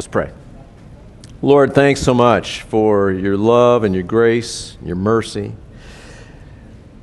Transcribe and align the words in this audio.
Let's 0.00 0.08
pray. 0.08 0.32
Lord, 1.42 1.74
thanks 1.74 2.00
so 2.00 2.14
much 2.14 2.62
for 2.62 3.12
your 3.12 3.36
love 3.36 3.84
and 3.84 3.94
your 3.94 4.02
grace, 4.02 4.76
and 4.78 4.86
your 4.86 4.96
mercy. 4.96 5.52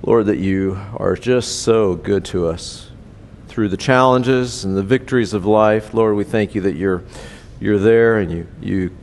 Lord, 0.02 0.26
that 0.26 0.40
you 0.40 0.80
are 0.96 1.16
just 1.16 1.62
so 1.62 1.94
good 1.94 2.26
to 2.26 2.48
us 2.48 2.90
through 3.50 3.70
the 3.70 3.78
challenges 3.78 4.66
and 4.66 4.76
the 4.76 4.82
victories 4.82 5.36
of 5.36 5.46
life. 5.46 5.94
Lord, 5.94 6.16
we 6.16 6.24
thank 6.24 6.56
you 6.56 6.62
that 6.62 6.76
you're, 6.76 7.04
you're 7.60 7.78
there 7.78 8.18
and 8.18 8.32
you, 8.32 8.48
you, 8.62 8.98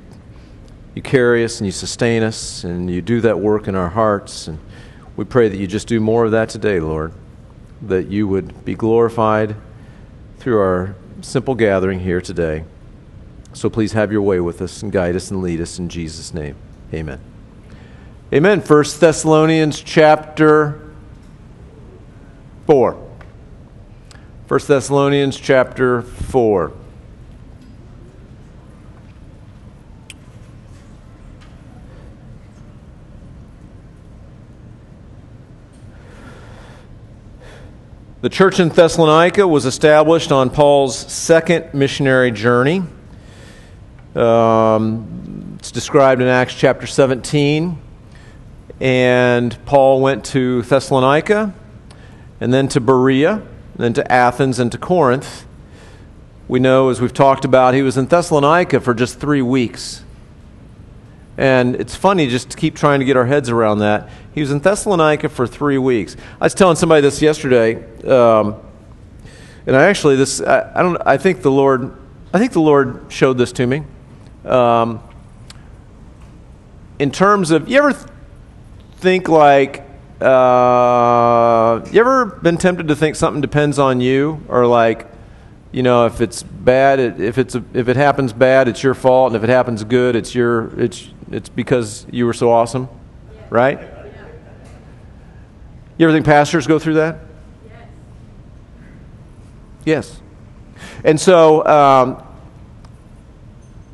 you 0.96 1.00
carry 1.00 1.44
us 1.44 1.60
and 1.60 1.66
you 1.66 1.70
sustain 1.70 2.24
us 2.24 2.64
and 2.64 2.90
you 2.90 3.00
do 3.00 3.20
that 3.20 3.38
work 3.38 3.68
in 3.68 3.76
our 3.76 3.90
hearts. 3.90 4.48
And 4.48 4.58
we 5.14 5.24
pray 5.24 5.48
that 5.48 5.56
you 5.56 5.68
just 5.68 5.86
do 5.86 6.00
more 6.00 6.24
of 6.24 6.32
that 6.32 6.48
today, 6.48 6.80
Lord, 6.80 7.12
that 7.82 8.08
you 8.08 8.26
would 8.26 8.64
be 8.64 8.74
glorified 8.74 9.54
through 10.40 10.58
our 10.58 10.96
simple 11.20 11.54
gathering 11.54 12.00
here 12.00 12.20
today. 12.20 12.64
So 13.54 13.70
please 13.70 13.92
have 13.92 14.10
your 14.10 14.22
way 14.22 14.40
with 14.40 14.60
us 14.60 14.82
and 14.82 14.90
guide 14.90 15.14
us 15.14 15.30
and 15.30 15.40
lead 15.40 15.60
us 15.60 15.78
in 15.78 15.88
Jesus' 15.88 16.34
name. 16.34 16.56
Amen. 16.92 17.20
Amen. 18.32 18.60
First 18.60 19.00
Thessalonians 19.00 19.80
chapter 19.80 20.80
4. 22.66 23.00
First 24.48 24.66
Thessalonians 24.66 25.36
chapter 25.36 26.02
4. 26.02 26.72
The 38.20 38.30
church 38.30 38.58
in 38.58 38.70
Thessalonica 38.70 39.46
was 39.46 39.64
established 39.64 40.32
on 40.32 40.50
Paul's 40.50 40.98
second 40.98 41.72
missionary 41.72 42.32
journey. 42.32 42.82
Um, 44.14 45.56
it's 45.58 45.72
described 45.72 46.22
in 46.22 46.28
Acts 46.28 46.54
chapter 46.54 46.86
17. 46.86 47.78
And 48.80 49.64
Paul 49.66 50.00
went 50.00 50.24
to 50.26 50.62
Thessalonica, 50.62 51.54
and 52.40 52.52
then 52.52 52.68
to 52.68 52.80
Berea, 52.80 53.42
then 53.76 53.92
to 53.94 54.12
Athens, 54.12 54.58
and 54.58 54.70
to 54.72 54.78
Corinth. 54.78 55.46
We 56.48 56.60
know, 56.60 56.90
as 56.90 57.00
we've 57.00 57.14
talked 57.14 57.44
about, 57.44 57.74
he 57.74 57.82
was 57.82 57.96
in 57.96 58.06
Thessalonica 58.06 58.80
for 58.80 58.92
just 58.92 59.18
three 59.18 59.42
weeks. 59.42 60.02
And 61.36 61.74
it's 61.76 61.96
funny 61.96 62.28
just 62.28 62.50
to 62.50 62.56
keep 62.56 62.76
trying 62.76 63.00
to 63.00 63.04
get 63.04 63.16
our 63.16 63.26
heads 63.26 63.48
around 63.48 63.78
that. 63.78 64.08
He 64.34 64.40
was 64.40 64.50
in 64.50 64.60
Thessalonica 64.60 65.28
for 65.28 65.46
three 65.46 65.78
weeks. 65.78 66.16
I 66.40 66.44
was 66.44 66.54
telling 66.54 66.76
somebody 66.76 67.00
this 67.00 67.22
yesterday, 67.22 67.76
um, 68.04 68.56
and 69.66 69.74
I 69.74 69.84
actually 69.86 70.16
this 70.16 70.40
I, 70.40 70.70
I, 70.74 70.82
don't 70.82 71.00
I 71.04 71.16
think 71.16 71.42
the 71.42 71.50
Lord 71.50 71.96
I 72.32 72.38
think 72.38 72.52
the 72.52 72.60
Lord 72.60 73.06
showed 73.08 73.38
this 73.38 73.50
to 73.52 73.66
me. 73.66 73.82
Um, 74.44 75.00
in 76.98 77.10
terms 77.10 77.50
of, 77.50 77.68
you 77.68 77.78
ever 77.78 77.92
th- 77.92 78.06
think 78.96 79.28
like, 79.28 79.82
uh, 80.20 81.84
you 81.90 82.00
ever 82.00 82.26
been 82.26 82.56
tempted 82.56 82.88
to 82.88 82.96
think 82.96 83.16
something 83.16 83.40
depends 83.40 83.78
on 83.78 84.00
you, 84.00 84.44
or 84.48 84.66
like, 84.66 85.06
you 85.72 85.82
know, 85.82 86.06
if 86.06 86.20
it's 86.20 86.42
bad, 86.42 87.00
it, 87.00 87.20
if 87.20 87.36
it's 87.36 87.56
a, 87.56 87.64
if 87.74 87.88
it 87.88 87.96
happens 87.96 88.32
bad, 88.32 88.68
it's 88.68 88.82
your 88.82 88.94
fault, 88.94 89.32
and 89.32 89.36
if 89.36 89.42
it 89.42 89.52
happens 89.52 89.82
good, 89.82 90.14
it's 90.14 90.34
your 90.34 90.78
it's 90.80 91.08
it's 91.32 91.48
because 91.48 92.06
you 92.12 92.26
were 92.26 92.32
so 92.32 92.52
awesome, 92.52 92.88
right? 93.50 93.80
You 95.98 96.06
ever 96.06 96.12
think 96.12 96.26
pastors 96.26 96.66
go 96.66 96.78
through 96.78 96.94
that? 96.94 97.18
Yes. 99.84 100.20
And 101.02 101.20
so 101.20 101.66
um, 101.66 102.23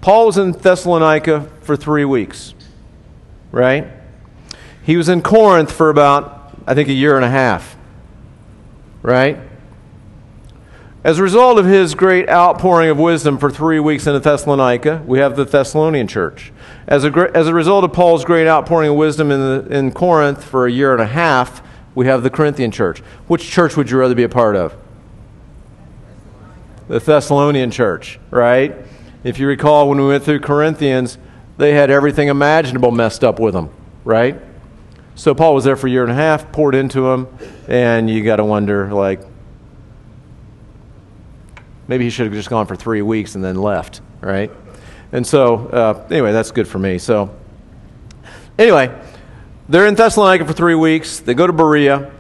Paul 0.00 0.26
was 0.26 0.38
in 0.38 0.52
Thessalonica 0.52 1.48
for 1.60 1.76
three 1.76 2.04
weeks, 2.04 2.54
right? 3.52 3.86
He 4.82 4.96
was 4.96 5.08
in 5.08 5.20
Corinth 5.20 5.70
for 5.70 5.90
about, 5.90 6.52
I 6.66 6.74
think, 6.74 6.88
a 6.88 6.92
year 6.92 7.16
and 7.16 7.24
a 7.24 7.30
half, 7.30 7.76
right? 9.02 9.38
As 11.02 11.18
a 11.18 11.22
result 11.22 11.58
of 11.58 11.64
his 11.64 11.94
great 11.94 12.28
outpouring 12.28 12.90
of 12.90 12.98
wisdom 12.98 13.38
for 13.38 13.50
three 13.50 13.80
weeks 13.80 14.06
in 14.06 14.20
Thessalonica, 14.20 15.02
we 15.06 15.18
have 15.18 15.36
the 15.36 15.44
Thessalonian 15.44 16.06
church. 16.06 16.52
As 16.86 17.04
a, 17.04 17.30
as 17.34 17.46
a 17.46 17.54
result 17.54 17.84
of 17.84 17.92
Paul's 17.92 18.24
great 18.24 18.46
outpouring 18.46 18.90
of 18.90 18.96
wisdom 18.96 19.30
in, 19.30 19.40
the, 19.40 19.74
in 19.74 19.92
Corinth 19.92 20.44
for 20.44 20.66
a 20.66 20.70
year 20.70 20.92
and 20.92 21.00
a 21.00 21.06
half, 21.06 21.62
we 21.94 22.06
have 22.06 22.22
the 22.22 22.30
Corinthian 22.30 22.70
church. 22.70 23.00
Which 23.28 23.48
church 23.48 23.76
would 23.76 23.90
you 23.90 23.98
rather 23.98 24.14
be 24.14 24.24
a 24.24 24.28
part 24.28 24.56
of? 24.56 24.76
The 26.88 26.98
Thessalonian 26.98 27.70
church, 27.70 28.18
right? 28.30 28.76
If 29.22 29.38
you 29.38 29.46
recall, 29.46 29.88
when 29.88 29.98
we 29.98 30.06
went 30.06 30.24
through 30.24 30.40
Corinthians, 30.40 31.18
they 31.58 31.74
had 31.74 31.90
everything 31.90 32.28
imaginable 32.28 32.90
messed 32.90 33.22
up 33.22 33.38
with 33.38 33.52
them, 33.52 33.68
right? 34.02 34.40
So 35.14 35.34
Paul 35.34 35.54
was 35.54 35.64
there 35.64 35.76
for 35.76 35.88
a 35.88 35.90
year 35.90 36.02
and 36.02 36.10
a 36.10 36.14
half, 36.14 36.50
poured 36.52 36.74
into 36.74 37.02
them, 37.02 37.28
and 37.68 38.08
you 38.08 38.24
got 38.24 38.36
to 38.36 38.44
wonder, 38.44 38.90
like, 38.94 39.20
maybe 41.86 42.04
he 42.04 42.10
should 42.10 42.24
have 42.26 42.32
just 42.32 42.48
gone 42.48 42.66
for 42.66 42.76
three 42.76 43.02
weeks 43.02 43.34
and 43.34 43.44
then 43.44 43.56
left, 43.56 44.00
right? 44.22 44.50
And 45.12 45.26
so, 45.26 45.66
uh, 45.66 46.06
anyway, 46.10 46.32
that's 46.32 46.52
good 46.52 46.66
for 46.66 46.78
me. 46.78 46.96
So, 46.96 47.34
anyway, 48.58 48.96
they're 49.68 49.86
in 49.86 49.96
Thessalonica 49.96 50.46
for 50.46 50.54
three 50.54 50.74
weeks. 50.74 51.18
They 51.18 51.34
go 51.34 51.46
to 51.46 51.52
Berea. 51.52 52.10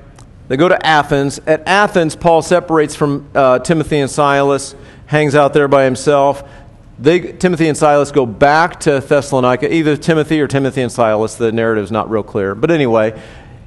They 0.48 0.58
go 0.58 0.68
to 0.68 0.86
Athens. 0.86 1.38
At 1.46 1.66
Athens, 1.66 2.14
Paul 2.14 2.42
separates 2.42 2.94
from 2.94 3.30
uh, 3.34 3.60
Timothy 3.60 4.00
and 4.00 4.10
Silas, 4.10 4.74
hangs 5.06 5.34
out 5.34 5.54
there 5.54 5.68
by 5.68 5.84
himself. 5.84 6.44
They, 7.00 7.32
Timothy 7.32 7.66
and 7.66 7.76
Silas 7.76 8.12
go 8.12 8.26
back 8.26 8.80
to 8.80 9.00
Thessalonica, 9.00 9.72
either 9.72 9.96
Timothy 9.96 10.38
or 10.40 10.46
Timothy 10.46 10.82
and 10.82 10.92
Silas. 10.92 11.34
The 11.34 11.50
narrative's 11.50 11.90
not 11.90 12.10
real 12.10 12.22
clear. 12.22 12.54
But 12.54 12.70
anyway, 12.70 13.20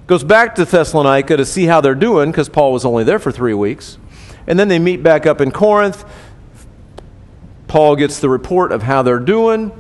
goes 0.06 0.24
back 0.24 0.54
to 0.56 0.66
Thessalonica 0.66 1.36
to 1.38 1.46
see 1.46 1.66
how 1.66 1.82
they're 1.82 1.96
doing 1.96 2.30
because 2.30 2.48
Paul 2.48 2.72
was 2.72 2.86
only 2.86 3.04
there 3.04 3.18
for 3.18 3.32
three 3.32 3.56
weeks. 3.56 3.98
And 4.46 4.60
then 4.60 4.68
they 4.68 4.78
meet 4.78 5.02
back 5.02 5.26
up 5.26 5.42
in 5.42 5.52
Corinth. 5.52 6.06
Paul 7.68 7.96
gets 7.96 8.20
the 8.20 8.30
report 8.30 8.72
of 8.72 8.84
how 8.84 9.02
they're 9.02 9.20
doing 9.20 9.72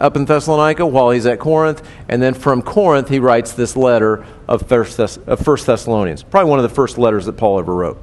up 0.00 0.14
in 0.14 0.24
Thessalonica 0.24 0.86
while 0.86 1.10
he's 1.10 1.26
at 1.26 1.40
Corinth. 1.40 1.82
And 2.08 2.22
then 2.22 2.34
from 2.34 2.62
Corinth, 2.62 3.08
he 3.08 3.18
writes 3.18 3.50
this 3.52 3.74
letter 3.74 4.24
of 4.46 4.68
First, 4.68 4.96
Thessalonians. 4.96 6.22
Probably 6.22 6.48
one 6.48 6.60
of 6.60 6.62
the 6.62 6.74
first 6.74 6.98
letters 6.98 7.26
that 7.26 7.32
Paul 7.32 7.58
ever 7.58 7.74
wrote. 7.74 8.00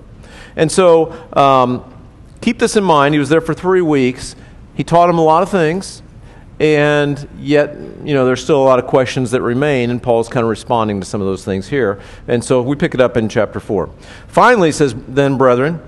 And 0.57 0.69
so 0.69 1.13
um, 1.37 1.93
keep 2.41 2.59
this 2.59 2.75
in 2.75 2.83
mind. 2.83 3.16
He 3.16 3.19
was 3.19 3.29
there 3.29 3.39
for 3.39 3.53
three 3.53 3.81
weeks. 3.81 4.35
He 4.79 4.85
taught 4.85 5.09
him 5.09 5.17
a 5.17 5.23
lot 5.23 5.44
of 5.44 5.50
things, 5.50 6.01
and 6.57 7.28
yet, 7.38 7.75
you 8.01 8.13
know, 8.13 8.25
there's 8.25 8.41
still 8.41 8.62
a 8.62 8.63
lot 8.63 8.79
of 8.79 8.88
questions 8.88 9.31
that 9.31 9.41
remain, 9.41 9.90
and 9.90 10.01
Paul's 10.01 10.29
kind 10.29 10.41
of 10.41 10.50
responding 10.50 11.01
to 11.01 11.06
some 11.06 11.19
of 11.19 11.28
those 11.28 11.44
things 11.44 11.67
here. 11.67 12.00
And 12.29 12.41
so 12.41 12.62
we 12.62 12.78
pick 12.78 12.94
it 12.94 13.01
up 13.01 13.17
in 13.17 13.28
chapter 13.28 13.59
4. 13.59 13.90
Finally, 14.29 14.72
says, 14.72 14.95
Then, 15.06 15.38
brethren, 15.38 15.81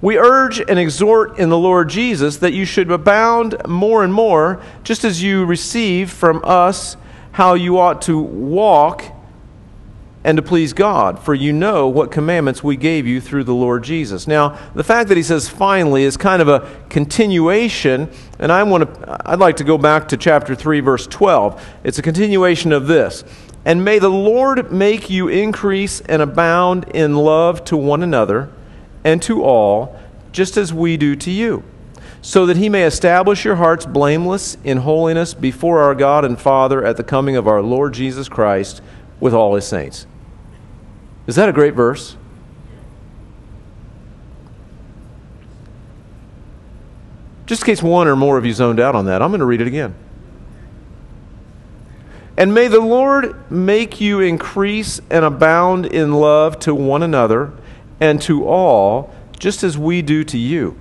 we 0.00 0.18
urge 0.18 0.58
and 0.58 0.76
exhort 0.76 1.38
in 1.38 1.50
the 1.50 1.56
Lord 1.56 1.88
Jesus 1.88 2.38
that 2.38 2.52
you 2.52 2.64
should 2.64 2.90
abound 2.90 3.54
more 3.68 4.02
and 4.02 4.12
more, 4.12 4.60
just 4.82 5.04
as 5.04 5.22
you 5.22 5.44
receive 5.44 6.10
from 6.10 6.40
us 6.42 6.96
how 7.30 7.54
you 7.54 7.78
ought 7.78 8.02
to 8.02 8.18
walk 8.18 9.04
and 10.24 10.36
to 10.36 10.42
please 10.42 10.72
God, 10.72 11.18
for 11.18 11.34
you 11.34 11.52
know 11.52 11.88
what 11.88 12.12
commandments 12.12 12.62
we 12.62 12.76
gave 12.76 13.06
you 13.06 13.20
through 13.20 13.44
the 13.44 13.54
Lord 13.54 13.82
Jesus. 13.82 14.26
Now, 14.26 14.56
the 14.74 14.84
fact 14.84 15.08
that 15.08 15.16
he 15.16 15.22
says 15.22 15.48
finally 15.48 16.04
is 16.04 16.16
kind 16.16 16.40
of 16.40 16.48
a 16.48 16.70
continuation, 16.88 18.08
and 18.38 18.52
I 18.52 18.62
want 18.62 18.94
to 18.94 19.22
I'd 19.28 19.40
like 19.40 19.56
to 19.56 19.64
go 19.64 19.76
back 19.78 20.08
to 20.08 20.16
chapter 20.16 20.54
3 20.54 20.80
verse 20.80 21.06
12. 21.08 21.64
It's 21.82 21.98
a 21.98 22.02
continuation 22.02 22.72
of 22.72 22.86
this. 22.86 23.24
And 23.64 23.84
may 23.84 23.98
the 23.98 24.08
Lord 24.08 24.72
make 24.72 25.08
you 25.08 25.28
increase 25.28 26.00
and 26.02 26.20
abound 26.20 26.84
in 26.94 27.16
love 27.16 27.64
to 27.66 27.76
one 27.76 28.02
another 28.02 28.50
and 29.04 29.22
to 29.22 29.44
all, 29.44 29.98
just 30.32 30.56
as 30.56 30.72
we 30.72 30.96
do 30.96 31.14
to 31.16 31.30
you, 31.30 31.62
so 32.20 32.46
that 32.46 32.56
he 32.56 32.68
may 32.68 32.84
establish 32.84 33.44
your 33.44 33.56
hearts 33.56 33.86
blameless 33.86 34.56
in 34.64 34.78
holiness 34.78 35.34
before 35.34 35.80
our 35.80 35.94
God 35.94 36.24
and 36.24 36.40
Father 36.40 36.84
at 36.84 36.96
the 36.96 37.04
coming 37.04 37.36
of 37.36 37.46
our 37.46 37.62
Lord 37.62 37.94
Jesus 37.94 38.28
Christ 38.28 38.80
with 39.20 39.34
all 39.34 39.54
his 39.54 39.66
saints. 39.66 40.06
Is 41.26 41.36
that 41.36 41.48
a 41.48 41.52
great 41.52 41.74
verse? 41.74 42.16
Just 47.46 47.62
in 47.62 47.66
case 47.66 47.82
one 47.82 48.08
or 48.08 48.16
more 48.16 48.38
of 48.38 48.46
you 48.46 48.52
zoned 48.52 48.80
out 48.80 48.94
on 48.94 49.04
that, 49.06 49.22
I'm 49.22 49.30
going 49.30 49.40
to 49.40 49.46
read 49.46 49.60
it 49.60 49.66
again. 49.66 49.94
And 52.36 52.54
may 52.54 52.66
the 52.66 52.80
Lord 52.80 53.50
make 53.50 54.00
you 54.00 54.20
increase 54.20 55.00
and 55.10 55.24
abound 55.24 55.86
in 55.86 56.14
love 56.14 56.58
to 56.60 56.74
one 56.74 57.02
another 57.02 57.52
and 58.00 58.20
to 58.22 58.48
all, 58.48 59.14
just 59.38 59.62
as 59.62 59.76
we 59.76 60.02
do 60.02 60.24
to 60.24 60.38
you, 60.38 60.76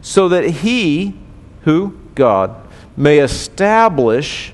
so 0.00 0.28
that 0.28 0.44
He, 0.44 1.18
who? 1.62 1.98
God, 2.14 2.54
may 2.96 3.18
establish 3.18 4.53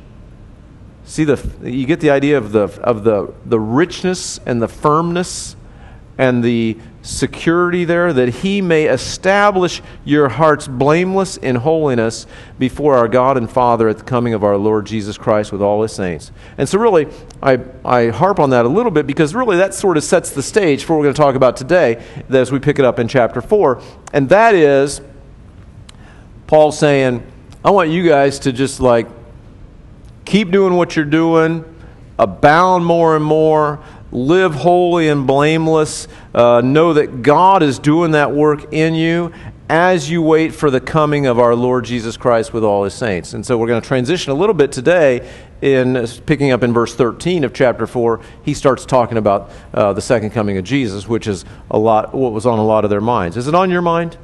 See 1.11 1.25
the 1.25 1.45
you 1.69 1.87
get 1.87 1.99
the 1.99 2.11
idea 2.11 2.39
of 2.39 2.53
the 2.53 2.69
of 2.83 3.03
the 3.03 3.35
the 3.45 3.59
richness 3.59 4.39
and 4.47 4.63
the 4.63 4.69
firmness 4.69 5.57
and 6.17 6.45
the 6.45 6.79
security 7.03 7.85
there 7.85 8.13
that 8.13 8.29
he 8.29 8.63
may 8.63 8.85
establish 8.85 9.83
your 10.05 10.29
hearts 10.29 10.69
blameless 10.69 11.37
in 11.37 11.57
holiness 11.57 12.29
before 12.61 12.95
our 12.95 13.09
God 13.09 13.37
and 13.37 13.51
Father 13.51 13.89
at 13.89 13.99
the 13.99 14.05
coming 14.05 14.35
of 14.35 14.45
our 14.45 14.57
Lord 14.57 14.87
Jesus 14.87 15.19
Christ 15.19 15.51
with 15.51 15.61
all 15.61 15.83
his 15.83 15.93
saints. 15.93 16.31
And 16.57 16.69
so, 16.69 16.79
really, 16.79 17.09
I, 17.43 17.59
I 17.85 18.11
harp 18.11 18.39
on 18.39 18.51
that 18.51 18.65
a 18.65 18.69
little 18.69 18.93
bit 18.93 19.09
because 19.09 19.35
really 19.35 19.57
that 19.57 19.75
sort 19.75 19.97
of 19.97 20.05
sets 20.05 20.31
the 20.31 20.45
stage 20.45 20.85
for 20.85 20.93
what 20.93 21.01
we're 21.01 21.07
going 21.07 21.15
to 21.15 21.23
talk 21.23 21.35
about 21.35 21.57
today 21.57 22.05
as 22.29 22.53
we 22.53 22.61
pick 22.61 22.79
it 22.79 22.85
up 22.85 23.01
in 23.01 23.09
chapter 23.09 23.43
4. 23.43 23.83
And 24.13 24.29
that 24.29 24.55
is 24.55 25.01
Paul 26.47 26.71
saying, 26.71 27.27
I 27.65 27.73
want 27.73 27.91
you 27.91 28.09
guys 28.09 28.39
to 28.41 28.53
just 28.53 28.79
like 28.79 29.09
keep 30.31 30.53
doing 30.53 30.75
what 30.75 30.95
you're 30.95 31.05
doing, 31.05 31.65
abound 32.19 32.87
more 32.87 33.17
and 33.17 33.25
more 33.25 33.83
live 34.13 34.55
holy 34.55 35.09
and 35.09 35.27
blameless. 35.27 36.07
Uh, 36.35 36.61
know 36.61 36.95
that 36.95 37.23
God 37.23 37.63
is 37.63 37.79
doing 37.79 38.13
that 38.13 38.33
work 38.33 38.73
in 38.73 38.95
you 38.95 39.33
as 39.69 40.11
you 40.11 40.23
wait 40.23 40.55
for 40.55 40.71
the 40.71 40.81
coming 40.81 41.27
of 41.27 41.39
our 41.39 41.55
Lord 41.55 41.85
Jesus 41.85 42.17
Christ 42.17 42.53
with 42.53 42.65
all 42.65 42.85
his 42.85 42.95
saints. 42.95 43.35
And 43.35 43.45
so 43.45 43.59
we're 43.59 43.69
going 43.69 43.83
to 43.83 43.87
transition 43.87 44.33
a 44.33 44.35
little 44.35 44.55
bit 44.55 44.73
today 44.73 45.29
in 45.63 45.97
uh, 45.97 46.07
picking 46.27 46.51
up 46.51 46.63
in 46.63 46.73
verse 46.73 46.95
13 46.95 47.45
of 47.45 47.53
chapter 47.53 47.87
4. 47.87 48.21
He 48.45 48.55
starts 48.55 48.85
talking 48.85 49.19
about 49.19 49.51
uh, 49.75 49.93
the 49.93 50.01
second 50.01 50.31
coming 50.31 50.59
of 50.59 50.65
Jesus, 50.65 51.09
which 51.09 51.27
is 51.27 51.45
a 51.71 51.79
lot 51.79 52.15
what 52.15 52.33
was 52.33 52.47
on 52.47 52.59
a 52.59 52.65
lot 52.65 52.85
of 52.85 52.91
their 52.91 53.01
minds. 53.01 53.37
Is 53.37 53.49
it 53.49 53.55
on 53.55 53.71
your 53.71 53.83
mind? 53.83 54.17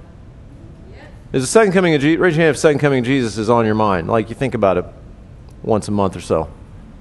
Is 1.32 1.42
the 1.42 1.48
second 1.48 1.72
coming 1.72 1.94
of 1.94 2.00
Jesus, 2.00 2.20
raise 2.20 2.36
your 2.36 2.44
hand 2.44 2.54
if 2.54 2.60
second 2.60 2.78
coming 2.78 3.00
of 3.00 3.04
Jesus 3.04 3.36
is 3.36 3.50
on 3.50 3.66
your 3.66 3.74
mind. 3.74 4.08
Like 4.08 4.28
you 4.28 4.34
think 4.36 4.54
about 4.54 4.78
it 4.78 4.84
once 5.66 5.88
a 5.88 5.90
month 5.90 6.16
or 6.16 6.20
so. 6.20 6.48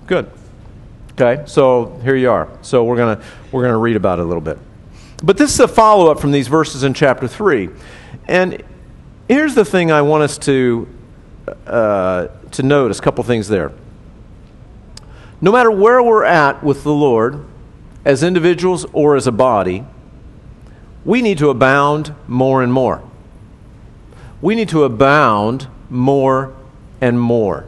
Good. 0.08 0.30
Okay, 1.14 1.44
so 1.46 1.98
here 2.04 2.18
you 2.18 2.30
are. 2.30 2.50
So 2.62 2.84
we're 2.84 2.98
gonna 2.98 3.22
we're 3.54 3.62
gonna 3.62 3.78
read 3.78 3.96
about 3.96 4.20
it 4.20 4.24
a 4.24 4.26
little 4.26 4.42
bit. 4.42 4.60
But 5.24 5.38
this 5.38 5.54
is 5.54 5.60
a 5.62 5.68
follow 5.68 6.12
up 6.12 6.20
from 6.20 6.34
these 6.34 6.50
verses 6.50 6.84
in 6.84 6.94
chapter 6.94 7.26
three, 7.26 7.70
and 8.28 8.62
here's 9.30 9.56
the 9.56 9.64
thing 9.64 9.92
I 9.92 10.02
want 10.02 10.24
us 10.24 10.38
to 10.40 10.90
uh, 11.66 12.28
to 12.52 12.64
notice. 12.64 13.00
A 13.00 13.02
couple 13.02 13.24
things 13.24 13.48
there. 13.48 13.72
No 15.40 15.52
matter 15.54 15.72
where 15.72 16.04
we're 16.04 16.26
at 16.26 16.64
with 16.64 16.84
the 16.84 16.94
Lord, 16.94 17.46
as 18.04 18.24
individuals 18.24 18.86
or 18.92 19.16
as 19.16 19.28
a 19.28 19.32
body, 19.32 19.86
we 21.06 21.22
need 21.22 21.38
to 21.38 21.50
abound 21.50 22.14
more 22.28 22.62
and 22.62 22.74
more. 22.74 23.02
We 24.42 24.56
need 24.56 24.70
to 24.70 24.84
abound 24.84 25.68
more 25.90 26.54
and 27.00 27.20
more 27.20 27.68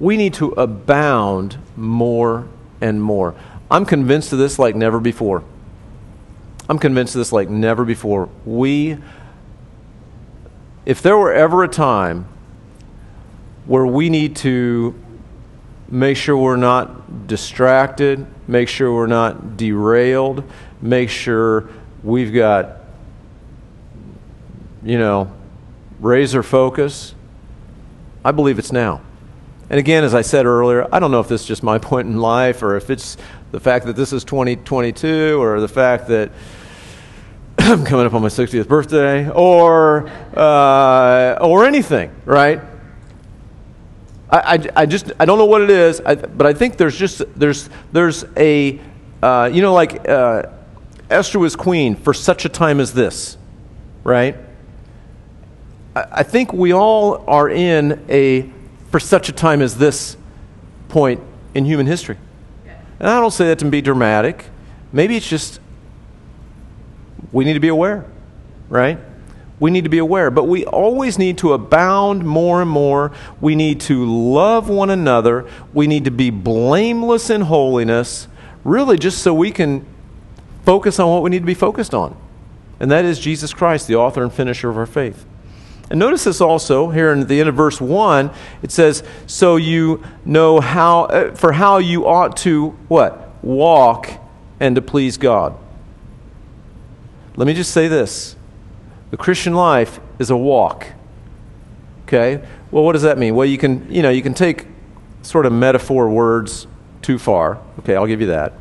we 0.00 0.16
need 0.16 0.34
to 0.34 0.50
abound 0.52 1.58
more 1.76 2.46
and 2.80 3.02
more. 3.02 3.34
I'm 3.70 3.84
convinced 3.84 4.32
of 4.32 4.38
this 4.38 4.58
like 4.58 4.74
never 4.74 5.00
before. 5.00 5.44
I'm 6.68 6.78
convinced 6.78 7.14
of 7.14 7.20
this 7.20 7.32
like 7.32 7.48
never 7.48 7.84
before. 7.84 8.28
We, 8.44 8.98
if 10.86 11.02
there 11.02 11.16
were 11.16 11.32
ever 11.32 11.64
a 11.64 11.68
time 11.68 12.26
where 13.66 13.86
we 13.86 14.10
need 14.10 14.36
to 14.36 14.94
make 15.88 16.16
sure 16.16 16.36
we're 16.36 16.56
not 16.56 17.26
distracted, 17.26 18.26
make 18.46 18.68
sure 18.68 18.92
we're 18.92 19.06
not 19.06 19.56
derailed, 19.56 20.44
make 20.80 21.10
sure 21.10 21.68
we've 22.02 22.32
got, 22.32 22.76
you 24.82 24.98
know, 24.98 25.32
razor 26.00 26.42
focus, 26.42 27.14
I 28.24 28.32
believe 28.32 28.58
it's 28.58 28.72
now. 28.72 29.00
And 29.70 29.78
again, 29.78 30.02
as 30.02 30.14
I 30.14 30.22
said 30.22 30.46
earlier, 30.46 30.86
I 30.92 30.98
don't 30.98 31.10
know 31.10 31.20
if 31.20 31.28
this 31.28 31.42
is 31.42 31.46
just 31.46 31.62
my 31.62 31.78
point 31.90 32.08
in 32.08 32.18
life 32.18 32.62
or 32.62 32.76
if 32.76 32.90
it's 32.90 33.16
the 33.52 33.60
fact 33.60 33.86
that 33.86 33.96
this 33.96 34.12
is 34.12 34.24
2022 34.24 35.40
or 35.40 35.60
the 35.60 35.68
fact 35.68 36.08
that 36.08 36.30
I'm 37.58 37.84
coming 37.84 38.06
up 38.06 38.14
on 38.14 38.22
my 38.22 38.28
60th 38.28 38.68
birthday 38.68 39.28
or, 39.30 40.08
uh, 40.36 41.38
or 41.40 41.64
anything, 41.64 42.14
right? 42.24 42.60
I, 44.30 44.38
I, 44.38 44.68
I, 44.76 44.86
just, 44.86 45.12
I 45.18 45.24
don't 45.24 45.38
know 45.38 45.46
what 45.46 45.62
it 45.62 45.70
is, 45.70 46.00
I, 46.00 46.14
but 46.14 46.46
I 46.46 46.52
think 46.52 46.76
there's 46.76 46.96
just, 46.96 47.22
there's, 47.38 47.68
there's 47.92 48.24
a, 48.36 48.78
uh, 49.22 49.50
you 49.52 49.62
know, 49.62 49.72
like 49.74 50.08
uh, 50.08 50.44
Esther 51.10 51.38
was 51.38 51.56
queen 51.56 51.96
for 51.96 52.14
such 52.14 52.44
a 52.44 52.48
time 52.48 52.80
as 52.80 52.92
this, 52.92 53.36
right? 54.04 54.36
I, 55.96 56.04
I 56.12 56.22
think 56.22 56.52
we 56.52 56.72
all 56.72 57.24
are 57.26 57.48
in 57.48 58.04
a 58.08 58.50
for 58.90 59.00
such 59.00 59.28
a 59.28 59.32
time 59.32 59.60
as 59.60 59.76
this 59.78 60.16
point 60.88 61.20
in 61.54 61.64
human 61.64 61.86
history. 61.86 62.16
And 62.98 63.08
I 63.08 63.20
don't 63.20 63.30
say 63.30 63.46
that 63.48 63.58
to 63.60 63.64
be 63.66 63.80
dramatic. 63.80 64.46
Maybe 64.92 65.16
it's 65.16 65.28
just 65.28 65.60
we 67.32 67.44
need 67.44 67.54
to 67.54 67.60
be 67.60 67.68
aware, 67.68 68.04
right? 68.68 68.98
We 69.60 69.70
need 69.70 69.84
to 69.84 69.90
be 69.90 69.98
aware, 69.98 70.30
but 70.30 70.44
we 70.44 70.64
always 70.64 71.18
need 71.18 71.38
to 71.38 71.52
abound 71.52 72.24
more 72.24 72.62
and 72.62 72.70
more. 72.70 73.12
We 73.40 73.54
need 73.54 73.80
to 73.82 74.04
love 74.04 74.68
one 74.68 74.88
another. 74.88 75.48
We 75.74 75.86
need 75.86 76.04
to 76.04 76.10
be 76.10 76.30
blameless 76.30 77.28
in 77.28 77.42
holiness, 77.42 78.28
really 78.62 78.98
just 78.98 79.18
so 79.22 79.34
we 79.34 79.50
can 79.50 79.84
focus 80.64 81.00
on 81.00 81.10
what 81.10 81.22
we 81.22 81.30
need 81.30 81.40
to 81.40 81.46
be 81.46 81.54
focused 81.54 81.92
on. 81.92 82.16
And 82.78 82.90
that 82.90 83.04
is 83.04 83.18
Jesus 83.18 83.52
Christ, 83.52 83.88
the 83.88 83.96
author 83.96 84.22
and 84.22 84.32
finisher 84.32 84.70
of 84.70 84.76
our 84.78 84.86
faith. 84.86 85.26
And 85.90 85.98
notice 85.98 86.24
this 86.24 86.40
also 86.40 86.90
here 86.90 87.12
in 87.12 87.26
the 87.26 87.40
end 87.40 87.48
of 87.48 87.54
verse 87.54 87.80
1. 87.80 88.30
It 88.62 88.70
says, 88.70 89.02
So 89.26 89.56
you 89.56 90.02
know 90.24 90.60
how, 90.60 91.04
uh, 91.04 91.34
for 91.34 91.52
how 91.52 91.78
you 91.78 92.06
ought 92.06 92.36
to, 92.38 92.70
what? 92.88 93.32
Walk 93.42 94.10
and 94.60 94.74
to 94.76 94.82
please 94.82 95.16
God. 95.16 95.56
Let 97.36 97.46
me 97.46 97.54
just 97.54 97.72
say 97.72 97.88
this 97.88 98.36
the 99.10 99.16
Christian 99.16 99.54
life 99.54 100.00
is 100.18 100.30
a 100.30 100.36
walk. 100.36 100.88
Okay? 102.02 102.44
Well, 102.70 102.84
what 102.84 102.92
does 102.92 103.02
that 103.02 103.16
mean? 103.16 103.34
Well, 103.34 103.46
you 103.46 103.58
can, 103.58 103.90
you 103.90 104.02
know, 104.02 104.10
you 104.10 104.22
can 104.22 104.34
take 104.34 104.66
sort 105.22 105.46
of 105.46 105.52
metaphor 105.52 106.08
words 106.08 106.66
too 107.00 107.18
far. 107.18 107.58
Okay, 107.78 107.94
I'll 107.96 108.06
give 108.06 108.20
you 108.20 108.26
that. 108.28 108.52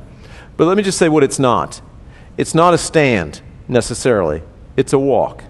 But 0.56 0.66
let 0.66 0.78
me 0.78 0.84
just 0.84 0.98
say 0.98 1.10
what 1.10 1.24
it's 1.24 1.40
not. 1.40 1.82
It's 2.38 2.54
not 2.54 2.74
a 2.74 2.78
stand 2.78 3.42
necessarily, 3.68 4.44
it's 4.76 4.94
a 4.94 5.00
walk. 5.00 5.44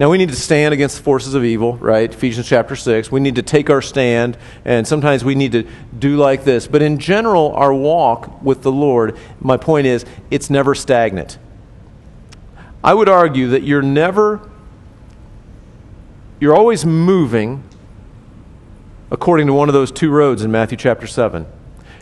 Now, 0.00 0.08
we 0.08 0.16
need 0.16 0.30
to 0.30 0.34
stand 0.34 0.72
against 0.72 0.96
the 0.96 1.02
forces 1.02 1.34
of 1.34 1.44
evil, 1.44 1.76
right? 1.76 2.10
Ephesians 2.10 2.48
chapter 2.48 2.74
6. 2.74 3.12
We 3.12 3.20
need 3.20 3.34
to 3.34 3.42
take 3.42 3.68
our 3.68 3.82
stand, 3.82 4.38
and 4.64 4.88
sometimes 4.88 5.26
we 5.26 5.34
need 5.34 5.52
to 5.52 5.66
do 5.98 6.16
like 6.16 6.42
this. 6.42 6.66
But 6.66 6.80
in 6.80 6.98
general, 6.98 7.52
our 7.52 7.74
walk 7.74 8.40
with 8.42 8.62
the 8.62 8.72
Lord, 8.72 9.18
my 9.42 9.58
point 9.58 9.86
is, 9.86 10.06
it's 10.30 10.48
never 10.48 10.74
stagnant. 10.74 11.38
I 12.82 12.94
would 12.94 13.10
argue 13.10 13.48
that 13.48 13.62
you're 13.62 13.82
never, 13.82 14.40
you're 16.40 16.56
always 16.56 16.86
moving 16.86 17.62
according 19.10 19.48
to 19.48 19.52
one 19.52 19.68
of 19.68 19.74
those 19.74 19.92
two 19.92 20.10
roads 20.10 20.40
in 20.40 20.50
Matthew 20.50 20.78
chapter 20.78 21.06
7. 21.06 21.46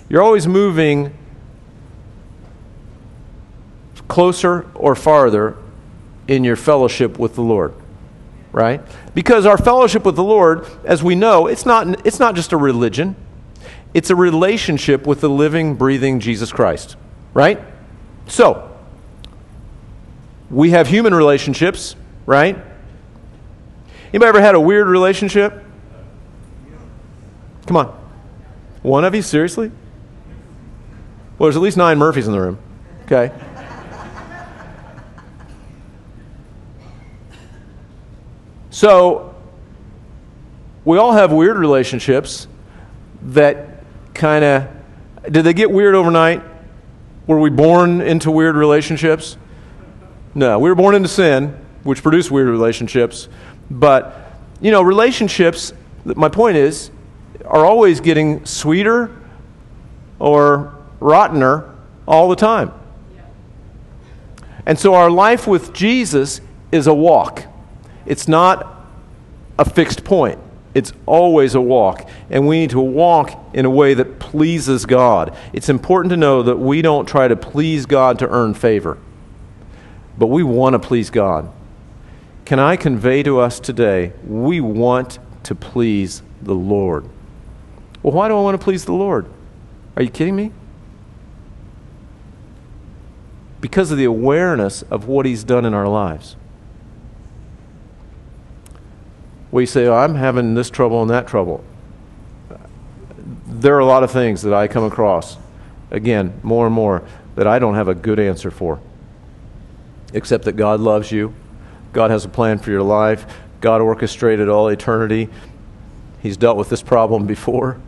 You're 0.09 0.23
always 0.23 0.47
moving 0.47 1.19
closer 4.07 4.71
or 4.77 4.95
farther 4.95 5.57
in 6.29 6.45
your 6.45 6.55
fellowship 6.55 7.19
with 7.19 7.35
the 7.35 7.43
Lord 7.43 7.75
right? 8.53 8.81
Because 9.15 9.47
our 9.47 9.59
fellowship 9.59 10.05
with 10.05 10.17
the 10.17 10.25
Lord, 10.25 10.67
as 10.85 11.03
we 11.03 11.15
know, 11.15 11.47
it's 11.47 11.67
not, 11.67 12.07
it's 12.07 12.19
not 12.19 12.35
just 12.35 12.53
a 12.53 12.57
religion, 12.57 13.17
it's 13.95 14.11
a 14.11 14.17
relationship 14.17 15.07
with 15.07 15.21
the 15.21 15.31
living, 15.31 15.75
breathing 15.75 16.21
Jesus 16.21 16.53
Christ, 16.53 16.97
right? 17.35 17.61
So, 18.27 18.77
we 20.51 20.71
have 20.71 20.89
human 20.89 21.15
relationships, 21.15 21.97
right? 22.27 22.57
Anybody 24.11 24.29
ever 24.29 24.41
had 24.41 24.55
a 24.55 24.61
weird 24.61 24.89
relationship? 24.89 25.65
Come 27.67 27.77
on. 27.77 27.87
One 28.83 29.05
of 29.05 29.15
you? 29.15 29.21
Seriously? 29.21 29.71
Well, 31.39 31.47
there's 31.47 31.57
at 31.57 31.63
least 31.63 31.77
nine 31.77 31.99
Murphys 31.99 32.27
in 32.27 32.33
the 32.33 32.41
room. 32.41 32.59
Okay. 33.05 33.33
So, 38.79 39.35
we 40.85 40.99
all 40.99 41.11
have 41.11 41.33
weird 41.33 41.57
relationships 41.57 42.47
that 43.23 43.83
kind 44.15 44.45
of. 44.45 44.69
Did 45.29 45.43
they 45.43 45.53
get 45.53 45.69
weird 45.69 45.97
overnight? 45.97 46.45
Were 47.27 47.41
we 47.41 47.51
born 47.51 48.01
into 48.01 48.31
weird 48.31 48.55
relationships? 48.55 49.37
No, 50.33 50.61
we 50.61 50.69
were 50.69 50.77
born 50.77 50.95
into 50.95 51.09
sin, 51.09 51.59
which 51.83 52.05
produced 52.05 52.31
weird 52.31 52.47
relationships. 52.47 53.29
But, 53.69 54.39
you 54.61 54.71
know, 54.71 54.83
relationships, 54.83 55.73
my 56.05 56.29
point 56.29 56.57
is, 56.57 56.93
are 57.47 57.67
always 57.67 58.01
getting 58.01 58.47
sweeter 58.47 59.11
or 60.21 60.73
rottener 61.01 61.75
all 62.07 62.29
the 62.29 62.37
time. 62.37 62.73
And 64.67 64.79
so 64.79 64.95
our 64.95 65.11
life 65.11 65.49
with 65.49 65.73
Jesus 65.73 66.41
is 66.71 66.87
a 66.87 66.95
walk. 66.95 67.43
It's 68.09 68.27
not 68.27 68.75
a 69.59 69.69
fixed 69.69 70.03
point. 70.03 70.39
It's 70.73 70.95
always 71.05 71.55
a 71.55 71.61
walk, 71.61 72.09
and 72.31 72.49
we 72.49 72.61
need 72.61 72.71
to 72.71 72.81
walk 72.81 73.39
in 73.53 73.67
a 73.67 73.71
way 73.71 73.93
that 73.93 74.19
pleases 74.19 74.87
God. 74.87 75.37
It's 75.53 75.69
important 75.69 76.11
to 76.11 76.17
know 76.17 76.43
that 76.43 76.57
we 76.57 76.81
don't 76.81 77.07
try 77.07 77.29
to 77.29 77.37
please 77.37 77.85
God 77.85 78.19
to 78.21 78.29
earn 78.29 78.55
favor, 78.55 78.97
but 80.17 80.29
we 80.29 80.43
want 80.43 80.73
to 80.73 80.79
please 80.79 81.11
God. 81.11 81.53
Can 82.47 82.59
I 82.59 82.77
convey 82.77 83.23
to 83.25 83.41
us 83.41 83.61
today, 83.61 84.15
we 84.27 84.59
want 84.59 85.19
to 85.43 85.55
please 85.55 86.23
the 86.41 86.55
Lord? 86.55 87.05
Well, 88.03 88.15
why 88.15 88.29
do 88.29 88.39
I 88.39 88.41
want 88.41 88.59
to 88.59 88.65
please 88.65 88.87
the 88.87 88.93
Lord? 88.95 89.27
Are 89.97 90.03
you 90.03 90.11
kidding 90.11 90.37
me? 90.37 90.53
Because 93.61 93.91
of 93.91 93.99
the 93.99 94.05
awareness 94.05 94.81
of 94.83 95.09
what 95.09 95.27
He's 95.27 95.45
done 95.45 95.67
in 95.67 95.75
our 95.75 95.89
lives. 95.89 96.37
We 99.51 99.65
say, 99.67 99.87
oh, 99.87 99.95
I'm 99.95 100.15
having 100.15 100.55
this 100.55 100.71
trouble 100.71 101.01
and 101.01 101.11
that 101.11 101.27
trouble. 101.27 101.65
There 103.47 103.75
are 103.75 103.81
a 103.81 103.87
lot 103.87 104.03
of 104.03 104.11
things 104.11 104.43
that 104.43 104.53
I 104.53 104.69
come 104.69 104.85
across, 104.85 105.39
again, 105.91 106.39
more 106.43 106.67
and 106.67 106.75
more, 106.75 107.03
that 107.35 107.47
I 107.47 107.59
don't 107.59 107.75
have 107.75 107.89
a 107.89 107.95
good 107.95 108.19
answer 108.19 108.51
for. 108.51 108.81
Except 110.13 110.45
that 110.45 110.53
God 110.53 110.81
loves 110.81 111.11
you, 111.11 111.35
God 111.93 112.11
has 112.11 112.25
a 112.25 112.29
plan 112.29 112.59
for 112.59 112.71
your 112.71 112.83
life, 112.83 113.27
God 113.61 113.81
orchestrated 113.81 114.49
all 114.49 114.69
eternity. 114.69 115.29
He's 116.21 116.37
dealt 116.37 116.57
with 116.57 116.69
this 116.69 116.83
problem 116.83 117.27
before, 117.27 117.81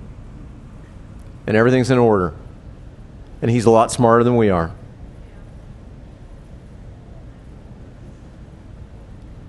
and 1.47 1.57
everything's 1.57 1.91
in 1.91 1.99
order. 1.99 2.35
And 3.43 3.51
He's 3.51 3.65
a 3.65 3.71
lot 3.71 3.91
smarter 3.91 4.23
than 4.23 4.37
we 4.37 4.51
are. 4.51 4.73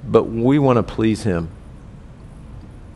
But 0.03 0.23
we 0.23 0.59
want 0.59 0.77
to 0.77 0.83
please 0.83 1.23
Him 1.23 1.49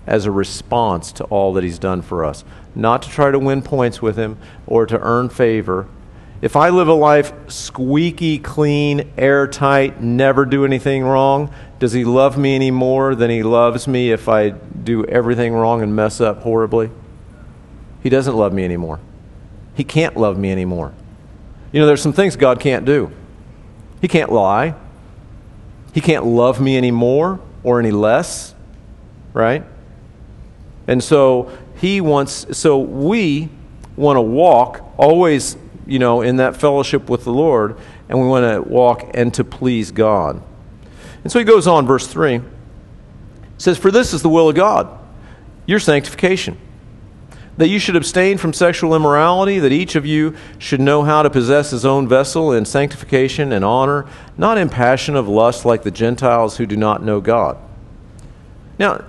as 0.07 0.25
a 0.25 0.31
response 0.31 1.11
to 1.13 1.23
all 1.25 1.53
that 1.53 1.63
He's 1.63 1.79
done 1.79 2.01
for 2.01 2.23
us, 2.23 2.43
not 2.75 3.01
to 3.03 3.09
try 3.09 3.31
to 3.31 3.39
win 3.39 3.61
points 3.61 4.01
with 4.01 4.17
Him 4.17 4.37
or 4.67 4.85
to 4.85 4.99
earn 4.99 5.29
favor. 5.29 5.87
If 6.41 6.55
I 6.55 6.69
live 6.69 6.87
a 6.87 6.93
life 6.93 7.33
squeaky 7.47 8.37
clean, 8.37 9.11
airtight, 9.17 10.01
never 10.01 10.45
do 10.45 10.65
anything 10.65 11.03
wrong, 11.03 11.53
does 11.79 11.93
He 11.93 12.03
love 12.05 12.37
me 12.37 12.55
any 12.55 12.71
more 12.71 13.15
than 13.15 13.29
He 13.29 13.43
loves 13.43 13.87
me 13.87 14.11
if 14.11 14.29
I 14.29 14.49
do 14.49 15.05
everything 15.05 15.53
wrong 15.53 15.81
and 15.81 15.95
mess 15.95 16.21
up 16.21 16.41
horribly? 16.41 16.91
He 18.03 18.09
doesn't 18.09 18.35
love 18.35 18.53
me 18.53 18.63
anymore. 18.63 18.99
He 19.73 19.83
can't 19.83 20.15
love 20.15 20.37
me 20.37 20.51
anymore. 20.51 20.93
You 21.71 21.79
know, 21.81 21.87
there's 21.87 22.01
some 22.01 22.13
things 22.13 22.35
God 22.35 22.59
can't 22.59 22.85
do. 22.85 23.11
He 23.99 24.07
can't 24.07 24.31
lie. 24.31 24.75
He 25.93 26.01
can't 26.01 26.25
love 26.25 26.61
me 26.61 26.77
any 26.77 26.91
more 26.91 27.39
or 27.63 27.79
any 27.79 27.91
less, 27.91 28.53
right? 29.33 29.63
And 30.87 31.03
so 31.03 31.51
he 31.77 32.01
wants, 32.01 32.57
so 32.57 32.79
we 32.79 33.49
want 33.95 34.17
to 34.17 34.21
walk 34.21 34.83
always, 34.97 35.57
you 35.85 35.99
know, 35.99 36.21
in 36.21 36.37
that 36.37 36.55
fellowship 36.55 37.09
with 37.09 37.23
the 37.23 37.31
Lord, 37.31 37.77
and 38.09 38.19
we 38.19 38.27
want 38.27 38.43
to 38.43 38.69
walk 38.69 39.09
and 39.13 39.33
to 39.33 39.43
please 39.43 39.91
God. 39.91 40.41
And 41.23 41.31
so 41.31 41.39
he 41.39 41.45
goes 41.45 41.67
on, 41.67 41.85
verse 41.85 42.07
3 42.07 42.41
says, 43.57 43.77
For 43.77 43.91
this 43.91 44.13
is 44.13 44.21
the 44.21 44.29
will 44.29 44.49
of 44.49 44.55
God, 44.55 44.87
your 45.65 45.79
sanctification, 45.79 46.57
that 47.57 47.67
you 47.67 47.79
should 47.79 47.95
abstain 47.95 48.37
from 48.37 48.53
sexual 48.53 48.95
immorality, 48.95 49.59
that 49.59 49.71
each 49.71 49.95
of 49.95 50.05
you 50.05 50.35
should 50.59 50.81
know 50.81 51.03
how 51.03 51.23
to 51.23 51.29
possess 51.29 51.71
his 51.71 51.85
own 51.85 52.07
vessel 52.07 52.51
in 52.51 52.65
sanctification 52.65 53.51
and 53.51 53.63
honor, 53.63 54.05
not 54.37 54.57
in 54.57 54.69
passion 54.69 55.15
of 55.15 55.27
lust 55.27 55.65
like 55.65 55.83
the 55.83 55.91
Gentiles 55.91 56.57
who 56.57 56.65
do 56.65 56.75
not 56.75 57.01
know 57.01 57.21
God. 57.21 57.57
Now, 58.77 59.05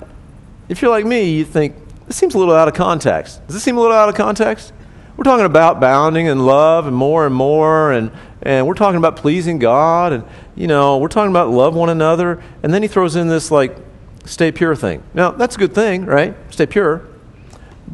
if 0.69 0.83
you're 0.83 0.91
like 0.91 1.05
me, 1.05 1.31
you 1.31 1.45
think, 1.45 1.75
this 2.07 2.17
seems 2.17 2.35
a 2.35 2.39
little 2.39 2.55
out 2.55 2.69
of 2.69 2.75
context. 2.75 3.45
Does 3.47 3.55
this 3.55 3.63
seem 3.63 3.77
a 3.77 3.81
little 3.81 3.97
out 3.97 4.09
of 4.09 4.15
context? 4.15 4.73
We're 5.17 5.25
talking 5.25 5.47
about 5.47 5.81
bounding 5.81 6.29
and 6.29 6.45
love 6.45 6.87
and 6.87 6.95
more 6.95 7.27
and 7.27 7.35
more, 7.35 7.93
and, 7.93 8.11
and 8.43 8.67
we're 8.67 8.75
talking 8.75 8.99
about 8.99 9.17
pleasing 9.17 9.59
God, 9.59 10.13
and, 10.13 10.25
you 10.55 10.67
know, 10.67 10.99
we're 10.99 11.09
talking 11.09 11.31
about 11.31 11.51
love 11.51 11.75
one 11.75 11.89
another, 11.89 12.43
and 12.63 12.73
then 12.73 12.83
he 12.83 12.89
throws 12.89 13.17
in 13.17 13.29
this, 13.29 13.51
like, 13.51 13.77
stay 14.25 14.53
pure 14.53 14.77
thing. 14.77 15.03
Now, 15.15 15.31
that's 15.31 15.57
a 15.57 15.59
good 15.59 15.75
thing, 15.75 16.05
right? 16.05 16.37
Stay 16.51 16.67
pure. 16.67 17.07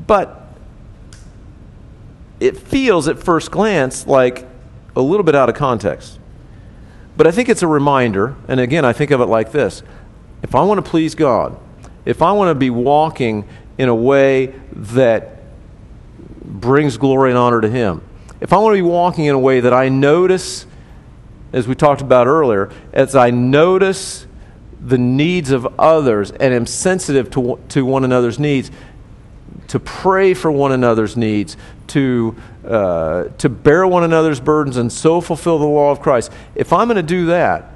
But 0.07 0.38
it 2.41 2.57
feels 2.57 3.07
at 3.07 3.23
first 3.23 3.52
glance 3.52 4.07
like 4.07 4.49
a 4.97 5.00
little 5.00 5.23
bit 5.23 5.37
out 5.37 5.49
of 5.49 5.55
context. 5.55 6.19
But 7.17 7.26
I 7.26 7.31
think 7.31 7.49
it's 7.49 7.62
a 7.62 7.69
reminder, 7.69 8.35
and 8.49 8.59
again, 8.59 8.85
I 8.85 8.93
think 8.93 9.11
of 9.11 9.21
it 9.21 9.26
like 9.26 9.52
this 9.52 9.83
if 10.43 10.57
I 10.57 10.62
want 10.62 10.85
to 10.85 10.91
please 10.91 11.14
God, 11.14 11.57
if 12.05 12.23
I 12.23 12.33
want 12.33 12.51
to 12.51 12.55
be 12.55 12.71
walking 12.71 13.47
in 13.79 13.89
a 13.89 13.95
way 13.95 14.55
that 14.73 15.43
brings 16.45 16.97
glory 16.97 17.31
and 17.31 17.39
honor 17.39 17.61
to 17.61 17.69
Him, 17.69 18.03
if 18.41 18.53
I 18.53 18.59
want 18.59 18.75
to 18.75 18.83
be 18.83 18.89
walking 18.89 19.27
in 19.27 19.35
a 19.35 19.39
way 19.39 19.61
that 19.61 19.73
I 19.73 19.89
notice, 19.89 20.67
as 21.53 21.69
we 21.69 21.75
talked 21.75 22.01
about 22.01 22.27
earlier, 22.27 22.71
as 22.93 23.15
I 23.15 23.31
notice 23.31 24.27
the 24.81 24.99
needs 24.99 25.53
of 25.53 25.67
others 25.79 26.33
and 26.33 26.53
am 26.53 26.67
sensitive 26.67 27.31
to, 27.31 27.61
to 27.69 27.85
one 27.85 28.05
another's 28.05 28.39
needs, 28.39 28.71
to 29.69 29.79
pray 29.79 30.35
for 30.35 30.51
one 30.51 30.73
another's 30.73 31.17
needs, 31.17 31.57
to, 31.89 32.35
uh, 32.67 33.25
to 33.39 33.49
bear 33.49 33.87
one 33.87 34.03
another's 34.03 34.41
burdens, 34.41 34.77
and 34.77 34.93
so 34.93 35.21
fulfill 35.21 35.59
the 35.59 35.67
law 35.67 35.91
of 35.91 36.01
Christ. 36.01 36.33
If 36.55 36.73
I'm 36.73 36.89
going 36.89 36.97
to 36.97 37.03
do 37.03 37.27
that, 37.27 37.71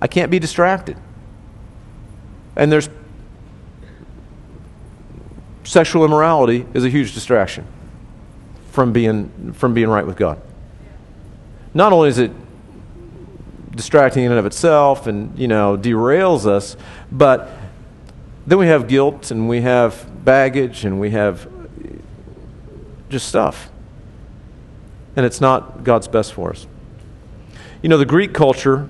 I 0.00 0.06
can't 0.06 0.30
be 0.30 0.38
distracted. 0.38 0.96
And 2.58 2.70
there's 2.72 2.90
sexual 5.62 6.04
immorality 6.04 6.66
is 6.74 6.84
a 6.84 6.90
huge 6.90 7.14
distraction 7.14 7.64
from 8.72 8.92
being 8.92 9.52
from 9.52 9.72
being 9.74 9.88
right 9.88 10.06
with 10.06 10.16
God. 10.16 10.42
Not 11.72 11.92
only 11.92 12.08
is 12.08 12.18
it 12.18 12.32
distracting 13.70 14.24
in 14.24 14.32
and 14.32 14.40
of 14.40 14.46
itself 14.46 15.06
and 15.06 15.38
you 15.38 15.46
know 15.46 15.78
derails 15.78 16.46
us, 16.46 16.76
but 17.12 17.48
then 18.46 18.58
we 18.58 18.66
have 18.66 18.88
guilt 18.88 19.30
and 19.30 19.48
we 19.48 19.60
have 19.60 20.24
baggage 20.24 20.84
and 20.84 20.98
we 20.98 21.10
have 21.10 21.48
just 23.08 23.28
stuff. 23.28 23.70
And 25.14 25.24
it's 25.24 25.40
not 25.40 25.84
God's 25.84 26.08
best 26.08 26.32
for 26.32 26.50
us. 26.50 26.66
You 27.82 27.88
know, 27.88 27.98
the 27.98 28.06
Greek 28.06 28.32
culture 28.32 28.88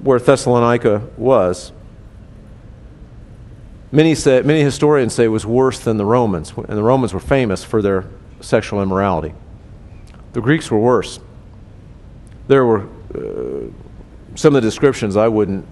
where 0.00 0.18
Thessalonica 0.18 1.08
was 1.16 1.72
Many, 3.94 4.16
say, 4.16 4.42
many 4.42 4.60
historians 4.60 5.14
say 5.14 5.22
it 5.22 5.28
was 5.28 5.46
worse 5.46 5.78
than 5.78 5.98
the 5.98 6.04
Romans, 6.04 6.52
and 6.56 6.76
the 6.76 6.82
Romans 6.82 7.14
were 7.14 7.20
famous 7.20 7.62
for 7.62 7.80
their 7.80 8.06
sexual 8.40 8.82
immorality. 8.82 9.32
The 10.32 10.40
Greeks 10.40 10.68
were 10.68 10.80
worse. 10.80 11.20
There 12.48 12.64
were 12.64 12.88
uh, 13.14 13.70
some 14.34 14.56
of 14.56 14.62
the 14.62 14.66
descriptions 14.66 15.16
I 15.16 15.28
wouldn't, 15.28 15.64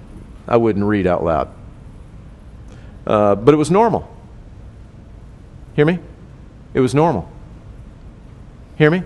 I 0.46 0.56
wouldn't 0.56 0.84
read 0.84 1.08
out 1.08 1.24
loud. 1.24 1.52
Uh, 3.04 3.34
but 3.34 3.54
it 3.54 3.56
was 3.56 3.72
normal. 3.72 4.08
Hear 5.74 5.84
me? 5.84 5.98
It 6.74 6.80
was 6.80 6.94
normal. 6.94 7.28
Hear 8.76 8.92
me? 8.92 9.02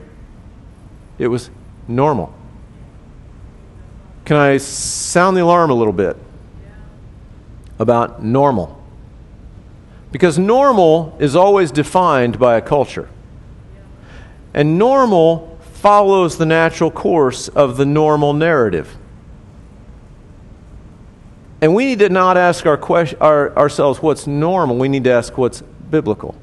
It 1.17 1.29
was 1.29 1.49
normal. 1.89 2.35
Can 4.27 4.37
I 4.37 4.59
sound 4.59 5.39
the 5.39 5.43
alarm 5.43 5.71
a 5.71 5.75
little 5.75 5.95
bit 5.95 6.19
about 7.79 8.23
normal? 8.23 8.83
Because 10.13 10.39
normal 10.39 11.17
is 11.19 11.37
always 11.37 11.71
defined 11.71 12.39
by 12.39 12.57
a 12.57 12.61
culture. 12.61 13.09
And 14.55 14.79
normal 14.79 15.59
follows 15.61 16.39
the 16.39 16.47
natural 16.47 16.91
course 16.91 17.49
of 17.49 17.77
the 17.77 17.85
normal 17.85 18.33
narrative. 18.33 18.97
And 21.61 21.75
we 21.75 21.87
need 21.87 21.99
to 22.01 22.09
not 22.09 22.37
ask 22.37 22.67
our 22.67 22.77
question, 22.77 23.19
our, 23.21 23.57
ourselves 23.57 24.01
what's 24.01 24.27
normal. 24.27 24.77
We 24.77 24.89
need 24.89 25.05
to 25.05 25.11
ask 25.11 25.37
what's 25.37 25.63
biblical. 25.91 26.35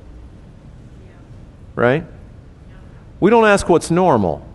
Right? 1.75 2.03
We 3.19 3.29
don't 3.29 3.45
ask 3.45 3.69
what's 3.69 3.89
normal, 3.89 4.45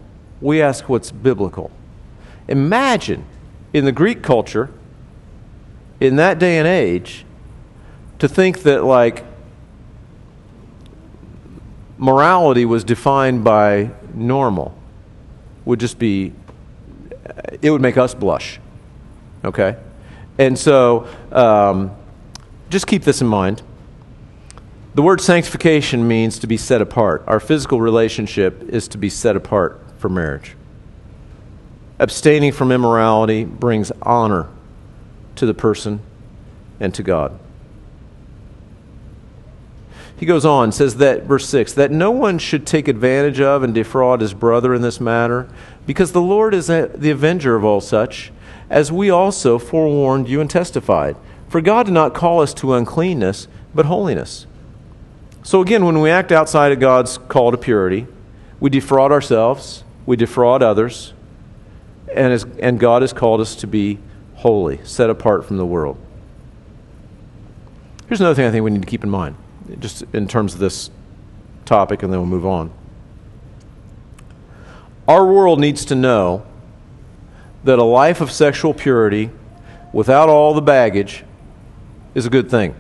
we 0.41 0.61
ask 0.61 0.88
what's 0.88 1.11
biblical. 1.11 1.71
Imagine 2.49 3.25
in 3.73 3.85
the 3.85 3.93
Greek 3.93 4.23
culture, 4.23 4.71
in 6.00 6.17
that 6.17 6.38
day 6.38 6.59
and 6.59 6.69
age, 6.69 7.25
to 8.19 8.29
think 8.29 8.63
that, 8.63 8.85
like, 8.85 9.25
morality 11.99 12.65
was 12.65 12.85
defined 12.85 13.45
by 13.45 13.91
normal 14.15 14.77
would 15.65 15.81
just 15.81 15.99
be, 15.99 16.33
it 17.61 17.71
would 17.71 17.83
make 17.83 17.99
us 17.99 18.15
blush. 18.15 18.59
Okay? 19.45 19.77
And 20.39 20.59
so, 20.59 21.07
um, 21.33 21.95
just 22.71 22.87
keep 22.87 23.03
this 23.03 23.21
in 23.21 23.27
mind. 23.27 23.63
The 24.95 25.03
word 25.03 25.21
sanctification 25.21 26.09
means 26.09 26.39
to 26.39 26.47
be 26.47 26.57
set 26.57 26.81
apart. 26.81 27.23
Our 27.27 27.39
physical 27.39 27.81
relationship 27.81 28.63
is 28.63 28.89
to 28.89 28.99
be 28.99 29.11
set 29.11 29.37
apart 29.37 29.81
for 29.99 30.09
marriage. 30.09 30.57
Abstaining 31.99 32.53
from 32.53 32.73
immorality 32.73 33.45
brings 33.45 33.93
honor 34.03 34.49
to 35.37 35.47
the 35.47 35.55
person 35.55 36.01
and 36.81 36.95
to 36.95 37.03
God. 37.03 37.39
He 40.19 40.27
goes 40.27 40.45
on, 40.45 40.73
says 40.73 40.97
that, 40.97 41.25
verse 41.25 41.49
6, 41.49 41.73
that 41.75 41.93
no 41.93 42.11
one 42.11 42.39
should 42.39 42.67
take 42.67 42.89
advantage 42.89 43.41
of 43.41 43.63
and 43.63 43.73
defraud 43.73 44.21
his 44.21 44.35
brother 44.35 44.75
in 44.75 44.83
this 44.83 45.01
matter, 45.01 45.49
because 45.87 46.13
the 46.13 46.21
Lord 46.21 46.55
is 46.55 46.69
a, 46.69 46.91
the 46.95 47.11
avenger 47.11 47.55
of 47.55 47.65
all 47.65 47.81
such, 47.81 48.33
as 48.69 48.91
we 48.91 49.11
also 49.11 49.59
forewarned 49.59 50.29
you 50.29 50.41
and 50.41 50.51
testified. 50.51 51.17
For 51.49 51.61
God 51.61 51.87
did 51.87 51.93
not 51.93 52.15
call 52.15 52.41
us 52.41 52.53
to 52.55 52.75
uncleanness, 52.75 53.49
but 53.75 53.87
holiness. 53.87 54.47
So 55.43 55.63
again, 55.63 55.85
when 55.85 56.01
we 56.01 56.11
act 56.11 56.33
outside 56.33 56.73
of 56.73 56.81
God's 56.81 57.17
call 57.17 57.53
to 57.53 57.57
purity, 57.57 58.07
we 58.61 58.71
defraud 58.71 59.13
ourselves, 59.13 59.85
we 60.05 60.17
defraud 60.17 60.63
others, 60.63 61.15
and, 62.13 62.45
and 62.61 62.81
God 62.81 63.03
has 63.03 63.13
called 63.13 63.41
us 63.41 63.55
to 63.57 63.67
be 63.67 63.99
holy, 64.35 64.81
set 64.85 65.11
apart 65.11 65.45
from 65.45 65.59
the 65.59 65.67
world. 65.67 65.97
Here's 68.09 68.21
another 68.21 68.35
thing 68.35 68.47
I 68.47 68.51
think 68.51 68.65
we 68.65 68.71
need 68.71 68.83
to 68.83 68.89
keep 68.89 69.05
in 69.05 69.11
mind, 69.11 69.37
just 69.81 70.03
in 70.13 70.27
terms 70.29 70.55
of 70.55 70.61
this 70.61 70.91
topic, 71.65 72.03
and 72.03 72.13
then 72.13 72.21
we'll 72.21 72.29
move 72.29 72.47
on. 72.47 72.71
Our 75.07 75.27
world 75.27 75.61
needs 75.61 75.85
to 75.87 75.95
know 75.95 76.45
that 77.65 77.79
a 77.79 77.85
life 77.85 78.21
of 78.21 78.31
sexual 78.31 78.75
purity 78.75 79.31
without 79.93 80.29
all 80.29 80.55
the 80.55 80.63
baggage 80.63 81.25
is 82.15 82.27
a 82.27 82.31
good 82.31 82.51
thing. 82.51 82.75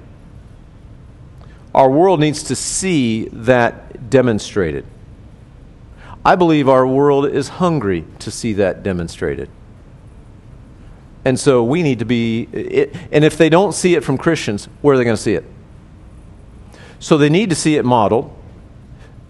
Our 1.74 1.90
world 1.90 2.20
needs 2.20 2.42
to 2.44 2.56
see 2.56 3.28
that 3.32 4.10
demonstrated. 4.10 4.84
I 6.24 6.36
believe 6.36 6.68
our 6.68 6.86
world 6.86 7.26
is 7.26 7.48
hungry 7.48 8.04
to 8.18 8.30
see 8.30 8.52
that 8.54 8.82
demonstrated. 8.82 9.48
And 11.24 11.38
so 11.38 11.62
we 11.62 11.82
need 11.82 11.98
to 11.98 12.04
be, 12.04 12.48
it, 12.52 12.94
and 13.12 13.24
if 13.24 13.36
they 13.36 13.48
don't 13.48 13.72
see 13.72 13.94
it 13.94 14.04
from 14.04 14.18
Christians, 14.18 14.68
where 14.82 14.94
are 14.94 14.98
they 14.98 15.04
going 15.04 15.16
to 15.16 15.22
see 15.22 15.34
it? 15.34 15.44
So 17.00 17.16
they 17.16 17.28
need 17.28 17.50
to 17.50 17.56
see 17.56 17.76
it 17.76 17.84
modeled, 17.84 18.34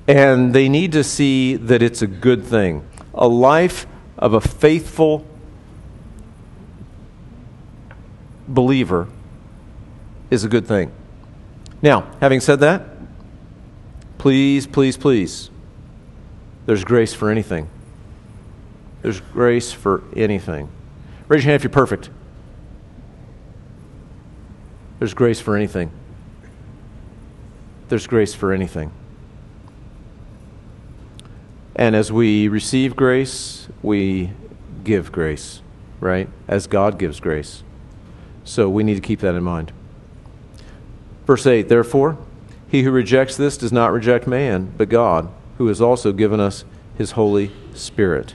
and 0.07 0.55
they 0.55 0.69
need 0.69 0.93
to 0.93 1.05
see 1.05 1.57
that 1.57 1.83
it's 1.83 2.03
a 2.03 2.07
good 2.07 2.45
thing. 2.45 2.89
A 3.15 3.29
life 3.29 3.87
of 4.17 4.33
a 4.33 4.41
faithful 4.41 5.25
believer 8.49 9.07
is 10.31 10.45
a 10.45 10.49
good 10.49 10.67
thing. 10.67 10.91
Now, 11.83 12.11
having 12.21 12.41
said 12.41 12.61
that, 12.61 12.87
please, 14.17 14.67
please, 14.67 14.97
please, 14.97 15.51
there's 16.67 16.85
grace 16.85 17.15
for 17.15 17.31
anything. 17.31 17.69
There's 19.03 19.21
grace 19.21 19.73
for 19.73 20.03
anything. 20.17 20.69
Raise 21.29 21.45
your 21.45 21.51
hand 21.51 21.57
if 21.57 21.63
you're 21.63 21.71
perfect. 21.71 22.11
There's 24.99 25.15
grace 25.15 25.41
for 25.41 25.55
anything. 25.55 25.93
There's 27.89 28.07
grace 28.07 28.35
for 28.35 28.53
anything. 28.53 28.93
And 31.75 31.95
as 31.95 32.11
we 32.11 32.49
receive 32.49 32.97
grace, 32.97 33.69
we 33.83 34.33
give 34.85 35.13
grace, 35.13 35.63
right? 36.01 36.29
As 36.49 36.67
God 36.67 36.99
gives 36.99 37.21
grace. 37.21 37.63
So 38.45 38.69
we 38.69 38.83
need 38.83 38.97
to 38.97 39.01
keep 39.01 39.21
that 39.21 39.35
in 39.35 39.45
mind. 39.45 39.73
Verse 41.27 41.47
8 41.47 41.69
Therefore, 41.69 42.19
he 42.69 42.83
who 42.83 42.91
rejects 42.91 43.37
this 43.37 43.57
does 43.57 43.73
not 43.73 43.93
reject 43.93 44.27
man, 44.27 44.73
but 44.77 44.89
God, 44.89 45.31
who 45.57 45.69
has 45.69 45.81
also 45.81 46.13
given 46.13 46.41
us 46.41 46.65
his 46.97 47.13
Holy 47.13 47.53
Spirit. 47.75 48.35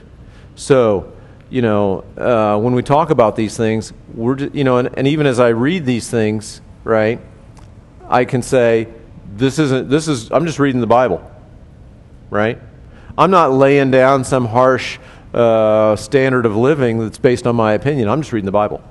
So, 0.56 1.12
you 1.50 1.62
know, 1.62 2.04
uh, 2.16 2.58
when 2.58 2.74
we 2.74 2.82
talk 2.82 3.10
about 3.10 3.36
these 3.36 3.56
things, 3.56 3.92
we're, 4.14 4.38
you 4.38 4.64
know, 4.64 4.78
and, 4.78 4.96
and 4.96 5.06
even 5.06 5.26
as 5.26 5.38
I 5.38 5.48
read 5.48 5.84
these 5.84 6.10
things, 6.10 6.60
right, 6.82 7.20
I 8.08 8.24
can 8.24 8.42
say, 8.42 8.88
this 9.36 9.58
isn't, 9.58 9.88
this 9.88 10.08
is, 10.08 10.30
I'm 10.30 10.46
just 10.46 10.58
reading 10.58 10.80
the 10.80 10.86
Bible, 10.86 11.28
right? 12.30 12.58
I'm 13.16 13.30
not 13.30 13.52
laying 13.52 13.90
down 13.90 14.24
some 14.24 14.46
harsh 14.46 14.98
uh, 15.32 15.96
standard 15.96 16.46
of 16.46 16.56
living 16.56 16.98
that's 16.98 17.18
based 17.18 17.46
on 17.46 17.56
my 17.56 17.72
opinion. 17.72 18.08
I'm 18.08 18.22
just 18.22 18.32
reading 18.32 18.46
the 18.46 18.52
Bible 18.52 18.82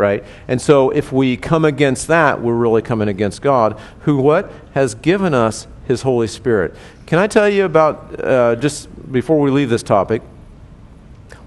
right? 0.00 0.24
And 0.48 0.60
so 0.60 0.88
if 0.90 1.12
we 1.12 1.36
come 1.36 1.66
against 1.66 2.08
that, 2.08 2.40
we're 2.40 2.54
really 2.54 2.80
coming 2.80 3.08
against 3.08 3.42
God, 3.42 3.78
who 4.00 4.16
what? 4.16 4.50
Has 4.72 4.94
given 4.94 5.34
us 5.34 5.66
his 5.86 6.02
Holy 6.02 6.26
Spirit. 6.26 6.74
Can 7.06 7.18
I 7.18 7.26
tell 7.26 7.48
you 7.48 7.66
about, 7.66 8.18
uh, 8.18 8.56
just 8.56 8.88
before 9.12 9.38
we 9.38 9.50
leave 9.50 9.68
this 9.68 9.82
topic, 9.82 10.22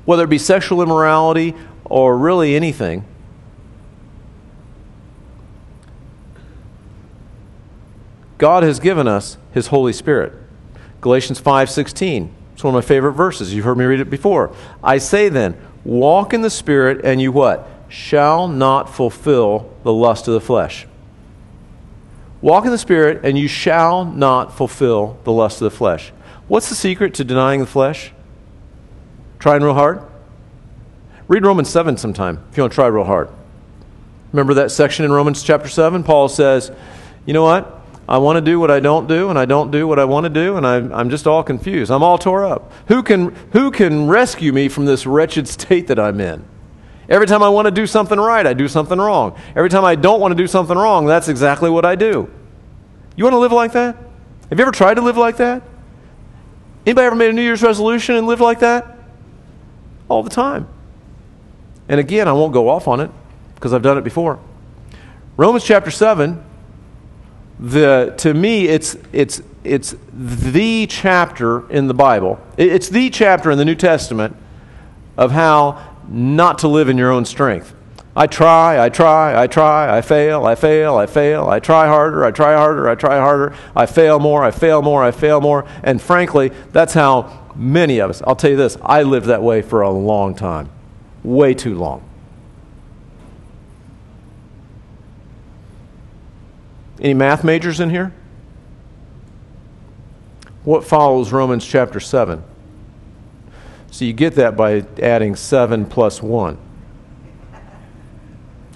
whether 0.06 0.25
it 0.25 0.29
be 0.29 0.38
sexual 0.38 0.84
immorality 0.84 1.56
or 1.86 2.15
really 2.15 2.56
anything, 2.56 3.06
God 8.38 8.63
has 8.63 8.80
given 8.80 9.08
us 9.08 9.38
his 9.54 9.67
Holy 9.67 9.93
Spirit. 9.93 10.34
Galatians 11.02 11.39
5:16. 11.39 12.30
It's 12.54 12.63
one 12.63 12.76
of 12.76 12.84
my 12.84 12.88
favorite 12.88 13.13
verses. 13.13 13.54
You've 13.54 13.65
heard 13.65 13.78
me 13.78 13.86
read 13.86 14.00
it 14.00 14.10
before. 14.10 14.52
I 14.84 14.98
say 15.00 15.28
then, 15.28 15.56
walk 15.84 16.34
in 16.34 16.41
the 16.41 16.50
Spirit 16.50 17.02
and 17.04 17.22
you 17.22 17.32
what? 17.32 17.67
shall 17.93 18.48
not 18.48 18.89
fulfill 18.89 19.72
the 19.84 19.93
lust 19.93 20.28
of 20.28 20.34
the 20.34 20.41
flesh. 20.41 20.88
Walk 22.41 22.65
in 22.65 22.72
the 22.72 22.78
Spirit, 22.80 23.24
and 23.24 23.38
you 23.38 23.48
shall 23.48 24.04
not 24.04 24.58
fulfill 24.58 25.19
the 25.24 25.32
lust 25.32 25.62
of 25.62 25.72
the 25.72 25.78
flesh. 25.78 26.12
What's 26.48 26.69
the 26.69 26.76
secret 26.76 27.13
to 27.13 27.24
denying 27.24 27.60
the 27.60 27.67
flesh? 27.67 28.12
Trying 29.38 29.62
real 29.62 29.76
hard? 29.76 30.02
Read 31.28 31.46
Romans 31.46 31.69
7 31.69 31.96
sometime 31.96 32.43
if 32.50 32.58
you 32.58 32.63
want 32.63 32.74
to 32.74 32.76
try 32.76 32.88
real 32.88 33.04
hard. 33.04 33.30
Remember 34.32 34.56
that 34.56 34.72
section 34.72 35.06
in 35.06 35.12
Romans 35.12 35.43
chapter 35.43 35.69
7? 35.69 36.04
Paul 36.04 36.28
says, 36.30 36.72
You 37.28 37.34
know 37.34 37.43
what? 37.43 37.80
I 38.08 38.18
want 38.18 38.36
to 38.36 38.42
do 38.42 38.60
what 38.60 38.70
I 38.70 38.80
don't 38.80 39.08
do, 39.08 39.30
and 39.30 39.39
I 39.39 39.46
don't 39.46 39.72
do 39.72 39.88
what 39.88 39.98
I 39.98 40.06
want 40.06 40.26
to 40.26 40.30
do, 40.30 40.58
and 40.58 40.68
I'm, 40.68 40.94
I'm 40.94 41.10
just 41.10 41.26
all 41.26 41.42
confused. 41.42 41.89
I'm 41.89 42.04
all 42.04 42.18
tore 42.18 42.46
up. 42.46 42.72
Who 42.89 43.02
can, 43.02 43.34
who 43.54 43.72
can 43.72 44.08
rescue 44.08 44.52
me 44.52 44.68
from 44.68 44.86
this 44.86 45.06
wretched 45.06 45.48
state 45.48 45.88
that 45.88 46.00
I'm 46.00 46.20
in? 46.20 46.44
Every 47.08 47.28
time 47.28 47.44
I 47.44 47.50
want 47.50 47.66
to 47.66 47.72
do 47.72 47.88
something 47.88 48.20
right, 48.20 48.46
I 48.46 48.54
do 48.54 48.68
something 48.68 48.98
wrong. 48.98 49.38
Every 49.56 49.70
time 49.70 49.86
I 49.86 49.96
don't 49.96 50.20
want 50.20 50.32
to 50.32 50.36
do 50.36 50.48
something 50.48 50.78
wrong, 50.78 51.06
that's 51.06 51.28
exactly 51.28 51.70
what 51.70 51.86
I 51.86 51.96
do. 51.96 52.30
You 53.16 53.24
want 53.24 53.34
to 53.34 53.39
live 53.39 53.52
like 53.52 53.74
that? 53.74 53.96
Have 54.50 54.60
you 54.60 54.63
ever 54.63 54.72
tried 54.72 54.96
to 54.96 55.02
live 55.02 55.18
like 55.18 55.38
that? 55.38 55.63
Anybody 56.86 57.06
ever 57.06 57.16
made 57.16 57.30
a 57.30 57.34
New 57.34 57.42
Year's 57.42 57.63
resolution 57.63 58.16
and 58.16 58.28
lived 58.28 58.42
like 58.42 58.60
that? 58.60 58.98
All 60.10 60.24
the 60.24 60.30
time. 60.30 60.68
And 61.88 62.00
again, 62.00 62.28
I 62.28 62.34
won't 62.34 62.54
go 62.54 62.70
off 62.70 62.88
on 62.88 63.00
it 63.00 63.12
because 63.56 63.74
I've 63.74 63.82
done 63.82 63.98
it 63.98 64.04
before. 64.04 64.39
Romans 65.38 65.63
chapter 65.63 65.92
7, 65.92 66.44
the, 67.63 68.13
to 68.17 68.34
me, 68.34 68.67
it's, 68.67 68.97
it's, 69.13 69.41
it's 69.63 69.95
the 70.12 70.86
chapter 70.88 71.69
in 71.71 71.88
the 71.88 71.93
Bible. 71.93 72.38
It's 72.58 72.89
the 72.89 73.10
chapter 73.10 73.52
in 73.52 73.58
the 73.58 73.63
New 73.63 73.76
Testament 73.76 74.36
of 75.17 75.32
how 75.32 75.95
not 76.10 76.60
to 76.60 76.67
live 76.67 76.89
in 76.89 76.97
your 76.97 77.10
own 77.10 77.23
strength. 77.23 77.73
I 78.17 78.28
try, 78.28 78.84
I 78.84 78.89
try, 78.89 79.41
I 79.41 79.47
try, 79.47 79.97
I 79.97 80.02
fail, 80.02 80.45
I 80.45 80.56
fail, 80.56 80.97
I 80.97 81.06
fail, 81.06 81.47
I 81.47 81.60
try 81.60 81.88
harder, 81.88 82.26
I 82.26 82.32
try 82.32 82.54
harder, 82.54 82.89
I 82.89 82.95
try 82.95 83.17
harder, 83.17 83.56
I 83.73 83.86
fail 83.86 84.19
more, 84.19 84.43
I 84.43 84.52
fail 84.52 84.82
more, 84.82 85.02
I 85.02 85.12
fail 85.12 85.39
more. 85.39 85.65
And 85.84 86.02
frankly, 86.02 86.52
that's 86.73 86.93
how 86.93 87.47
many 87.56 87.99
of 87.99 88.10
us, 88.10 88.21
I'll 88.28 88.36
tell 88.36 88.52
you 88.52 88.58
this, 88.58 88.78
I 88.82 89.04
lived 89.04 89.28
that 89.28 89.41
way 89.41 89.62
for 89.62 89.82
a 89.82 89.89
long 89.89 90.36
time. 90.36 90.69
Way 91.23 91.54
too 91.54 91.76
long. 91.76 92.04
Any 97.04 97.13
math 97.13 97.44
majors 97.44 97.82
in 97.82 97.89
here? 97.89 98.13
What 100.63 100.86
follows 100.86 101.34
Romans 101.34 101.66
chapter 101.66 102.00
7? 102.00 102.42
So 103.92 104.06
you 104.06 104.13
get 104.13 104.36
that 104.36 104.56
by 104.56 104.86
adding 105.02 105.36
7 105.36 105.86
plus 105.86 106.24
1. 106.24 106.58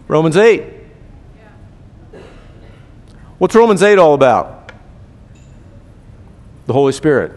Romans 0.10 0.36
8. 0.36 0.64
What's 3.38 3.56
Romans 3.56 3.82
8 3.82 3.98
all 3.98 4.14
about? 4.14 4.72
The 6.66 6.74
Holy 6.74 6.92
Spirit. 6.92 7.32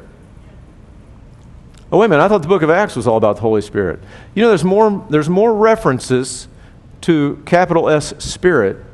Oh, 1.92 1.98
wait 1.98 2.06
a 2.06 2.08
minute. 2.08 2.24
I 2.24 2.28
thought 2.28 2.42
the 2.42 2.48
book 2.48 2.62
of 2.62 2.70
Acts 2.70 2.96
was 2.96 3.06
all 3.06 3.16
about 3.16 3.36
the 3.36 3.42
Holy 3.42 3.62
Spirit. 3.62 4.00
You 4.34 4.42
know, 4.42 4.48
there's 4.48 4.64
more, 4.64 5.06
there's 5.08 5.28
more 5.28 5.54
references 5.54 6.48
to 7.02 7.42
capital 7.46 7.88
S 7.88 8.12
Spirit 8.18 8.84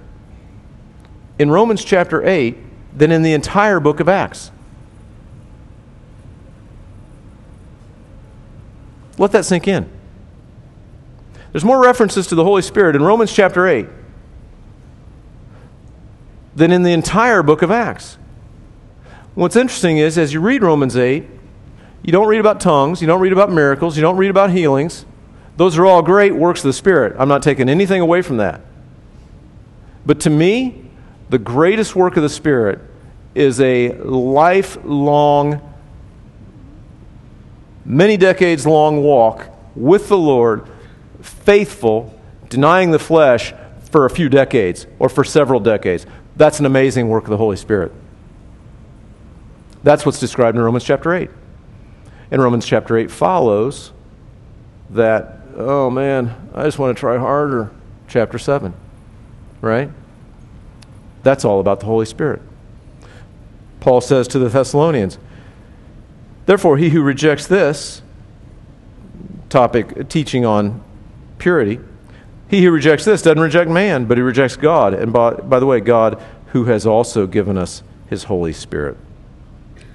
in 1.39 1.51
Romans 1.51 1.85
chapter 1.85 2.25
8 2.25 2.57
than 2.97 3.13
in 3.13 3.23
the 3.23 3.33
entire 3.33 3.81
book 3.81 4.01
of 4.01 4.09
Acts. 4.09 4.51
Let 9.19 9.33
that 9.33 9.45
sink 9.45 9.67
in. 9.69 9.91
There's 11.53 11.65
more 11.65 11.83
references 11.83 12.27
to 12.29 12.35
the 12.35 12.45
Holy 12.45 12.63
Spirit 12.63 12.97
in 12.97 13.03
Romans 13.03 13.33
chapter 13.33 13.67
8 13.67 13.87
than 16.55 16.71
in 16.71 16.83
the 16.83 16.93
entire 16.93 17.43
book 17.43 17.63
of 17.63 17.71
Acts. 17.71 18.19
What's 19.35 19.57
interesting 19.57 19.99
is, 19.99 20.17
as 20.17 20.33
you 20.33 20.41
read 20.41 20.63
Romans 20.63 20.97
8, 20.97 21.25
you 22.03 22.13
don't 22.13 22.29
read 22.29 22.41
about 22.41 22.61
tongues, 22.61 23.01
you 23.01 23.07
don't 23.07 23.21
read 23.21 23.33
about 23.33 23.51
miracles, 23.51 23.97
you 23.97 24.03
don't 24.03 24.17
read 24.17 24.31
about 24.31 24.51
healings. 24.51 25.05
Those 25.57 25.77
are 25.79 25.87
all 25.87 26.03
great 26.03 26.35
works 26.35 26.61
of 26.61 26.69
the 26.69 26.73
Spirit. 26.73 27.17
I'm 27.19 27.29
not 27.29 27.43
taking 27.43 27.69
anything 27.69 28.01
away 28.01 28.23
from 28.23 28.39
that. 28.39 28.61
But 30.05 30.21
to 30.21 30.31
me, 30.31 30.86
the 31.29 31.39
greatest 31.39 31.97
work 31.97 32.17
of 32.17 32.23
the 32.23 32.29
Spirit 32.29 32.81
is 33.35 33.61
a 33.61 33.93
lifelong, 33.93 35.61
many 37.85 38.17
decades 38.17 38.67
long 38.67 39.03
walk 39.03 39.49
with 39.75 40.09
the 40.09 40.17
Lord, 40.17 40.67
faithful, 41.21 42.19
denying 42.49 42.93
the 42.93 42.99
flesh 42.99 43.53
for 43.91 44.07
a 44.07 44.11
few 44.11 44.29
decades 44.29 44.87
or 44.99 45.09
for 45.09 45.25
several 45.25 45.61
decades. 45.61 46.07
That's 46.37 46.61
an 46.61 46.67
amazing 46.67 47.09
work 47.09 47.25
of 47.25 47.31
the 47.31 47.37
Holy 47.37 47.57
Spirit. 47.57 47.93
That's 49.83 50.05
what's 50.05 50.19
described 50.19 50.57
in 50.57 50.63
Romans 50.63 50.85
chapter 50.85 51.15
8. 51.15 51.31
And 52.31 52.43
Romans 52.43 52.67
chapter 52.67 52.97
8 52.97 53.11
follows 53.11 53.93
that, 54.91 55.41
oh 55.57 55.91
man, 55.91 56.51
I 56.55 56.65
just 56.65 56.79
want 56.79 56.97
to 56.97 57.01
try 57.01 57.19
harder, 57.19 57.71
chapter 58.09 58.39
7. 58.39 58.75
Right? 59.61 59.91
That's 61.27 61.45
all 61.45 61.59
about 61.59 61.81
the 61.81 61.87
Holy 61.87 62.07
Spirit. 62.07 62.41
Paul 63.81 64.01
says 64.01 64.29
to 64.29 64.39
the 64.39 64.49
Thessalonians, 64.49 65.19
Therefore, 66.47 66.79
he 66.79 66.91
who 66.91 67.03
rejects 67.03 67.49
this 67.49 68.01
topic, 69.49 70.09
teaching 70.09 70.45
on 70.45 70.85
purity, 71.39 71.81
he 72.47 72.63
who 72.63 72.71
rejects 72.71 73.05
this 73.05 73.23
doesn't 73.23 73.43
reject 73.43 73.69
man, 73.69 74.05
but 74.05 74.17
he 74.17 74.23
rejects 74.23 74.55
God. 74.55 74.95
And 74.95 75.13
by, 75.13 75.33
by 75.33 75.59
the 75.59 75.67
way, 75.67 75.81
God 75.81 76.23
who 76.53 76.67
has 76.67 76.87
also 76.87 77.27
given 77.27 77.59
us 77.59 77.83
his 78.09 78.23
Holy 78.25 78.53
Spirit. 78.53 78.97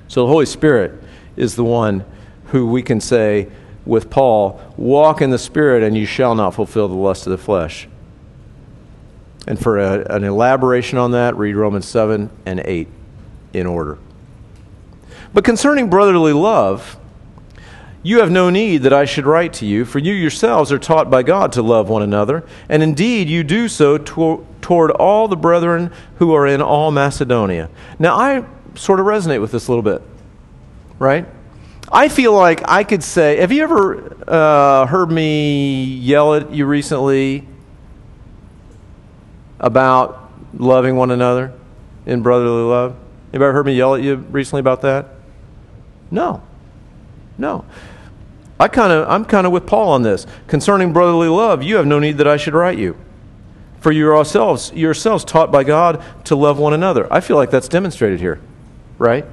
So 0.10 0.24
the 0.24 0.28
Holy 0.28 0.46
Spirit 0.46 1.02
is 1.38 1.56
the 1.56 1.64
one 1.64 2.04
who 2.48 2.68
we 2.68 2.84
can 2.84 3.00
say 3.00 3.48
with 3.86 4.10
Paul, 4.10 4.60
walk 4.76 5.22
in 5.22 5.30
the 5.30 5.40
Spirit 5.40 5.82
and 5.82 5.96
you 5.96 6.06
shall 6.06 6.36
not 6.36 6.54
fulfill 6.54 6.90
the 6.90 6.96
lust 6.96 7.26
of 7.26 7.32
the 7.32 7.38
flesh. 7.38 7.88
And 9.48 9.60
for 9.60 9.78
a, 9.80 10.06
an 10.14 10.24
elaboration 10.24 10.98
on 10.98 11.12
that, 11.12 11.36
read 11.36 11.56
Romans 11.56 11.88
7 11.88 12.30
and 12.46 12.60
8 12.64 12.88
in 13.54 13.66
order. 13.66 13.98
But 15.34 15.44
concerning 15.44 15.90
brotherly 15.90 16.34
love, 16.34 16.98
you 18.04 18.20
have 18.20 18.32
no 18.32 18.50
need 18.50 18.80
that 18.80 18.94
I 18.94 19.06
should 19.06 19.26
write 19.26 19.54
to 19.54 19.66
you, 19.66 19.86
for 19.86 20.00
you 20.00 20.14
yourselves 20.14 20.72
are 20.72 20.80
taught 20.80 21.10
by 21.10 21.24
God 21.24 21.52
to 21.54 21.62
love 21.62 21.88
one 21.88 22.02
another, 22.02 22.44
and 22.68 22.82
indeed 22.82 23.30
you 23.30 23.44
do 23.44 23.68
so 23.68 23.98
to- 23.98 24.46
toward 24.62 24.92
all 24.92 25.28
the 25.28 25.36
brethren 25.36 25.92
who 26.18 26.34
are 26.34 26.48
in 26.48 26.62
all 26.62 26.92
Macedonia. 26.92 27.70
Now, 28.00 28.16
I 28.16 28.44
sort 28.76 29.00
of 29.00 29.06
resonate 29.06 29.42
with 29.42 29.52
this 29.52 29.68
a 29.68 29.72
little 29.72 29.84
bit, 29.84 30.02
right? 30.98 31.26
I 31.92 32.08
feel 32.08 32.34
like 32.34 32.68
I 32.68 32.84
could 32.84 33.04
say, 33.04 33.38
have 33.38 33.52
you 33.52 33.64
ever 33.64 34.16
uh, 34.28 34.86
heard 34.88 35.12
me 35.12 35.84
yell 35.84 36.34
at 36.36 36.52
you 36.52 36.66
recently 36.66 37.48
about 39.62 40.30
loving 40.54 40.98
one 40.98 41.12
another 41.12 41.54
in 42.06 42.22
brotherly 42.22 42.64
love? 42.64 42.96
Anybody 43.32 43.46
ever 43.46 43.54
heard 43.54 43.66
me 43.66 43.76
yell 43.76 43.96
at 43.96 44.02
you 44.02 44.16
recently 44.16 44.60
about 44.60 44.82
that? 44.82 45.08
No. 46.12 46.44
No. 47.38 47.64
I 48.60 48.68
kind 48.68 48.92
of 48.92 49.10
I'm 49.10 49.24
kind 49.24 49.48
of 49.48 49.54
with 49.54 49.66
Paul 49.66 49.90
on 49.90 50.04
this. 50.04 50.28
Concerning 50.48 50.92
brotherly 50.92 51.30
love, 51.30 51.64
you 51.64 51.78
have 51.78 51.88
no 51.88 51.98
need 51.98 52.18
that 52.18 52.28
I 52.28 52.38
should 52.38 52.54
write 52.54 52.78
you. 52.78 52.98
For 53.80 53.92
you 53.92 54.06
yourselves 54.06 54.72
yourselves 54.74 55.24
taught 55.24 55.52
by 55.52 55.64
God 55.64 56.04
to 56.26 56.36
love 56.36 56.60
one 56.60 56.74
another. 56.74 57.12
I 57.12 57.22
feel 57.22 57.38
like 57.38 57.50
that's 57.50 57.68
demonstrated 57.68 58.20
here. 58.20 58.40
Right? 59.00 59.26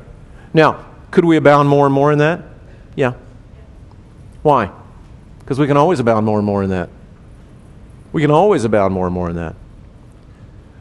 Now, 0.55 0.87
could 1.11 1.25
we 1.25 1.37
abound 1.37 1.69
more 1.69 1.85
and 1.85 1.95
more 1.95 2.12
in 2.12 2.19
that? 2.19 2.43
Yeah. 2.95 3.14
Why? 4.43 4.71
Because 5.41 5.59
we 5.59 5.67
can 5.67 5.77
always 5.77 6.01
abound 6.01 6.25
more 6.25 6.38
and 6.38 6.47
more 6.47 6.62
in 6.62 6.71
that. 6.71 6.88
We 8.12 8.23
can 8.23 8.31
always 8.31 8.64
abound 8.64 8.95
more 8.95 9.07
and 9.07 9.14
more 9.14 9.29
in 9.29 9.37
that. 9.37 9.57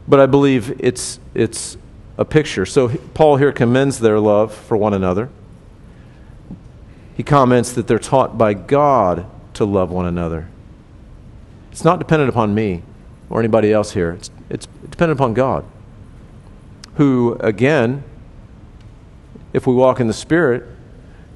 But 0.07 0.19
I 0.19 0.25
believe 0.25 0.75
it's 0.79 1.19
it's 1.33 1.77
a 2.17 2.25
picture. 2.25 2.65
So 2.65 2.89
Paul 3.13 3.37
here 3.37 3.51
commends 3.51 3.99
their 3.99 4.19
love 4.19 4.53
for 4.53 4.75
one 4.77 4.93
another 4.93 5.29
he 7.17 7.23
comments 7.23 7.71
that 7.73 7.87
they're 7.87 7.97
taught 7.97 8.37
by 8.37 8.53
God 8.53 9.25
to 9.55 9.65
love 9.65 9.89
one 9.89 10.05
another. 10.05 10.47
It's 11.71 11.83
not 11.83 11.97
dependent 11.97 12.29
upon 12.29 12.53
me 12.53 12.83
or 13.27 13.39
anybody 13.39 13.73
else 13.73 13.91
here, 13.93 14.11
it's, 14.11 14.29
it's 14.51 14.67
dependent 14.87 15.19
upon 15.19 15.33
God, 15.33 15.65
who, 16.95 17.33
again, 17.39 18.03
if 19.51 19.65
we 19.65 19.73
walk 19.73 19.99
in 19.99 20.05
the 20.05 20.13
Spirit, 20.13 20.63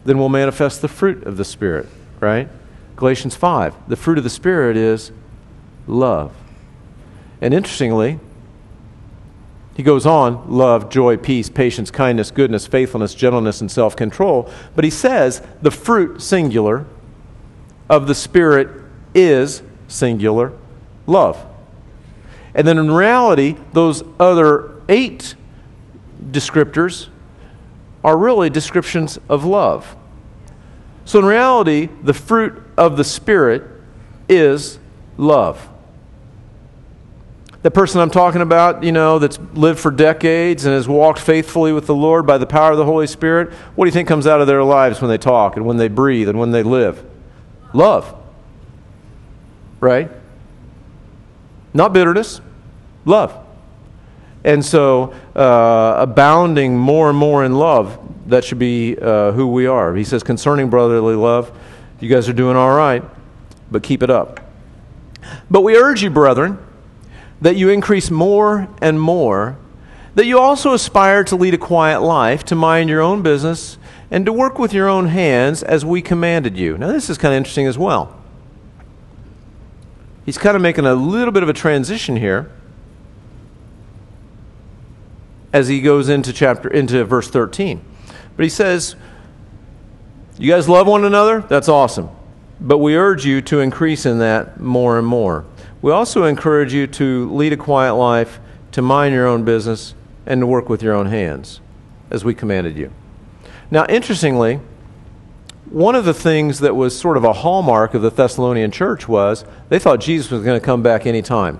then 0.05 0.19
we'll 0.19 0.29
manifest 0.29 0.83
the 0.83 0.87
fruit 0.87 1.23
of 1.23 1.37
the 1.37 1.43
Spirit, 1.43 1.87
right? 2.19 2.47
Galatians 2.95 3.35
5. 3.35 3.89
The 3.89 3.95
fruit 3.95 4.19
of 4.19 4.23
the 4.23 4.29
Spirit 4.29 4.77
is 4.77 5.11
love. 5.87 6.31
And 7.41 7.55
interestingly, 7.55 8.19
he 9.73 9.83
goes 9.83 10.05
on 10.05 10.49
love, 10.49 10.89
joy, 10.89 11.17
peace, 11.17 11.49
patience, 11.49 11.91
kindness, 11.91 12.31
goodness, 12.31 12.67
faithfulness, 12.67 13.15
gentleness, 13.15 13.61
and 13.61 13.71
self 13.71 13.95
control. 13.95 14.51
But 14.75 14.83
he 14.83 14.89
says 14.89 15.41
the 15.61 15.71
fruit, 15.71 16.21
singular, 16.21 16.85
of 17.89 18.07
the 18.07 18.15
Spirit 18.15 18.69
is 19.13 19.61
singular 19.87 20.53
love. 21.07 21.45
And 22.53 22.67
then 22.67 22.77
in 22.77 22.91
reality, 22.91 23.55
those 23.73 24.03
other 24.19 24.81
eight 24.89 25.35
descriptors 26.31 27.07
are 28.03 28.17
really 28.17 28.49
descriptions 28.49 29.19
of 29.29 29.45
love. 29.45 29.95
So 31.05 31.19
in 31.19 31.25
reality, 31.25 31.89
the 32.03 32.13
fruit 32.13 32.61
of 32.77 32.97
the 32.97 33.03
Spirit 33.03 33.63
is 34.27 34.79
love 35.17 35.69
the 37.63 37.69
person 37.69 38.01
I'm 38.01 38.09
talking 38.09 38.41
about, 38.41 38.83
you 38.83 38.91
know, 38.91 39.19
that's 39.19 39.39
lived 39.53 39.79
for 39.79 39.91
decades 39.91 40.65
and 40.65 40.73
has 40.73 40.87
walked 40.87 41.19
faithfully 41.19 41.71
with 41.71 41.85
the 41.85 41.93
Lord 41.93 42.25
by 42.25 42.37
the 42.37 42.47
power 42.47 42.71
of 42.71 42.77
the 42.77 42.85
Holy 42.85 43.05
Spirit, 43.05 43.53
what 43.75 43.85
do 43.85 43.89
you 43.89 43.93
think 43.93 44.07
comes 44.07 44.25
out 44.25 44.41
of 44.41 44.47
their 44.47 44.63
lives 44.63 44.99
when 44.99 45.09
they 45.09 45.17
talk 45.17 45.57
and 45.57 45.65
when 45.65 45.77
they 45.77 45.87
breathe 45.87 46.27
and 46.27 46.39
when 46.39 46.51
they 46.51 46.63
live? 46.63 47.05
Love. 47.73 48.15
Right? 49.79 50.09
Not 51.73 51.93
bitterness, 51.93 52.41
love. 53.05 53.37
And 54.43 54.65
so, 54.65 55.13
uh, 55.35 55.95
abounding 55.99 56.75
more 56.77 57.09
and 57.09 57.17
more 57.17 57.45
in 57.45 57.53
love, 57.53 57.99
that 58.27 58.43
should 58.43 58.59
be 58.59 58.97
uh, 58.97 59.31
who 59.33 59.47
we 59.47 59.67
are. 59.67 59.95
He 59.95 60.03
says, 60.03 60.23
concerning 60.23 60.69
brotherly 60.69 61.15
love, 61.15 61.55
you 61.99 62.09
guys 62.09 62.27
are 62.27 62.33
doing 62.33 62.57
all 62.57 62.75
right, 62.75 63.03
but 63.69 63.83
keep 63.83 64.01
it 64.01 64.09
up. 64.09 64.39
But 65.51 65.61
we 65.61 65.75
urge 65.75 66.01
you, 66.01 66.09
brethren, 66.09 66.57
that 67.41 67.55
you 67.55 67.69
increase 67.69 68.11
more 68.11 68.67
and 68.81 69.01
more, 69.01 69.57
that 70.15 70.25
you 70.25 70.39
also 70.39 70.73
aspire 70.73 71.23
to 71.23 71.35
lead 71.35 71.53
a 71.53 71.57
quiet 71.57 72.01
life, 72.01 72.43
to 72.45 72.55
mind 72.55 72.89
your 72.89 73.01
own 73.01 73.21
business, 73.21 73.77
and 74.11 74.25
to 74.25 74.33
work 74.33 74.59
with 74.59 74.73
your 74.73 74.87
own 74.87 75.07
hands 75.07 75.63
as 75.63 75.83
we 75.83 76.01
commanded 76.01 76.57
you. 76.57 76.77
Now, 76.77 76.87
this 76.87 77.09
is 77.09 77.17
kind 77.17 77.33
of 77.33 77.37
interesting 77.37 77.65
as 77.65 77.77
well. 77.77 78.15
He's 80.25 80.37
kind 80.37 80.55
of 80.55 80.61
making 80.61 80.85
a 80.85 80.93
little 80.93 81.31
bit 81.31 81.43
of 81.43 81.49
a 81.49 81.53
transition 81.53 82.17
here 82.17 82.51
as 85.51 85.67
he 85.67 85.81
goes 85.81 86.09
into 86.09 86.31
chapter 86.31 86.69
into 86.69 87.03
verse 87.03 87.29
13. 87.29 87.81
But 88.37 88.43
he 88.43 88.49
says, 88.49 88.95
"You 90.37 90.51
guys 90.51 90.69
love 90.69 90.87
one 90.87 91.03
another? 91.03 91.43
That's 91.47 91.67
awesome. 91.67 92.09
But 92.59 92.77
we 92.77 92.95
urge 92.95 93.25
you 93.25 93.41
to 93.41 93.59
increase 93.59 94.05
in 94.05 94.19
that 94.19 94.59
more 94.59 94.97
and 94.97 95.07
more." 95.07 95.43
We 95.81 95.91
also 95.91 96.25
encourage 96.25 96.73
you 96.73 96.85
to 96.87 97.29
lead 97.31 97.53
a 97.53 97.57
quiet 97.57 97.95
life, 97.95 98.39
to 98.73 98.81
mind 98.81 99.13
your 99.13 99.27
own 99.27 99.43
business, 99.43 99.95
and 100.25 100.41
to 100.41 100.47
work 100.47 100.69
with 100.69 100.83
your 100.83 100.93
own 100.93 101.07
hands, 101.07 101.59
as 102.09 102.23
we 102.23 102.35
commanded 102.35 102.77
you. 102.77 102.91
Now, 103.71 103.85
interestingly, 103.89 104.59
one 105.71 105.95
of 105.95 106.05
the 106.05 106.13
things 106.13 106.59
that 106.59 106.75
was 106.75 106.97
sort 106.97 107.17
of 107.17 107.23
a 107.23 107.33
hallmark 107.33 107.93
of 107.93 108.01
the 108.01 108.11
Thessalonian 108.11 108.71
church 108.71 109.07
was 109.07 109.45
they 109.69 109.79
thought 109.79 110.01
Jesus 110.01 110.29
was 110.29 110.43
going 110.43 110.59
to 110.59 110.65
come 110.65 110.83
back 110.83 111.05
anytime, 111.05 111.59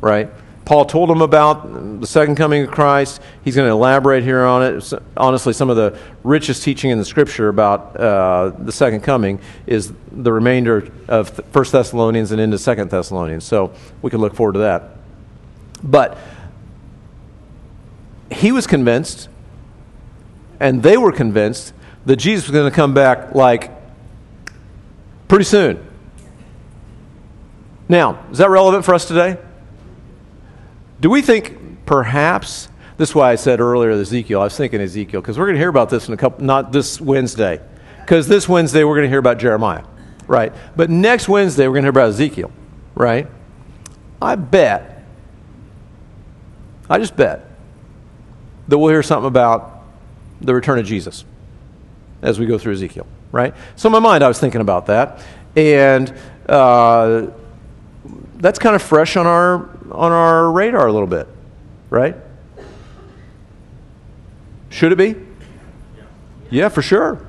right? 0.00 0.28
Paul 0.66 0.84
told 0.84 1.08
them 1.08 1.22
about 1.22 2.00
the 2.00 2.08
second 2.08 2.34
coming 2.34 2.64
of 2.64 2.72
Christ. 2.72 3.22
He's 3.44 3.54
going 3.54 3.68
to 3.68 3.72
elaborate 3.72 4.24
here 4.24 4.44
on 4.44 4.64
it. 4.64 4.92
Honestly, 5.16 5.52
some 5.52 5.70
of 5.70 5.76
the 5.76 5.96
richest 6.24 6.64
teaching 6.64 6.90
in 6.90 6.98
the 6.98 7.04
Scripture 7.04 7.48
about 7.48 7.96
uh, 7.96 8.50
the 8.58 8.72
second 8.72 9.02
coming 9.02 9.38
is 9.68 9.92
the 10.10 10.32
remainder 10.32 10.90
of 11.06 11.30
First 11.52 11.70
Thessalonians 11.70 12.32
and 12.32 12.40
into 12.40 12.58
Second 12.58 12.90
Thessalonians. 12.90 13.44
So 13.44 13.72
we 14.02 14.10
can 14.10 14.20
look 14.20 14.34
forward 14.34 14.54
to 14.54 14.58
that. 14.58 14.96
But 15.84 16.18
he 18.32 18.50
was 18.50 18.66
convinced, 18.66 19.28
and 20.58 20.82
they 20.82 20.96
were 20.96 21.12
convinced 21.12 21.74
that 22.06 22.16
Jesus 22.16 22.48
was 22.48 22.52
going 22.52 22.68
to 22.68 22.74
come 22.74 22.92
back 22.92 23.36
like 23.36 23.70
pretty 25.28 25.44
soon. 25.44 25.86
Now, 27.88 28.26
is 28.32 28.38
that 28.38 28.50
relevant 28.50 28.84
for 28.84 28.94
us 28.94 29.06
today? 29.06 29.38
Do 31.00 31.10
we 31.10 31.22
think 31.22 31.84
perhaps, 31.86 32.68
this 32.96 33.10
is 33.10 33.14
why 33.14 33.30
I 33.30 33.34
said 33.36 33.60
earlier 33.60 33.90
Ezekiel, 33.90 34.40
I 34.40 34.44
was 34.44 34.56
thinking 34.56 34.80
Ezekiel, 34.80 35.20
because 35.20 35.38
we're 35.38 35.46
going 35.46 35.56
to 35.56 35.60
hear 35.60 35.68
about 35.68 35.90
this 35.90 36.08
in 36.08 36.14
a 36.14 36.16
couple, 36.16 36.44
not 36.44 36.72
this 36.72 37.00
Wednesday, 37.00 37.60
because 38.00 38.28
this 38.28 38.48
Wednesday 38.48 38.82
we're 38.84 38.94
going 38.94 39.04
to 39.04 39.10
hear 39.10 39.18
about 39.18 39.38
Jeremiah, 39.38 39.84
right? 40.26 40.52
But 40.74 40.90
next 40.90 41.28
Wednesday 41.28 41.66
we're 41.66 41.74
going 41.74 41.82
to 41.82 41.86
hear 41.86 41.90
about 41.90 42.08
Ezekiel, 42.08 42.50
right? 42.94 43.26
I 44.22 44.36
bet, 44.36 45.04
I 46.88 46.98
just 46.98 47.16
bet, 47.16 47.44
that 48.68 48.78
we'll 48.78 48.90
hear 48.90 49.02
something 49.02 49.28
about 49.28 49.82
the 50.40 50.54
return 50.54 50.78
of 50.78 50.86
Jesus 50.86 51.24
as 52.22 52.38
we 52.40 52.46
go 52.46 52.58
through 52.58 52.72
Ezekiel, 52.72 53.06
right? 53.32 53.54
So 53.76 53.88
in 53.88 53.92
my 53.92 53.98
mind, 53.98 54.24
I 54.24 54.28
was 54.28 54.40
thinking 54.40 54.60
about 54.60 54.86
that. 54.86 55.24
And 55.54 56.12
uh, 56.48 57.28
that's 58.36 58.58
kind 58.58 58.74
of 58.74 58.82
fresh 58.82 59.16
on 59.16 59.26
our, 59.26 59.68
on 59.96 60.12
our 60.12 60.50
radar 60.50 60.86
a 60.86 60.92
little 60.92 61.06
bit, 61.08 61.26
right? 61.90 62.16
Should 64.68 64.92
it 64.92 64.96
be? 64.96 65.14
Yeah, 66.50 66.68
for 66.68 66.82
sure. 66.82 67.26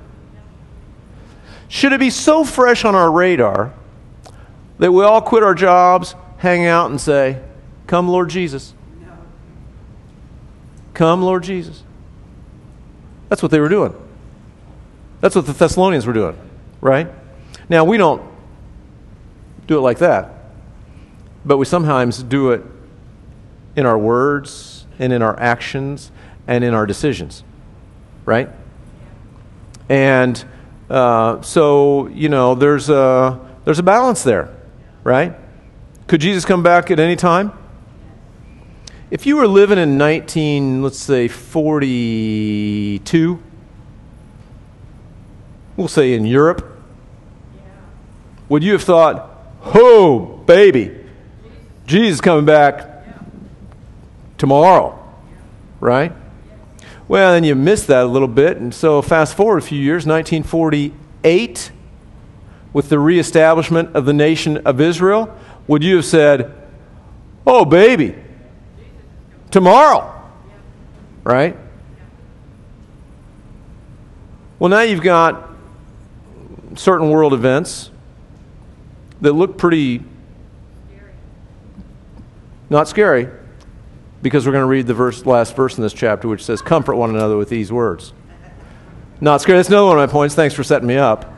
Should 1.69 1.93
it 1.93 1.99
be 1.99 2.10
so 2.10 2.43
fresh 2.43 2.86
on 2.86 2.95
our 2.95 3.12
radar 3.12 3.73
that 4.80 4.91
we 4.91 5.03
all 5.03 5.21
quit 5.21 5.43
our 5.43 5.56
jobs, 5.56 6.15
hang 6.38 6.65
out, 6.65 6.89
and 6.89 6.99
say, 6.99 7.41
Come, 7.88 8.10
Lord 8.10 8.30
Jesus? 8.30 8.73
Come, 10.93 11.21
Lord 11.21 11.43
Jesus. 11.43 11.84
That's 13.30 13.41
what 13.41 13.51
they 13.51 13.60
were 13.60 13.69
doing. 13.69 13.93
That's 15.21 15.36
what 15.36 15.45
the 15.45 15.53
Thessalonians 15.53 16.06
were 16.06 16.13
doing, 16.13 16.38
right? 16.82 17.08
Now, 17.69 17.86
we 17.86 17.97
don't 17.97 18.21
do 19.67 19.77
it 19.77 19.82
like 19.82 19.99
that, 19.99 20.34
but 21.48 21.58
we 21.58 21.66
sometimes 21.66 22.22
do 22.22 22.52
it 22.52 22.62
in 23.78 23.86
our 23.86 23.98
words 23.98 24.86
and 25.00 25.14
in 25.14 25.22
our 25.22 25.40
actions 25.40 26.12
and 26.46 26.64
in 26.64 26.74
our 26.74 26.86
decisions, 26.86 27.44
right? 28.26 28.50
And 29.88 30.44
uh, 30.90 31.42
so, 31.42 32.08
you 32.08 32.28
know, 32.28 32.54
there's 32.54 32.90
a, 32.90 33.40
there's 33.64 33.80
a 33.80 33.84
balance 33.84 34.24
there, 34.24 34.54
right? 35.06 35.36
Could 36.08 36.20
Jesus 36.20 36.44
come 36.44 36.64
back 36.64 36.92
at 36.92 37.00
any 37.00 37.16
time? 37.16 37.54
If 39.10 39.26
you 39.26 39.38
were 39.38 39.48
living 39.48 39.78
in 39.78 39.98
19, 39.98 40.84
let's 40.84 41.00
say 41.00 41.30
42, 41.30 43.44
we'll 45.78 45.88
say 45.88 46.14
in 46.14 46.26
Europe, 46.26 46.78
would 48.50 48.64
you 48.64 48.74
have 48.74 48.84
thought, 48.84 49.30
oh, 49.64 50.44
baby, 50.46 51.07
Jesus 51.88 52.19
coming 52.19 52.43
back 52.43 52.86
tomorrow, 54.38 55.02
right? 55.80 56.12
Well, 57.08 57.32
then 57.32 57.45
you 57.45 57.56
missed 57.56 57.88
that 57.88 58.04
a 58.04 58.08
little 58.08 58.28
bit. 58.28 58.58
And 58.58 58.76
so, 58.76 59.02
fast 59.02 59.38
forward 59.38 59.60
a 59.60 59.65
few 59.65 59.80
years, 59.80 60.06
1948, 60.06 61.71
with 62.73 62.89
the 62.89 63.00
reestablishment 63.00 63.95
of 63.95 64.06
the 64.06 64.12
nation 64.12 64.58
of 64.67 64.82
Israel, 64.82 65.34
would 65.65 65.82
you 65.82 65.95
have 65.95 66.06
said, 66.06 66.54
Oh, 67.45 67.63
baby, 67.63 68.15
tomorrow? 69.50 70.13
Right? 71.23 71.56
Well, 74.60 74.69
now 74.69 74.82
you've 74.82 75.02
got 75.02 75.50
certain 76.76 77.10
world 77.10 77.32
events 77.32 77.91
that 79.21 79.32
look 79.32 79.58
pretty 79.58 80.04
not 82.69 82.88
scary 82.88 83.30
because 84.21 84.45
we're 84.45 84.51
going 84.51 84.63
to 84.63 84.67
read 84.67 84.88
the 84.88 84.93
verse, 84.93 85.25
last 85.25 85.56
verse 85.56 85.77
in 85.77 85.84
this 85.84 85.93
chapter, 85.93 86.27
which 86.27 86.43
says, 86.43 86.62
Comfort 86.62 86.95
one 86.95 87.10
another 87.10 87.38
with 87.38 87.49
these 87.49 87.71
words. 87.71 88.13
Not 89.21 89.41
scary. 89.41 89.58
That's 89.58 89.69
another 89.69 89.88
one 89.88 89.99
of 89.99 90.10
my 90.10 90.12
points. 90.12 90.36
Thanks 90.36 90.53
for 90.53 90.63
setting 90.63 90.88
me 90.88 90.97
up. 90.97 91.34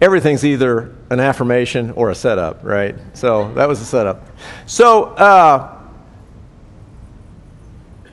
Everything's 0.00 0.44
either 0.44 0.94
an 1.08 1.20
affirmation 1.20 1.92
or 1.92 2.10
a 2.10 2.14
setup, 2.14 2.62
right? 2.62 2.96
So 3.14 3.52
that 3.54 3.66
was 3.66 3.80
a 3.80 3.84
setup. 3.84 4.28
So 4.66 5.04
uh, 5.04 5.80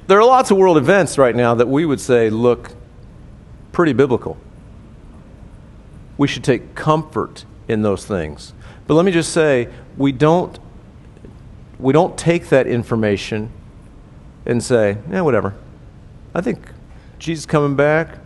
there 0.08 0.18
are 0.18 0.26
lots 0.26 0.50
of 0.50 0.58
world 0.58 0.78
events 0.78 1.18
right 1.18 1.36
now 1.36 1.56
that 1.56 1.68
we 1.68 1.86
would 1.86 2.00
say 2.00 2.30
look 2.30 2.72
pretty 3.74 3.92
biblical 3.92 4.38
we 6.18 6.28
should 6.28 6.44
take 6.44 6.76
comfort 6.76 7.46
in 7.68 7.82
those 7.82 8.06
things. 8.06 8.54
But 8.88 8.96
let 8.96 9.06
me 9.06 9.12
just 9.12 9.32
say, 9.32 9.70
we 9.98 10.12
don't, 10.12 10.60
we 11.80 11.94
don't 11.94 12.18
take 12.18 12.50
that 12.50 12.68
information 12.68 13.52
and 14.46 14.62
say, 14.62 14.98
yeah, 15.10 15.22
whatever. 15.22 15.56
I 16.36 16.42
think 16.42 16.60
Jesus 17.20 17.46
coming 17.46 17.76
back, 17.76 18.20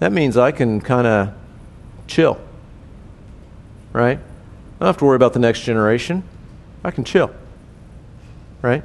that 0.00 0.12
means 0.12 0.36
I 0.36 0.52
can 0.52 0.80
kind 0.80 1.06
of 1.06 1.34
chill. 2.06 2.38
Right? 3.92 4.18
I 4.18 4.78
don't 4.80 4.86
have 4.86 4.98
to 4.98 5.04
worry 5.04 5.16
about 5.16 5.32
the 5.32 5.38
next 5.38 5.60
generation. 5.62 6.22
I 6.82 6.90
can 6.90 7.04
chill. 7.04 7.34
Right? 8.60 8.82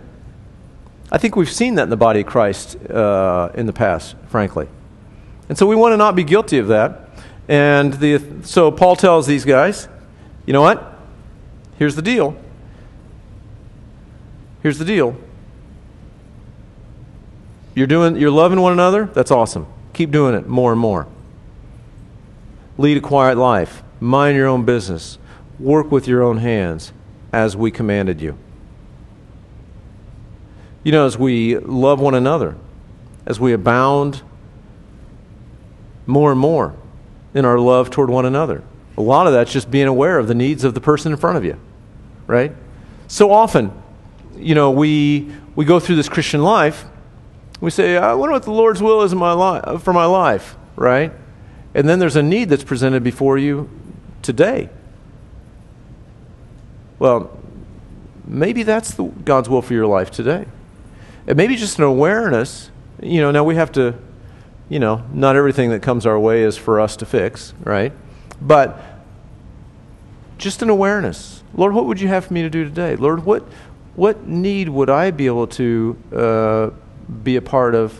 I 1.11 1.17
think 1.17 1.35
we've 1.35 1.51
seen 1.51 1.75
that 1.75 1.83
in 1.83 1.89
the 1.89 1.97
body 1.97 2.21
of 2.21 2.27
Christ 2.27 2.77
uh, 2.89 3.49
in 3.55 3.65
the 3.65 3.73
past, 3.73 4.15
frankly. 4.27 4.67
And 5.49 5.57
so 5.57 5.65
we 5.65 5.75
want 5.75 5.93
to 5.93 5.97
not 5.97 6.15
be 6.15 6.23
guilty 6.23 6.59
of 6.59 6.67
that. 6.67 7.08
And 7.49 7.93
the, 7.93 8.21
so 8.43 8.71
Paul 8.71 8.95
tells 8.95 9.25
these 9.25 9.43
guys, 9.43 9.89
you 10.45 10.53
know 10.53 10.61
what? 10.61 10.99
Here's 11.79 11.95
the 11.95 12.01
deal. 12.03 12.37
Here's 14.61 14.77
the 14.77 14.85
deal. 14.85 15.17
You're 17.73 17.87
doing 17.87 18.17
you're 18.17 18.29
loving 18.29 18.61
one 18.61 18.73
another? 18.73 19.05
That's 19.05 19.31
awesome. 19.31 19.65
Keep 19.93 20.11
doing 20.11 20.35
it 20.35 20.47
more 20.47 20.71
and 20.71 20.79
more. 20.79 21.07
Lead 22.77 22.97
a 22.97 23.01
quiet 23.01 23.37
life. 23.37 23.81
Mind 23.99 24.37
your 24.37 24.47
own 24.47 24.63
business. 24.63 25.17
Work 25.59 25.91
with 25.91 26.07
your 26.07 26.21
own 26.21 26.37
hands 26.37 26.93
as 27.33 27.57
we 27.57 27.71
commanded 27.71 28.21
you. 28.21 28.37
You 30.83 30.91
know, 30.91 31.05
as 31.05 31.17
we 31.17 31.57
love 31.57 31.99
one 31.99 32.13
another, 32.13 32.55
as 33.25 33.39
we 33.39 33.53
abound 33.53 34.21
more 36.05 36.31
and 36.31 36.39
more 36.39 36.75
in 37.33 37.45
our 37.45 37.59
love 37.59 37.89
toward 37.89 38.09
one 38.09 38.25
another. 38.25 38.63
A 38.97 39.01
lot 39.01 39.27
of 39.27 39.33
that's 39.33 39.51
just 39.51 39.71
being 39.71 39.87
aware 39.87 40.17
of 40.17 40.27
the 40.27 40.35
needs 40.35 40.63
of 40.63 40.73
the 40.73 40.81
person 40.81 41.11
in 41.11 41.17
front 41.17 41.37
of 41.37 41.45
you, 41.45 41.59
right? 42.27 42.53
So 43.07 43.31
often, 43.31 43.71
you 44.35 44.55
know, 44.55 44.71
we, 44.71 45.31
we 45.55 45.65
go 45.65 45.79
through 45.79 45.95
this 45.95 46.09
Christian 46.09 46.43
life, 46.43 46.85
we 47.61 47.71
say, 47.71 47.97
I 47.97 48.13
wonder 48.13 48.33
what 48.33 48.43
the 48.43 48.51
Lord's 48.51 48.81
will 48.81 49.01
is 49.01 49.11
in 49.11 49.17
my 49.17 49.33
li- 49.33 49.77
for 49.79 49.93
my 49.93 50.05
life, 50.05 50.55
right? 50.75 51.11
And 51.73 51.87
then 51.87 51.99
there's 51.99 52.15
a 52.15 52.23
need 52.23 52.49
that's 52.49 52.63
presented 52.63 53.03
before 53.03 53.37
you 53.37 53.69
today. 54.21 54.69
Well, 56.99 57.37
maybe 58.25 58.63
that's 58.63 58.93
the, 58.93 59.03
God's 59.03 59.49
will 59.49 59.61
for 59.61 59.73
your 59.73 59.87
life 59.87 60.11
today. 60.11 60.45
And 61.27 61.37
maybe 61.37 61.55
just 61.55 61.77
an 61.77 61.83
awareness, 61.83 62.71
you 63.01 63.21
know, 63.21 63.31
now 63.31 63.43
we 63.43 63.55
have 63.55 63.71
to 63.73 63.95
you 64.69 64.79
know, 64.79 65.03
not 65.11 65.35
everything 65.35 65.71
that 65.71 65.81
comes 65.81 66.05
our 66.05 66.19
way 66.19 66.43
is 66.43 66.55
for 66.55 66.79
us 66.79 66.95
to 66.97 67.05
fix, 67.05 67.53
right? 67.63 67.91
But 68.39 68.79
just 70.37 70.61
an 70.61 70.69
awareness. 70.69 71.43
Lord, 71.53 71.73
what 71.73 71.85
would 71.85 71.99
you 71.99 72.07
have 72.07 72.25
for 72.25 72.33
me 72.33 72.43
to 72.43 72.49
do 72.49 72.63
today? 72.63 72.95
Lord, 72.95 73.25
what, 73.25 73.43
what 73.95 74.27
need 74.27 74.69
would 74.69 74.89
I 74.89 75.11
be 75.11 75.25
able 75.25 75.47
to 75.47 75.97
uh, 76.15 76.69
be 77.23 77.35
a 77.35 77.41
part 77.41 77.75
of 77.75 77.99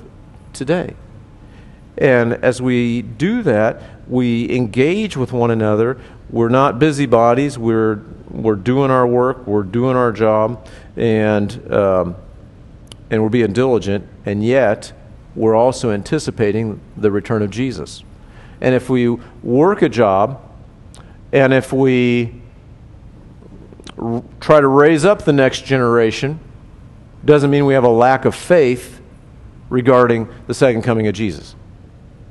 today? 0.53 0.95
And 1.97 2.34
as 2.34 2.62
we 2.62 3.01
do 3.01 3.41
that, 3.43 3.82
we 4.08 4.49
engage 4.55 5.17
with 5.17 5.34
one 5.34 5.51
another. 5.51 5.99
We're 6.29 6.49
not 6.49 6.79
busybodies. 6.79 7.58
We're, 7.58 7.99
we're 8.29 8.55
doing 8.55 8.91
our 8.91 9.05
work. 9.05 9.45
We're 9.45 9.63
doing 9.63 9.97
our 9.97 10.12
job. 10.12 10.65
And, 10.95 11.73
um, 11.73 12.15
and 13.10 13.21
we're 13.21 13.29
being 13.29 13.51
diligent. 13.51 14.08
And 14.25 14.43
yet, 14.43 14.93
we're 15.39 15.56
also 15.56 15.91
anticipating 15.91 16.82
the 16.97 17.10
return 17.10 17.41
of 17.41 17.49
Jesus. 17.49 18.04
And 18.60 18.75
if 18.75 18.89
we 18.89 19.08
work 19.41 19.82
a 19.82 19.88
job, 19.88 20.41
and 21.32 21.54
if 21.54 21.71
we 21.71 22.41
r- 23.97 24.21
try 24.41 24.60
to 24.60 24.67
raise 24.67 25.06
up 25.06 25.23
the 25.23 25.32
next 25.32 25.63
generation, 25.63 26.41
doesn't 27.23 27.49
mean 27.49 27.65
we 27.65 27.73
have 27.73 27.86
a 27.86 27.89
lack 27.89 28.25
of 28.25 28.36
faith 28.36 28.99
regarding 29.69 30.28
the 30.47 30.54
second 30.54 30.82
coming 30.82 31.08
of 31.08 31.13
Jesus. 31.13 31.56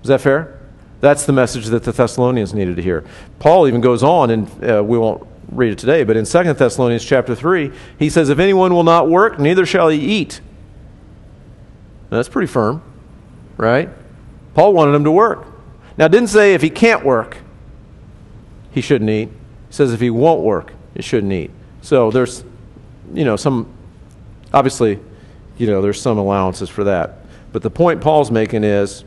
Is 0.02 0.08
that 0.08 0.20
fair? 0.20 0.60
That's 1.00 1.24
the 1.24 1.32
message 1.32 1.64
that 1.68 1.84
the 1.84 1.92
Thessalonians 1.92 2.52
needed 2.52 2.76
to 2.76 2.82
hear. 2.82 3.06
Paul 3.38 3.66
even 3.68 3.80
goes 3.80 4.02
on, 4.02 4.28
and 4.28 4.62
uh, 4.62 4.84
we 4.84 4.98
won't 4.98 5.26
read 5.50 5.72
it 5.72 5.78
today, 5.78 6.04
but 6.04 6.18
in 6.18 6.26
2 6.26 6.52
Thessalonians 6.52 7.06
chapter 7.06 7.34
3, 7.34 7.72
he 7.98 8.10
says, 8.10 8.28
If 8.28 8.38
anyone 8.38 8.74
will 8.74 8.84
not 8.84 9.08
work, 9.08 9.38
neither 9.38 9.64
shall 9.64 9.88
he 9.88 9.98
eat. 9.98 10.42
Now, 12.10 12.18
that's 12.18 12.28
pretty 12.28 12.48
firm 12.48 12.82
right? 13.58 13.90
Paul 14.54 14.72
wanted 14.72 14.94
him 14.94 15.04
to 15.04 15.10
work. 15.10 15.46
Now, 15.98 16.08
didn't 16.08 16.28
say 16.28 16.54
if 16.54 16.62
he 16.62 16.70
can't 16.70 17.04
work, 17.04 17.38
he 18.70 18.80
shouldn't 18.80 19.10
eat. 19.10 19.28
He 19.28 19.72
says 19.74 19.92
if 19.92 20.00
he 20.00 20.08
won't 20.08 20.40
work, 20.40 20.72
he 20.94 21.02
shouldn't 21.02 21.32
eat. 21.32 21.50
So 21.82 22.10
there's, 22.10 22.44
you 23.12 23.24
know, 23.24 23.36
some, 23.36 23.68
obviously, 24.54 25.00
you 25.58 25.66
know, 25.66 25.82
there's 25.82 26.00
some 26.00 26.16
allowances 26.16 26.70
for 26.70 26.84
that. 26.84 27.18
But 27.52 27.62
the 27.62 27.70
point 27.70 28.00
Paul's 28.00 28.30
making 28.30 28.64
is 28.64 29.04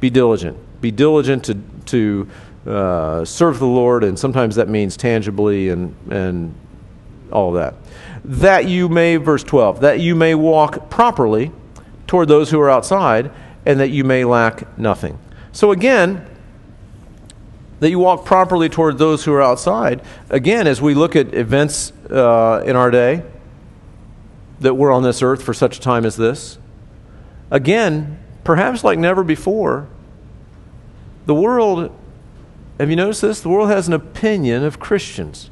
be 0.00 0.10
diligent. 0.10 0.56
Be 0.80 0.90
diligent 0.90 1.44
to, 1.44 1.54
to 1.86 2.28
uh, 2.66 3.24
serve 3.24 3.58
the 3.58 3.66
Lord, 3.66 4.04
and 4.04 4.18
sometimes 4.18 4.56
that 4.56 4.68
means 4.68 4.96
tangibly 4.96 5.68
and, 5.68 5.94
and 6.10 6.54
all 7.30 7.52
that. 7.52 7.74
That 8.24 8.66
you 8.66 8.88
may, 8.88 9.16
verse 9.16 9.42
12, 9.44 9.80
that 9.80 10.00
you 10.00 10.14
may 10.14 10.34
walk 10.34 10.88
properly 10.88 11.52
toward 12.06 12.28
those 12.28 12.50
who 12.50 12.60
are 12.60 12.70
outside, 12.70 13.30
and 13.64 13.80
that 13.80 13.90
you 13.90 14.04
may 14.04 14.24
lack 14.24 14.76
nothing. 14.78 15.18
So 15.52 15.70
again, 15.70 16.26
that 17.80 17.90
you 17.90 17.98
walk 17.98 18.24
properly 18.24 18.68
toward 18.68 18.98
those 18.98 19.24
who 19.24 19.32
are 19.32 19.42
outside. 19.42 20.00
Again, 20.30 20.66
as 20.66 20.80
we 20.80 20.94
look 20.94 21.16
at 21.16 21.34
events 21.34 21.92
uh, 22.10 22.62
in 22.64 22.76
our 22.76 22.90
day, 22.90 23.24
that 24.60 24.74
we're 24.74 24.92
on 24.92 25.02
this 25.02 25.20
earth 25.20 25.42
for 25.42 25.52
such 25.52 25.78
a 25.78 25.80
time 25.80 26.06
as 26.06 26.16
this, 26.16 26.58
again, 27.50 28.18
perhaps 28.44 28.84
like 28.84 28.98
never 29.00 29.24
before, 29.24 29.88
the 31.26 31.34
world, 31.34 31.90
have 32.78 32.88
you 32.88 32.96
noticed 32.96 33.22
this? 33.22 33.40
The 33.40 33.48
world 33.48 33.68
has 33.68 33.88
an 33.88 33.94
opinion 33.94 34.64
of 34.64 34.78
Christians. 34.78 35.50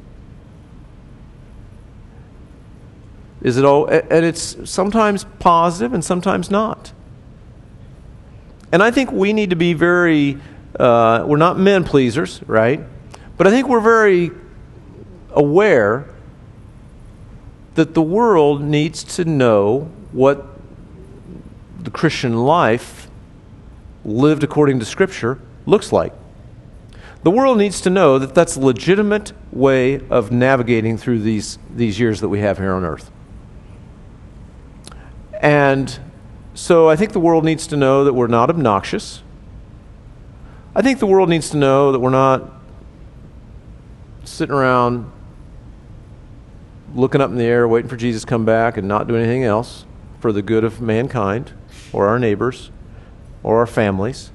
Is 3.41 3.57
it 3.57 3.65
all, 3.65 3.87
and 3.87 4.25
it's 4.25 4.69
sometimes 4.69 5.25
positive 5.39 5.93
and 5.93 6.03
sometimes 6.03 6.51
not. 6.51 6.93
And 8.71 8.81
I 8.81 8.91
think 8.91 9.11
we 9.11 9.33
need 9.33 9.49
to 9.49 9.55
be 9.55 9.73
very, 9.73 10.39
uh, 10.79 11.23
we're 11.27 11.37
not 11.37 11.59
men 11.59 11.83
pleasers, 11.83 12.41
right? 12.47 12.81
But 13.37 13.47
I 13.47 13.49
think 13.49 13.67
we're 13.67 13.81
very 13.81 14.31
aware 15.31 16.05
that 17.75 17.93
the 17.93 18.01
world 18.01 18.61
needs 18.61 19.03
to 19.15 19.25
know 19.25 19.91
what 20.11 20.45
the 21.79 21.91
Christian 21.91 22.37
life 22.37 23.09
lived 24.05 24.43
according 24.43 24.79
to 24.79 24.85
Scripture 24.85 25.39
looks 25.65 25.91
like. 25.91 26.13
The 27.23 27.31
world 27.31 27.57
needs 27.57 27.81
to 27.81 27.89
know 27.89 28.17
that 28.17 28.33
that's 28.33 28.55
a 28.55 28.59
legitimate 28.59 29.31
way 29.51 29.99
of 30.09 30.31
navigating 30.31 30.97
through 30.97 31.19
these, 31.19 31.59
these 31.73 31.99
years 31.99 32.19
that 32.21 32.29
we 32.29 32.39
have 32.39 32.57
here 32.57 32.73
on 32.73 32.83
earth. 32.83 33.11
And 35.39 35.99
so 36.53 36.89
I 36.89 36.95
think 36.95 37.13
the 37.13 37.19
world 37.19 37.45
needs 37.45 37.67
to 37.67 37.77
know 37.77 38.03
that 38.03 38.13
we're 38.13 38.27
not 38.27 38.49
obnoxious. 38.49 39.23
I 40.75 40.81
think 40.81 40.99
the 40.99 41.05
world 41.05 41.29
needs 41.29 41.49
to 41.51 41.57
know 41.57 41.91
that 41.91 41.99
we're 41.99 42.09
not 42.09 42.49
sitting 44.23 44.55
around 44.55 45.11
looking 46.93 47.21
up 47.21 47.29
in 47.29 47.37
the 47.37 47.43
air 47.43 47.67
waiting 47.67 47.89
for 47.89 47.97
Jesus 47.97 48.21
to 48.21 48.27
come 48.27 48.45
back 48.45 48.77
and 48.77 48.87
not 48.87 49.07
doing 49.07 49.23
anything 49.23 49.43
else 49.43 49.85
for 50.19 50.31
the 50.31 50.41
good 50.41 50.63
of 50.63 50.81
mankind 50.81 51.53
or 51.93 52.07
our 52.07 52.19
neighbors 52.19 52.71
or 53.43 53.59
our 53.59 53.67
families. 53.67 54.31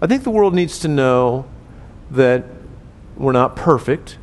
I 0.00 0.06
think 0.06 0.24
the 0.24 0.30
world 0.30 0.54
needs 0.54 0.78
to 0.80 0.88
know 0.88 1.46
that 2.10 2.44
we're 3.16 3.32
not 3.32 3.56
perfect, 3.56 4.18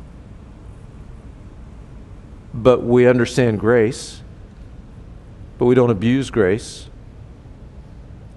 but 2.52 2.82
we 2.82 3.06
understand 3.06 3.58
grace, 3.60 4.19
but 5.60 5.66
we 5.66 5.74
don't 5.74 5.90
abuse 5.90 6.30
grace. 6.30 6.88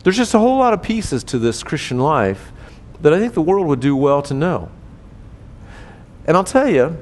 There's 0.03 0.17
just 0.17 0.33
a 0.33 0.39
whole 0.39 0.57
lot 0.57 0.73
of 0.73 0.83
pieces 0.83 1.23
to 1.23 1.39
this 1.39 1.63
Christian 1.63 1.97
life 1.97 2.51
that 2.99 3.13
I 3.13 3.19
think 3.19 3.33
the 3.33 3.41
world 3.41 3.65
would 3.67 3.79
do 3.79 3.95
well 3.95 4.21
to 4.23 4.33
know. 4.33 4.69
And 6.27 6.35
I'll 6.35 6.43
tell 6.43 6.67
you, 6.67 6.97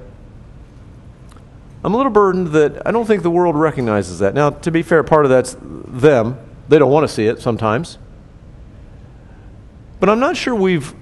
I'm 1.84 1.94
a 1.96 1.98
little 1.98 2.12
burdened 2.12 2.50
that 2.50 2.86
I 2.86 2.92
don't 2.92 3.08
think 3.08 3.24
the 3.24 3.32
world 3.32 3.56
recognizes 3.56 4.20
that. 4.20 4.36
Now, 4.36 4.52
to 4.52 4.70
be 4.70 4.84
fair, 4.84 5.04
part 5.04 5.26
of 5.26 5.32
that's 5.32 5.58
them. 5.60 6.38
They 6.70 6.78
don't 6.78 6.92
want 6.92 7.08
to 7.08 7.12
see 7.12 7.26
it 7.26 7.42
sometimes. 7.42 7.98
But 10.00 10.08
I'm 10.08 10.20
not 10.20 10.38
sure 10.38 10.54
we've 10.54 10.94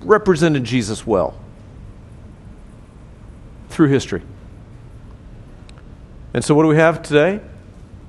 represented 0.00 0.64
Jesus 0.64 1.06
well 1.06 1.38
through 3.68 3.86
history. 3.86 4.22
And 6.34 6.44
so, 6.44 6.56
what 6.56 6.64
do 6.64 6.68
we 6.68 6.76
have 6.76 7.02
today? 7.02 7.40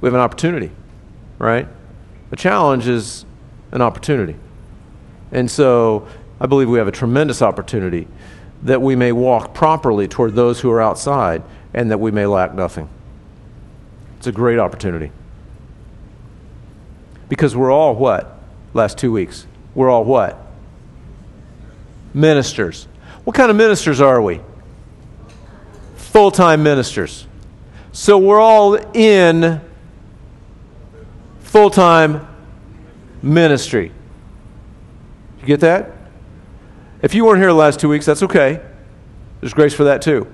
We 0.02 0.08
have 0.08 0.14
an 0.14 0.20
opportunity, 0.20 0.72
right? 1.38 1.68
A 2.32 2.36
challenge 2.36 2.88
is 2.88 3.26
an 3.72 3.82
opportunity. 3.82 4.36
And 5.32 5.50
so, 5.50 6.08
I 6.40 6.46
believe 6.46 6.70
we 6.70 6.78
have 6.78 6.88
a 6.88 6.92
tremendous 6.92 7.42
opportunity 7.42 8.08
that 8.64 8.82
we 8.82 8.96
may 8.96 9.12
walk 9.12 9.54
properly 9.54 10.08
toward 10.08 10.36
those 10.36 10.62
who 10.62 10.72
are 10.72 10.82
outside 10.82 11.44
and 11.74 11.92
that 11.92 12.00
we 12.00 12.12
may 12.12 12.26
lack 12.26 12.54
nothing. 12.54 12.90
It's 14.18 14.28
a 14.28 14.32
great 14.32 14.60
opportunity. 14.60 15.12
Because 17.28 17.56
we're 17.56 17.72
all 17.72 17.96
what? 17.96 18.40
last 18.74 18.98
two 18.98 19.12
weeks. 19.12 19.46
We're 19.76 19.90
all 19.90 20.04
what? 20.04 20.38
Ministers. 22.14 22.88
What 23.24 23.36
kind 23.36 23.52
of 23.52 23.58
ministers 23.58 24.02
are 24.02 24.22
we? 24.22 24.42
Full 25.96 26.32
time 26.32 26.64
ministers. 26.64 27.28
So 27.92 28.18
we're 28.18 28.40
all 28.40 28.76
in 28.96 29.62
full 31.50 31.70
time 31.70 32.28
ministry. 33.22 33.92
You 35.42 35.46
get 35.46 35.60
that? 35.62 35.92
If 37.02 37.14
you 37.14 37.26
weren't 37.26 37.40
here 37.40 37.48
the 37.48 37.54
last 37.54 37.80
two 37.80 37.90
weeks, 37.90 38.06
that's 38.06 38.24
okay. 38.24 38.62
There's 39.42 39.54
grace 39.54 39.74
for 39.74 39.86
that 39.86 40.02
too. 40.02 40.28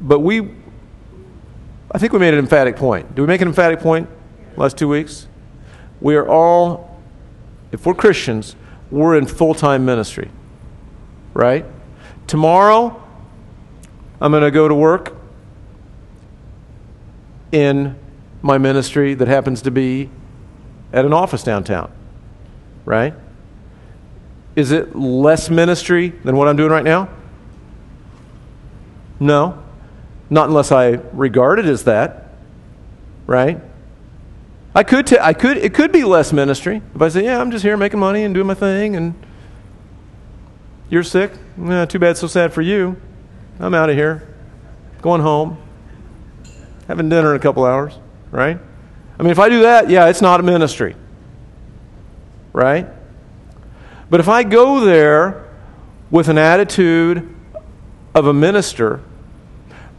But 0.00 0.20
we, 0.20 0.50
I 1.90 1.98
think 1.98 2.12
we 2.12 2.18
made 2.18 2.34
an 2.34 2.40
emphatic 2.40 2.76
point. 2.76 3.14
Do 3.14 3.22
we 3.22 3.28
make 3.28 3.40
an 3.40 3.48
emphatic 3.48 3.80
point 3.80 4.08
last 4.56 4.76
two 4.76 4.88
weeks? 4.88 5.28
we 6.02 6.16
are 6.16 6.28
all, 6.28 7.00
if 7.70 7.86
we're 7.86 7.94
Christians, 7.94 8.56
we're 8.90 9.16
in 9.16 9.24
full 9.24 9.54
time 9.54 9.86
ministry, 9.86 10.28
right? 11.32 11.64
Tomorrow, 12.26 13.02
I'm 14.20 14.32
going 14.32 14.42
to 14.42 14.50
go 14.50 14.68
to 14.68 14.74
work 14.74 15.16
in 17.52 17.96
my 18.42 18.58
ministry 18.58 19.14
that 19.14 19.28
happens 19.28 19.62
to 19.62 19.70
be 19.70 20.10
at 20.92 21.04
an 21.04 21.12
office 21.12 21.42
downtown, 21.42 21.90
right? 22.84 23.14
Is 24.54 24.72
it 24.72 24.94
less 24.94 25.48
ministry 25.48 26.10
than 26.24 26.36
what 26.36 26.48
I'm 26.48 26.56
doing 26.56 26.70
right 26.70 26.84
now? 26.84 27.08
No. 29.18 29.62
Not 30.28 30.48
unless 30.48 30.72
I 30.72 30.88
regard 31.12 31.58
it 31.58 31.66
as 31.66 31.84
that, 31.84 32.28
right? 33.26 33.60
I 34.74 34.82
could, 34.82 35.06
t- 35.06 35.18
I 35.20 35.32
could, 35.32 35.58
it 35.58 35.74
could 35.74 35.92
be 35.92 36.04
less 36.04 36.32
ministry. 36.32 36.82
If 36.94 37.02
I 37.02 37.08
say, 37.08 37.24
yeah, 37.24 37.40
I'm 37.40 37.50
just 37.50 37.62
here 37.62 37.76
making 37.76 38.00
money 38.00 38.24
and 38.24 38.34
doing 38.34 38.46
my 38.46 38.54
thing, 38.54 38.96
and 38.96 39.14
you're 40.90 41.02
sick, 41.02 41.32
eh, 41.66 41.86
too 41.86 41.98
bad, 41.98 42.16
so 42.16 42.26
sad 42.26 42.52
for 42.52 42.62
you. 42.62 42.96
I'm 43.60 43.74
out 43.74 43.90
of 43.90 43.96
here, 43.96 44.26
going 45.02 45.20
home, 45.20 45.58
having 46.88 47.08
dinner 47.08 47.30
in 47.34 47.36
a 47.36 47.42
couple 47.42 47.64
hours, 47.64 47.98
right? 48.32 48.58
I 49.18 49.22
mean, 49.22 49.30
if 49.30 49.38
I 49.38 49.48
do 49.48 49.62
that, 49.62 49.88
yeah, 49.88 50.08
it's 50.08 50.22
not 50.22 50.40
a 50.40 50.42
ministry, 50.42 50.96
right? 52.52 52.88
But 54.10 54.18
if 54.18 54.28
I 54.28 54.42
go 54.42 54.80
there 54.80 55.48
with 56.10 56.28
an 56.28 56.38
attitude 56.38 57.32
of 58.14 58.26
a 58.26 58.32
minister, 58.32 59.00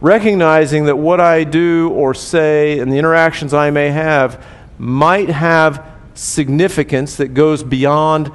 recognizing 0.00 0.84
that 0.84 0.96
what 0.96 1.20
I 1.20 1.44
do 1.44 1.90
or 1.90 2.12
say 2.12 2.78
and 2.78 2.92
the 2.92 2.98
interactions 2.98 3.54
I 3.54 3.70
may 3.70 3.88
have 3.90 4.44
might 4.78 5.30
have 5.30 5.86
significance 6.14 7.16
that 7.16 7.28
goes 7.28 7.62
beyond 7.62 8.28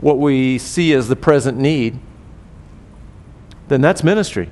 what 0.00 0.18
we 0.18 0.58
see 0.58 0.92
as 0.94 1.08
the 1.08 1.16
present 1.16 1.58
need, 1.58 1.98
then 3.68 3.80
that's 3.80 4.02
ministry. 4.02 4.50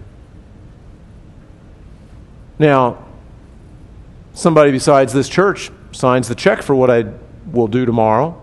Now, 2.59 3.05
somebody 4.40 4.72
besides 4.72 5.12
this 5.12 5.29
church 5.29 5.70
signs 5.92 6.29
the 6.29 6.35
check 6.35 6.62
for 6.62 6.74
what 6.74 6.90
I 6.90 7.05
will 7.53 7.68
do 7.68 7.85
tomorrow. 7.85 8.40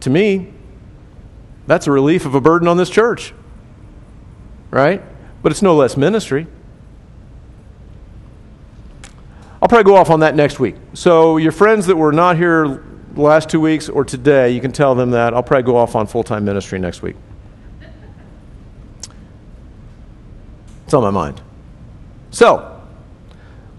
To 0.00 0.10
me, 0.10 0.52
that's 1.66 1.86
a 1.86 1.92
relief 1.92 2.24
of 2.24 2.34
a 2.34 2.40
burden 2.40 2.66
on 2.66 2.76
this 2.76 2.88
church, 2.88 3.34
right? 4.70 5.02
But 5.42 5.52
it's 5.52 5.62
no 5.62 5.76
less 5.76 5.96
ministry. 5.96 6.46
I'll 9.60 9.68
probably 9.68 9.84
go 9.84 9.96
off 9.96 10.08
on 10.08 10.20
that 10.20 10.34
next 10.34 10.60
week. 10.60 10.76
So, 10.94 11.36
your 11.36 11.52
friends 11.52 11.86
that 11.86 11.96
were 11.96 12.12
not 12.12 12.36
here 12.36 12.84
the 13.12 13.20
last 13.20 13.50
two 13.50 13.60
weeks 13.60 13.88
or 13.88 14.04
today, 14.04 14.52
you 14.52 14.60
can 14.60 14.70
tell 14.70 14.94
them 14.94 15.10
that. 15.10 15.34
I'll 15.34 15.42
probably 15.42 15.64
go 15.64 15.76
off 15.76 15.96
on 15.96 16.06
full 16.06 16.22
time 16.22 16.44
ministry 16.44 16.78
next 16.78 17.02
week. 17.02 17.16
It's 20.84 20.94
on 20.94 21.02
my 21.02 21.10
mind. 21.10 21.42
So, 22.30 22.77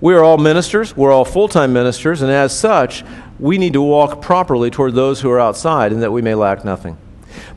we 0.01 0.13
are 0.13 0.23
all 0.23 0.37
ministers, 0.37 0.95
we're 0.95 1.11
all 1.11 1.25
full 1.25 1.47
time 1.47 1.73
ministers, 1.73 2.21
and 2.21 2.31
as 2.31 2.57
such, 2.57 3.03
we 3.39 3.57
need 3.57 3.73
to 3.73 3.81
walk 3.81 4.21
properly 4.21 4.69
toward 4.69 4.93
those 4.93 5.21
who 5.21 5.29
are 5.29 5.39
outside 5.39 5.91
and 5.91 6.01
that 6.01 6.11
we 6.11 6.21
may 6.21 6.35
lack 6.35 6.63
nothing. 6.65 6.97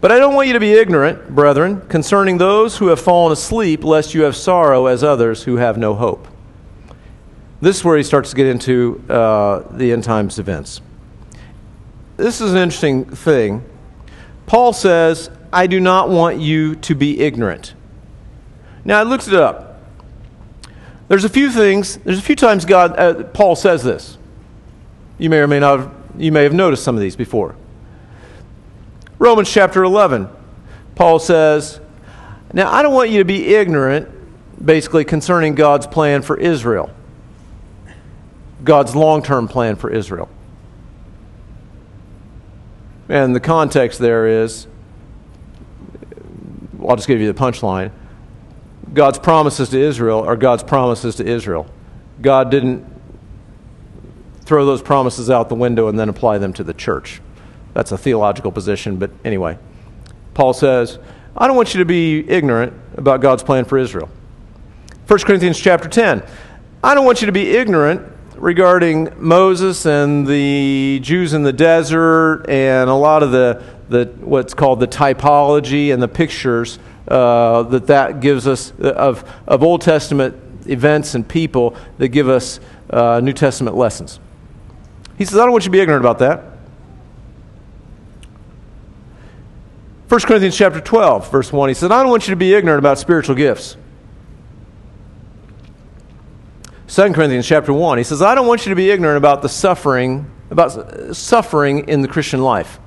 But 0.01 0.12
I 0.12 0.18
don't 0.18 0.34
want 0.34 0.49
you 0.49 0.53
to 0.55 0.61
be 0.61 0.72
ignorant, 0.72 1.34
brethren, 1.34 1.80
concerning 1.88 2.38
those 2.38 2.78
who 2.78 2.88
have 2.88 3.01
fallen 3.01 3.32
asleep, 3.32 3.84
lest 3.84 4.14
you 4.14 4.22
have 4.22 4.36
sorrow 4.36 4.86
as 4.86 5.03
others 5.03 5.45
who 5.45 5.57
have 5.57 5.78
no 5.78 5.95
hope. 5.95 6.26
This 7.61 7.78
is 7.78 7.84
where 7.84 7.97
he 7.97 8.03
starts 8.03 8.30
to 8.30 8.36
get 8.36 8.47
into 8.47 9.03
uh, 9.09 9.61
the 9.76 9.93
end 9.93 10.05
times 10.05 10.38
events. 10.38 10.80
This 12.16 12.40
is 12.40 12.53
an 12.53 12.59
interesting 12.59 13.05
thing 13.05 13.64
Paul 14.47 14.74
says, 14.74 15.30
I 15.53 15.66
do 15.66 15.80
not 15.80 16.11
want 16.11 16.38
you 16.38 16.74
to 16.76 16.95
be 16.95 17.20
ignorant. 17.20 17.72
Now, 18.84 19.01
I 19.01 19.03
looked 19.03 19.28
it 19.28 19.34
up. 19.34 19.72
There's 21.13 21.25
a 21.25 21.29
few 21.29 21.51
things, 21.51 21.99
there's 21.99 22.19
a 22.19 22.23
few 22.23 22.37
times 22.37 22.65
God, 22.65 22.99
uh, 22.99 23.25
Paul 23.25 23.55
says 23.55 23.83
this. 23.83 24.17
You 25.19 25.29
may 25.29 25.41
or 25.41 25.47
may 25.47 25.61
not 25.61 25.79
have, 25.79 25.95
you 26.17 26.33
may 26.33 26.43
have 26.43 26.55
noticed 26.55 26.83
some 26.85 26.95
of 26.95 27.03
these 27.03 27.17
before. 27.17 27.55
Romans 29.19 29.53
chapter 29.53 29.85
11, 29.85 30.31
Paul 30.95 31.19
says, 31.19 31.81
Now, 32.55 32.73
I 32.73 32.83
don't 32.83 32.95
want 32.95 33.11
you 33.11 33.19
to 33.19 33.27
be 33.27 33.55
ignorant, 33.55 34.09
basically, 34.65 35.05
concerning 35.05 35.55
God's 35.55 35.87
plan 35.87 36.23
for 36.23 36.39
Israel, 36.39 36.89
God's 38.65 38.97
long 38.97 39.23
term 39.23 39.49
plan 39.49 39.77
for 39.77 39.91
Israel. 39.91 40.31
And 43.11 43.37
the 43.37 43.41
context 43.41 43.99
there 43.99 44.27
is 44.27 44.67
I'll 46.81 46.97
just 46.97 47.07
give 47.07 47.21
you 47.21 47.31
the 47.31 47.39
punchline. 47.39 47.91
God's 48.93 49.18
promises 49.18 49.70
to 49.70 49.80
Israel 49.80 50.22
are 50.22 50.37
God's 50.37 50.62
promises 50.62 51.16
to 51.16 51.26
Israel. 51.26 51.66
God 52.20 52.51
didn't 52.51 52.87
throw 54.43 54.66
those 54.66 54.83
promises 54.83 55.30
out 55.30 55.49
the 55.49 55.55
window 55.55 55.89
and 55.89 55.99
then 55.99 56.09
apply 56.09 56.39
them 56.39 56.53
to 56.55 56.64
the 56.64 56.74
church. 56.74 57.20
That's 57.74 57.93
a 57.93 57.99
theological 57.99 58.53
position, 58.53 58.97
but 58.97 59.11
anyway. 59.24 59.59
Paul 60.35 60.53
says, 60.53 60.99
I 61.37 61.47
don't 61.47 61.57
want 61.57 61.74
you 61.74 61.78
to 61.78 61.85
be 61.85 62.28
ignorant 62.28 62.74
about 62.97 63.20
God's 63.20 63.43
plan 63.43 63.64
for 63.64 63.78
Israel. 63.78 64.11
1 65.07 65.18
Corinthians 65.20 65.59
chapter 65.59 65.89
10. 65.89 66.22
I 66.85 66.95
don't 66.95 67.05
want 67.05 67.22
you 67.22 67.26
to 67.26 67.33
be 67.33 67.57
ignorant 67.57 68.12
regarding 68.37 69.12
Moses 69.16 69.87
and 69.87 70.26
the 70.26 71.01
Jews 71.03 71.33
in 71.33 71.45
the 71.45 71.53
desert 71.53 72.45
and 72.49 72.91
a 72.91 72.95
lot 72.95 73.22
of 73.22 73.30
the, 73.30 73.62
the 73.89 74.07
what's 74.20 74.53
called 74.53 74.80
the 74.80 74.89
typology 74.89 75.93
and 75.93 76.03
the 76.03 76.09
pictures 76.09 76.78
uh, 77.13 77.63
that 77.65 77.89
that 77.89 78.21
gives 78.21 78.47
us 78.47 78.73
of, 78.81 79.31
of 79.47 79.63
Old 79.63 79.83
Testament 79.83 80.35
events 80.67 81.15
and 81.15 81.29
people 81.29 81.77
that 81.99 82.09
give 82.09 82.27
us 82.27 82.59
uh, 82.89 83.21
New 83.23 83.35
Testament 83.35 83.77
lessons. 83.77 84.19
He 85.19 85.27
says, 85.27 85.37
I 85.37 85.43
don't 85.43 85.53
want 85.53 85.65
you 85.65 85.69
to 85.69 85.73
be 85.73 85.81
ignorant 85.81 86.03
about 86.03 86.21
that. 86.21 86.45
1 90.09 90.21
Corinthians 90.23 90.57
chapter 90.57 90.81
12, 90.81 91.31
verse 91.31 91.53
1, 91.53 91.69
he 91.69 91.75
says, 91.75 91.91
I 91.91 92.03
don't 92.03 92.11
want 92.11 92.27
you 92.27 92.33
to 92.33 92.37
be 92.37 92.55
ignorant 92.55 92.79
about 92.79 92.99
spiritual 92.99 93.35
gifts. 93.35 93.77
2 96.89 97.13
Corinthians 97.13 97.47
chapter 97.47 97.75
1, 97.75 97.99
he 97.99 98.05
says, 98.05 98.23
I 98.23 98.35
don't 98.35 98.47
want 98.47 98.65
you 98.65 98.71
to 98.71 98.77
be 98.77 98.91
ignorant 98.91 99.19
about 99.19 99.43
the 99.43 99.51
suffering, 99.51 100.31
about 100.51 101.15
suffering 101.15 101.89
in 101.89 102.01
the 102.01 102.09
Christian 102.09 102.41
life. 102.41 102.81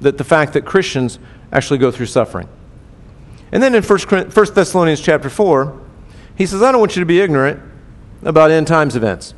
That 0.00 0.16
the 0.16 0.24
fact 0.24 0.52
that 0.52 0.64
Christians 0.64 1.18
actually 1.52 1.78
go 1.78 1.90
through 1.90 2.06
suffering. 2.06 2.48
And 3.54 3.62
then 3.62 3.76
in 3.76 3.84
1 3.84 3.98
Thessalonians 4.30 5.00
chapter 5.00 5.30
4, 5.30 5.80
he 6.34 6.44
says, 6.44 6.60
I 6.60 6.72
don't 6.72 6.80
want 6.80 6.96
you 6.96 7.00
to 7.00 7.06
be 7.06 7.20
ignorant 7.20 7.62
about 8.24 8.50
end 8.50 8.66
times 8.66 8.96
events. 8.96 9.32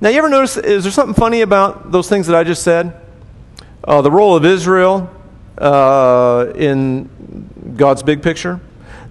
Now, 0.00 0.08
you 0.08 0.18
ever 0.18 0.28
notice, 0.28 0.56
is 0.56 0.82
there 0.82 0.90
something 0.90 1.14
funny 1.14 1.42
about 1.42 1.92
those 1.92 2.08
things 2.08 2.26
that 2.26 2.34
I 2.34 2.42
just 2.42 2.64
said? 2.64 3.00
Uh, 3.84 4.02
the 4.02 4.10
role 4.10 4.34
of 4.34 4.44
Israel 4.44 5.08
uh, 5.58 6.52
in 6.56 7.08
God's 7.76 8.02
big 8.02 8.20
picture, 8.20 8.58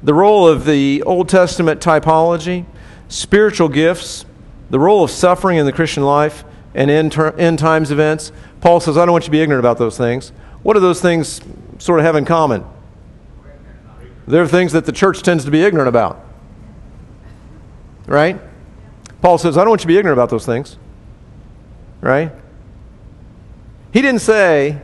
the 0.03 0.13
role 0.13 0.49
of 0.49 0.65
the 0.65 1.01
Old 1.03 1.30
Testament 1.30 1.80
typology, 1.80 2.65
spiritual 3.07 3.69
gifts, 3.69 4.26
the 4.69 4.80
role 4.80 5.05
of 5.05 5.11
suffering 5.11 5.57
in 5.57 5.65
the 5.65 5.72
Christian 5.72 6.03
life, 6.03 6.43
and 6.76 6.91
end, 6.91 7.13
ter- 7.13 7.32
end 7.38 7.57
times 7.57 7.89
events. 7.89 8.34
Paul 8.59 8.82
says, 8.82 8.97
I 8.97 9.05
don't 9.05 9.13
want 9.13 9.24
you 9.24 9.28
to 9.28 9.32
be 9.32 9.39
ignorant 9.39 9.61
about 9.61 9.78
those 9.78 9.97
things. 9.97 10.34
What 10.61 10.74
do 10.74 10.82
those 10.82 10.99
things 10.99 11.39
sort 11.80 11.99
of 11.99 12.05
have 12.05 12.17
in 12.17 12.26
common? 12.26 12.65
They're 14.28 14.47
things 14.47 14.72
that 14.74 14.86
the 14.86 14.91
church 14.91 15.22
tends 15.24 15.45
to 15.45 15.51
be 15.51 15.63
ignorant 15.63 15.89
about. 15.89 16.24
Right? 18.07 18.39
Paul 19.22 19.38
says, 19.38 19.57
I 19.57 19.61
don't 19.61 19.69
want 19.69 19.82
you 19.82 19.84
to 19.84 19.88
be 19.88 19.97
ignorant 19.97 20.17
about 20.17 20.30
those 20.30 20.45
things. 20.45 20.78
Right? 22.01 22.32
He 23.93 24.01
didn't 24.01 24.22
say, 24.22 24.82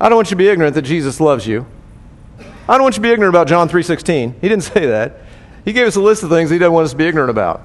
I 0.00 0.08
don't 0.08 0.16
want 0.16 0.28
you 0.28 0.36
to 0.36 0.36
be 0.36 0.48
ignorant 0.48 0.74
that 0.74 0.82
Jesus 0.82 1.20
loves 1.20 1.46
you. 1.46 1.66
I 2.68 2.74
don't 2.74 2.82
want 2.82 2.94
you 2.94 3.02
to 3.02 3.08
be 3.08 3.12
ignorant 3.12 3.34
about 3.34 3.48
John 3.48 3.68
3.16. 3.68 4.34
He 4.40 4.48
didn't 4.48 4.62
say 4.64 4.86
that. 4.86 5.20
He 5.64 5.72
gave 5.72 5.86
us 5.86 5.96
a 5.96 6.00
list 6.00 6.22
of 6.22 6.30
things 6.30 6.50
he 6.50 6.58
doesn't 6.58 6.72
want 6.72 6.86
us 6.86 6.92
to 6.92 6.96
be 6.96 7.06
ignorant 7.06 7.30
about. 7.30 7.62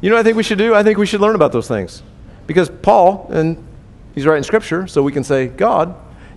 You 0.00 0.10
know 0.10 0.16
what 0.16 0.20
I 0.20 0.24
think 0.24 0.36
we 0.36 0.42
should 0.42 0.58
do? 0.58 0.74
I 0.74 0.82
think 0.82 0.98
we 0.98 1.06
should 1.06 1.20
learn 1.20 1.34
about 1.34 1.52
those 1.52 1.68
things. 1.68 2.02
Because 2.46 2.68
Paul, 2.68 3.28
and 3.30 3.66
he's 4.14 4.26
writing 4.26 4.42
scripture, 4.42 4.86
so 4.86 5.02
we 5.02 5.12
can 5.12 5.24
say, 5.24 5.46
God 5.46 5.94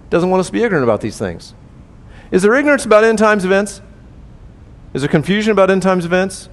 doesn't 0.09 0.29
want 0.29 0.39
us 0.39 0.47
to 0.47 0.53
be 0.53 0.63
ignorant 0.63 0.83
about 0.83 1.01
these 1.01 1.17
things. 1.17 1.53
Is 2.31 2.41
there 2.41 2.53
ignorance 2.55 2.85
about 2.85 3.03
end 3.03 3.17
times 3.17 3.45
events? 3.45 3.81
Is 4.93 5.01
there 5.01 5.09
confusion 5.09 5.51
about 5.51 5.69
end 5.69 5.81
times 5.81 6.05
events? 6.05 6.49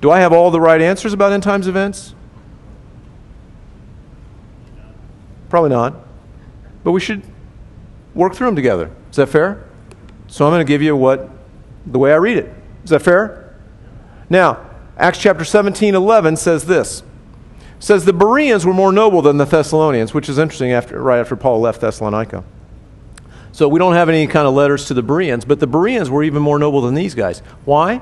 Do 0.00 0.10
I 0.10 0.20
have 0.20 0.32
all 0.32 0.50
the 0.50 0.60
right 0.60 0.80
answers 0.80 1.12
about 1.12 1.32
end 1.32 1.42
times 1.42 1.66
events? 1.66 2.14
Probably 5.48 5.70
not. 5.70 5.94
But 6.84 6.92
we 6.92 7.00
should 7.00 7.22
work 8.14 8.34
through 8.34 8.48
them 8.48 8.56
together. 8.56 8.90
Is 9.10 9.16
that 9.16 9.28
fair? 9.28 9.64
So 10.28 10.46
I'm 10.46 10.52
going 10.52 10.64
to 10.64 10.70
give 10.70 10.80
you 10.80 10.96
what 10.96 11.28
the 11.86 11.98
way 11.98 12.12
I 12.12 12.16
read 12.16 12.38
it. 12.38 12.54
Is 12.84 12.90
that 12.90 13.00
fair? 13.00 13.56
Now, 14.30 14.70
Acts 14.96 15.18
chapter 15.18 15.44
17, 15.44 15.94
11 15.94 16.36
says 16.36 16.66
this. 16.66 17.02
It 17.78 17.84
says 17.84 18.04
the 18.04 18.12
Bereans 18.12 18.64
were 18.64 18.74
more 18.74 18.92
noble 18.92 19.22
than 19.22 19.38
the 19.38 19.44
Thessalonians, 19.44 20.14
which 20.14 20.28
is 20.28 20.38
interesting 20.38 20.72
after, 20.72 21.02
right 21.02 21.18
after 21.18 21.36
Paul 21.36 21.60
left 21.60 21.80
Thessalonica. 21.80 22.44
So 23.52 23.68
we 23.68 23.78
don't 23.78 23.94
have 23.94 24.08
any 24.08 24.26
kind 24.26 24.46
of 24.46 24.54
letters 24.54 24.86
to 24.86 24.94
the 24.94 25.02
Bereans, 25.02 25.44
but 25.44 25.60
the 25.60 25.66
Bereans 25.66 26.08
were 26.08 26.22
even 26.22 26.42
more 26.42 26.58
noble 26.58 26.80
than 26.80 26.94
these 26.94 27.14
guys. 27.14 27.40
Why? 27.64 28.00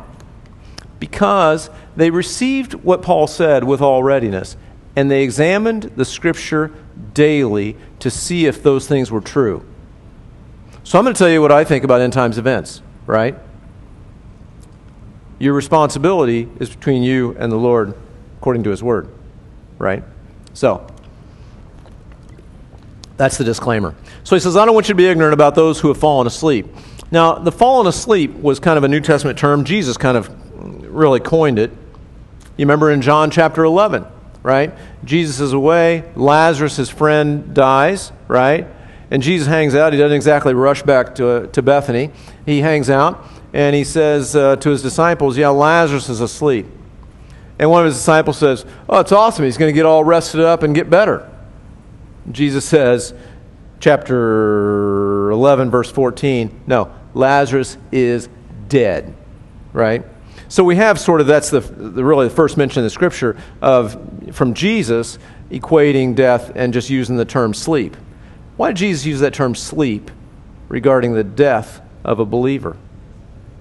Because 1.00 1.70
they 1.96 2.10
received 2.10 2.74
what 2.74 3.02
Paul 3.02 3.26
said 3.26 3.64
with 3.64 3.80
all 3.80 4.02
readiness, 4.02 4.56
and 4.94 5.10
they 5.10 5.22
examined 5.22 5.84
the 5.96 6.04
scripture 6.04 6.72
daily 7.14 7.76
to 8.00 8.10
see 8.10 8.46
if 8.46 8.62
those 8.62 8.86
things 8.86 9.10
were 9.10 9.20
true. 9.20 9.64
So 10.84 10.98
I'm 10.98 11.04
going 11.04 11.14
to 11.14 11.18
tell 11.18 11.28
you 11.28 11.40
what 11.40 11.52
I 11.52 11.64
think 11.64 11.84
about 11.84 12.00
end 12.00 12.12
times 12.12 12.38
events, 12.38 12.82
right? 13.06 13.36
Your 15.38 15.54
responsibility 15.54 16.48
is 16.58 16.70
between 16.70 17.02
you 17.02 17.36
and 17.38 17.52
the 17.52 17.56
Lord 17.56 17.94
according 18.38 18.64
to 18.64 18.70
His 18.70 18.82
Word, 18.82 19.08
right? 19.78 20.02
So, 20.54 20.86
that's 23.18 23.36
the 23.36 23.44
disclaimer. 23.44 23.94
So 24.24 24.34
he 24.36 24.40
says, 24.40 24.56
I 24.56 24.64
don't 24.64 24.74
want 24.74 24.88
you 24.88 24.94
to 24.94 24.96
be 24.96 25.06
ignorant 25.06 25.34
about 25.34 25.54
those 25.54 25.80
who 25.80 25.88
have 25.88 25.98
fallen 25.98 26.26
asleep. 26.26 26.66
Now, 27.10 27.34
the 27.34 27.52
fallen 27.52 27.86
asleep 27.86 28.34
was 28.34 28.60
kind 28.60 28.78
of 28.78 28.84
a 28.84 28.88
New 28.88 29.00
Testament 29.00 29.38
term. 29.38 29.64
Jesus 29.64 29.96
kind 29.96 30.16
of 30.16 30.30
really 30.84 31.20
coined 31.20 31.58
it. 31.58 31.70
You 32.56 32.64
remember 32.64 32.90
in 32.90 33.02
John 33.02 33.30
chapter 33.30 33.64
11, 33.64 34.06
right? 34.42 34.72
Jesus 35.04 35.40
is 35.40 35.52
away. 35.52 36.10
Lazarus, 36.14 36.76
his 36.76 36.88
friend, 36.88 37.54
dies, 37.54 38.12
right? 38.28 38.66
And 39.10 39.22
Jesus 39.22 39.48
hangs 39.48 39.74
out. 39.74 39.92
He 39.92 39.98
doesn't 39.98 40.14
exactly 40.16 40.54
rush 40.54 40.82
back 40.82 41.14
to, 41.16 41.48
to 41.48 41.62
Bethany. 41.62 42.10
He 42.46 42.60
hangs 42.60 42.88
out 42.88 43.24
and 43.52 43.74
he 43.74 43.84
says 43.84 44.36
uh, 44.36 44.56
to 44.56 44.70
his 44.70 44.82
disciples, 44.82 45.36
Yeah, 45.38 45.48
Lazarus 45.48 46.08
is 46.08 46.20
asleep. 46.20 46.66
And 47.58 47.70
one 47.70 47.80
of 47.80 47.86
his 47.86 47.96
disciples 47.96 48.38
says, 48.38 48.64
Oh, 48.88 49.00
it's 49.00 49.12
awesome. 49.12 49.44
He's 49.44 49.56
going 49.56 49.70
to 49.70 49.74
get 49.74 49.86
all 49.86 50.04
rested 50.04 50.40
up 50.40 50.62
and 50.62 50.74
get 50.74 50.90
better. 50.90 51.28
Jesus 52.30 52.64
says, 52.64 53.14
chapter 53.80 55.30
11, 55.30 55.70
verse 55.70 55.90
14, 55.90 56.62
no, 56.66 56.92
Lazarus 57.14 57.76
is 57.92 58.28
dead, 58.68 59.14
right? 59.72 60.04
So 60.48 60.64
we 60.64 60.76
have 60.76 60.98
sort 60.98 61.20
of 61.20 61.26
that's 61.26 61.50
the, 61.50 61.60
the, 61.60 62.04
really 62.04 62.28
the 62.28 62.34
first 62.34 62.56
mention 62.56 62.80
in 62.80 62.84
the 62.84 62.90
scripture 62.90 63.36
of 63.60 64.00
from 64.32 64.54
Jesus 64.54 65.18
equating 65.50 66.14
death 66.14 66.52
and 66.54 66.72
just 66.72 66.90
using 66.90 67.16
the 67.16 67.24
term 67.24 67.54
sleep. 67.54 67.96
Why 68.56 68.68
did 68.68 68.76
Jesus 68.78 69.06
use 69.06 69.20
that 69.20 69.34
term 69.34 69.54
sleep 69.54 70.10
regarding 70.68 71.14
the 71.14 71.24
death 71.24 71.80
of 72.04 72.18
a 72.18 72.24
believer? 72.24 72.76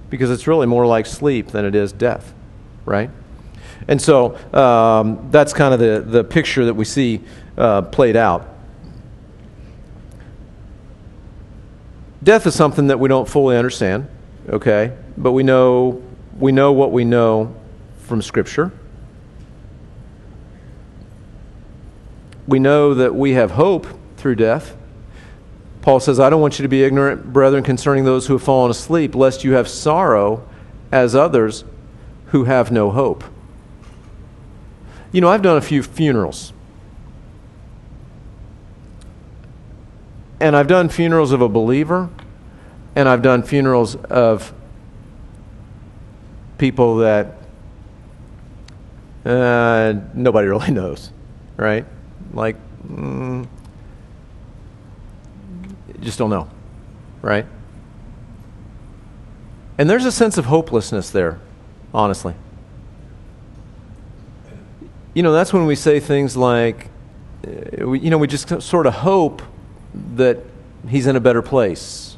because 0.10 0.32
it's 0.32 0.48
really 0.48 0.68
more 0.68 0.86
like 0.86 1.06
sleep 1.06 1.48
than 1.48 1.66
it 1.66 1.76
is 1.76 1.92
death, 1.92 2.34
right? 2.86 3.10
And 3.88 4.02
so 4.02 4.36
um, 4.54 5.30
that's 5.32 5.54
kind 5.54 5.74
of 5.74 5.80
the, 5.80 6.04
the 6.06 6.24
picture 6.24 6.66
that 6.66 6.74
we 6.74 6.86
see 6.86 7.22
uh, 7.58 7.84
played 7.84 8.16
out. 8.16 8.48
Death 12.24 12.48
is 12.48 12.56
something 12.56 12.88
that 12.88 13.00
we 13.00 13.08
don't 13.10 13.28
fully 13.28 13.58
understand, 13.58 14.08
okay? 14.50 14.96
But 15.18 15.34
we 15.34 15.44
know, 15.44 16.02
we 16.40 16.52
know 16.52 16.72
what 16.72 16.92
we 16.92 17.06
know 17.06 17.56
from 18.00 18.22
Scripture. 18.22 18.72
We 22.48 22.60
know 22.60 22.94
that 22.94 23.14
we 23.14 23.34
have 23.34 23.52
hope 23.52 23.88
through 24.16 24.36
death. 24.36 24.76
Paul 25.82 26.00
says, 26.00 26.20
I 26.20 26.30
don't 26.30 26.42
want 26.42 26.60
you 26.60 26.64
to 26.64 26.70
be 26.70 26.84
ignorant, 26.84 27.32
brethren, 27.32 27.64
concerning 27.64 28.04
those 28.04 28.28
who 28.28 28.34
have 28.34 28.44
fallen 28.44 28.72
asleep, 28.72 29.16
lest 29.16 29.44
you 29.44 29.54
have 29.54 29.68
sorrow 29.68 30.48
as 30.92 31.16
others 31.16 31.64
who 32.28 32.46
have 32.46 32.72
no 32.72 32.92
hope. 32.92 33.24
You 35.12 35.22
know, 35.22 35.30
I've 35.30 35.42
done 35.42 35.58
a 35.58 35.62
few 35.62 35.84
funerals. 35.84 36.52
And 40.40 40.56
I've 40.56 40.68
done 40.68 40.90
funerals 40.90 41.32
of 41.32 41.42
a 41.42 41.50
believer, 41.50 42.10
and 42.96 43.10
I've 43.10 43.22
done 43.22 43.44
funerals 43.44 43.96
of 43.96 44.54
people 46.58 46.98
that 46.98 47.38
uh, 49.26 49.94
nobody 50.14 50.48
really 50.48 50.72
knows, 50.72 51.12
right? 51.56 51.86
Like, 52.34 52.56
mm, 52.88 53.48
just 56.02 56.18
don't 56.20 56.30
know, 56.30 56.50
right? 57.22 57.46
And 59.78 59.90
there's 59.90 60.06
a 60.06 60.12
sense 60.12 60.38
of 60.38 60.46
hopelessness 60.46 61.10
there, 61.10 61.40
honestly. 61.94 62.34
You 65.14 65.24
know, 65.24 65.34
that's 65.34 65.52
when 65.52 65.66
we 65.66 65.76
say 65.76 66.00
things 66.00 66.38
like, 66.38 66.90
uh, 67.46 67.92
you 67.92 68.10
know, 68.10 68.18
we 68.18 68.28
just 68.28 68.62
sort 68.62 68.86
of 68.86 68.94
hope 68.96 69.42
that 70.16 70.40
he's 70.88 71.08
in 71.08 71.16
a 71.16 71.20
better 71.20 71.42
place. 71.42 72.18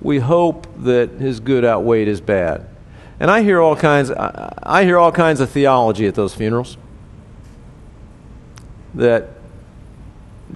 We 0.00 0.18
hope 0.18 0.66
that 0.84 1.10
his 1.12 1.40
good 1.40 1.64
outweighed 1.64 2.08
his 2.08 2.20
bad. 2.20 2.68
And 3.20 3.30
I 3.30 3.42
hear 3.42 3.60
all 3.60 3.76
kinds 3.76 4.10
I, 4.10 4.84
hear 4.84 4.98
all 4.98 5.12
kinds 5.12 5.40
of 5.40 5.50
theology 5.50 6.06
at 6.06 6.14
those 6.14 6.34
funerals 6.34 6.76
that 8.94 9.30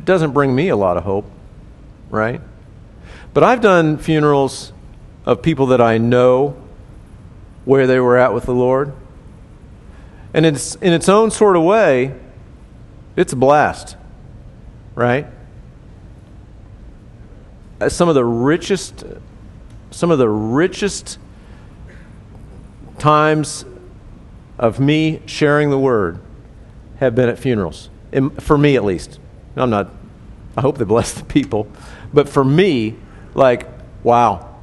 doesn't 0.05 0.33
bring 0.33 0.55
me 0.55 0.68
a 0.68 0.76
lot 0.76 0.97
of 0.97 1.05
hope, 1.05 1.24
right? 2.11 2.41
But 3.33 3.45
I've 3.45 3.61
done 3.61 3.99
funerals 3.99 4.72
of 5.24 5.43
people 5.43 5.66
that 5.66 5.81
I 5.81 5.99
know 5.99 6.57
where 7.64 7.87
they 7.87 8.01
were 8.01 8.16
at 8.16 8.33
with 8.33 8.45
the 8.45 8.55
Lord. 8.55 8.93
And 10.35 10.45
it's 10.47 10.74
in 10.76 10.93
its 10.93 11.09
own 11.09 11.31
sort 11.31 11.57
of 11.57 11.62
way, 11.62 12.14
it's 13.16 13.33
a 13.33 13.37
blast, 13.37 13.97
right? 14.95 15.26
Uh, 17.81 17.89
some 17.89 18.09
of 18.09 18.14
the 18.14 18.24
richest 18.24 19.05
some 19.91 20.11
of 20.11 20.18
the 20.18 20.29
richest 20.29 21.18
times 22.99 23.64
of 24.59 24.81
me 24.81 25.22
sharing 25.26 25.70
the 25.70 25.79
word 25.79 26.20
have 26.99 27.14
been 27.14 27.29
at 27.29 27.39
funerals, 27.39 27.91
for 28.41 28.59
me 28.59 28.76
at 28.76 28.85
least. 28.85 29.18
I'm 29.57 29.70
not, 29.70 29.91
I 30.57 30.61
hope 30.61 30.79
they 30.79 30.85
bless 30.85 31.12
the 31.14 31.24
people, 31.24 31.68
but 32.12 32.29
for 32.29 32.45
me, 32.45 32.97
like, 33.35 33.66
wow, 34.03 34.57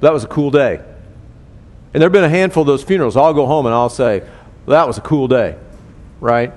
that 0.00 0.12
was 0.12 0.24
a 0.24 0.28
cool 0.28 0.50
day. 0.50 0.76
And 1.92 2.00
there 2.00 2.06
have 2.06 2.12
been 2.12 2.24
a 2.24 2.28
handful 2.28 2.62
of 2.62 2.68
those 2.68 2.84
funerals. 2.84 3.16
I'll 3.16 3.34
go 3.34 3.46
home 3.46 3.66
and 3.66 3.74
I'll 3.74 3.88
say, 3.88 4.22
that 4.66 4.86
was 4.86 4.98
a 4.98 5.00
cool 5.00 5.26
day, 5.26 5.56
right? 6.20 6.52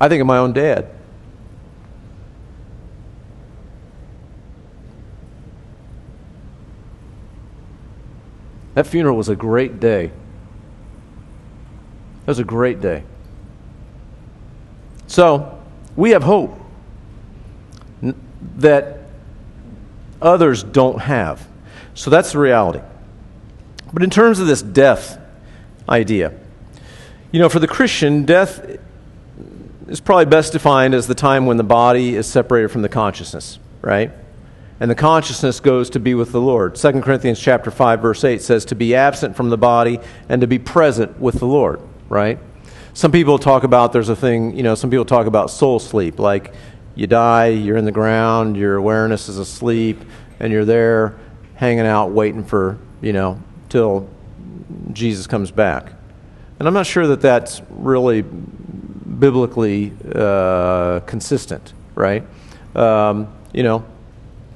I 0.00 0.08
think 0.08 0.20
of 0.20 0.26
my 0.26 0.38
own 0.38 0.52
dad. 0.52 0.90
That 8.76 8.86
funeral 8.86 9.16
was 9.16 9.30
a 9.30 9.34
great 9.34 9.80
day. 9.80 10.08
That 12.20 12.26
was 12.26 12.38
a 12.38 12.44
great 12.44 12.82
day. 12.82 13.04
So, 15.06 15.58
we 15.96 16.10
have 16.10 16.22
hope 16.22 16.60
that 18.56 18.98
others 20.20 20.62
don't 20.62 21.00
have. 21.00 21.48
So, 21.94 22.10
that's 22.10 22.32
the 22.32 22.38
reality. 22.38 22.82
But 23.94 24.02
in 24.02 24.10
terms 24.10 24.40
of 24.40 24.46
this 24.46 24.60
death 24.60 25.18
idea, 25.88 26.34
you 27.32 27.40
know, 27.40 27.48
for 27.48 27.60
the 27.60 27.68
Christian, 27.68 28.26
death 28.26 28.78
is 29.88 30.00
probably 30.00 30.26
best 30.26 30.52
defined 30.52 30.92
as 30.92 31.06
the 31.06 31.14
time 31.14 31.46
when 31.46 31.56
the 31.56 31.64
body 31.64 32.14
is 32.14 32.26
separated 32.26 32.68
from 32.68 32.82
the 32.82 32.90
consciousness, 32.90 33.58
right? 33.80 34.10
And 34.80 34.90
the 34.90 34.94
consciousness 34.94 35.60
goes 35.60 35.90
to 35.90 36.00
be 36.00 36.14
with 36.14 36.32
the 36.32 36.40
Lord. 36.40 36.74
2 36.74 37.00
Corinthians 37.00 37.40
chapter 37.40 37.70
5 37.70 38.00
verse 38.00 38.24
8 38.24 38.42
says 38.42 38.64
to 38.66 38.74
be 38.74 38.94
absent 38.94 39.36
from 39.36 39.50
the 39.50 39.58
body 39.58 39.98
and 40.28 40.40
to 40.40 40.46
be 40.46 40.58
present 40.58 41.18
with 41.18 41.36
the 41.36 41.46
Lord, 41.46 41.80
right? 42.08 42.38
Some 42.92 43.12
people 43.12 43.38
talk 43.38 43.64
about 43.64 43.92
there's 43.92 44.08
a 44.08 44.16
thing, 44.16 44.56
you 44.56 44.62
know, 44.62 44.74
some 44.74 44.90
people 44.90 45.04
talk 45.04 45.26
about 45.26 45.50
soul 45.50 45.78
sleep, 45.78 46.18
like 46.18 46.54
you 46.94 47.06
die, 47.06 47.48
you're 47.48 47.76
in 47.76 47.84
the 47.84 47.92
ground, 47.92 48.56
your 48.56 48.76
awareness 48.76 49.28
is 49.28 49.38
asleep, 49.38 50.02
and 50.40 50.52
you're 50.52 50.64
there 50.64 51.18
hanging 51.56 51.86
out 51.86 52.10
waiting 52.10 52.44
for, 52.44 52.78
you 53.00 53.12
know, 53.12 53.42
till 53.68 54.08
Jesus 54.92 55.26
comes 55.26 55.50
back. 55.50 55.92
And 56.58 56.66
I'm 56.66 56.74
not 56.74 56.86
sure 56.86 57.06
that 57.08 57.20
that's 57.20 57.60
really 57.68 58.22
biblically 58.22 59.92
uh, 60.14 61.00
consistent, 61.00 61.74
right? 61.94 62.24
Um, 62.74 63.32
you 63.52 63.62
know, 63.62 63.84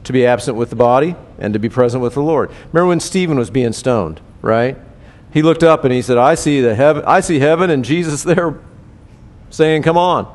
to 0.05 0.12
be 0.12 0.26
absent 0.26 0.57
with 0.57 0.70
the 0.70 0.76
body 0.76 1.14
and 1.38 1.53
to 1.53 1.59
be 1.59 1.68
present 1.68 2.03
with 2.03 2.14
the 2.14 2.22
Lord. 2.22 2.51
Remember 2.72 2.88
when 2.88 3.01
Stephen 3.01 3.38
was 3.38 3.51
being 3.51 3.72
stoned, 3.72 4.20
right? 4.42 4.76
He 5.32 5.42
looked 5.42 5.62
up 5.62 5.84
and 5.84 5.92
he 5.92 6.03
said, 6.03 6.18
I 6.18 6.34
see, 6.34 6.61
the 6.61 6.74
heaven, 6.74 7.05
I 7.07 7.20
see 7.20 7.38
heaven 7.38 7.70
and 7.70 7.84
Jesus 7.84 8.22
there 8.24 8.59
saying, 9.51 9.82
Come 9.82 9.96
on, 9.96 10.32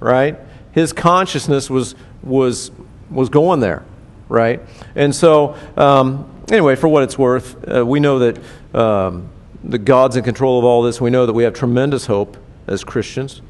right? 0.00 0.38
His 0.72 0.92
consciousness 0.92 1.70
was, 1.70 1.94
was, 2.22 2.70
was 3.10 3.28
going 3.28 3.60
there, 3.60 3.84
right? 4.28 4.60
And 4.94 5.14
so, 5.14 5.56
um, 5.76 6.30
anyway, 6.50 6.76
for 6.76 6.88
what 6.88 7.02
it's 7.02 7.18
worth, 7.18 7.56
uh, 7.68 7.84
we 7.84 7.98
know 7.98 8.18
that 8.18 8.38
um, 8.74 9.30
the 9.64 9.78
God's 9.78 10.16
in 10.16 10.24
control 10.24 10.58
of 10.58 10.64
all 10.64 10.82
this. 10.82 11.00
We 11.00 11.10
know 11.10 11.26
that 11.26 11.32
we 11.32 11.44
have 11.44 11.54
tremendous 11.54 12.06
hope 12.06 12.36
as 12.66 12.84
Christians, 12.84 13.40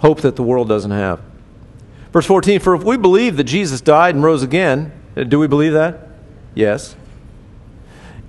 hope 0.00 0.20
that 0.20 0.36
the 0.36 0.42
world 0.42 0.68
doesn't 0.68 0.90
have. 0.90 1.20
Verse 2.12 2.26
14 2.26 2.60
For 2.60 2.74
if 2.74 2.84
we 2.84 2.96
believe 2.96 3.36
that 3.36 3.44
Jesus 3.44 3.80
died 3.80 4.14
and 4.14 4.24
rose 4.24 4.42
again, 4.42 4.92
uh, 5.16 5.24
do 5.24 5.38
we 5.38 5.46
believe 5.46 5.72
that? 5.72 6.08
Yes. 6.54 6.96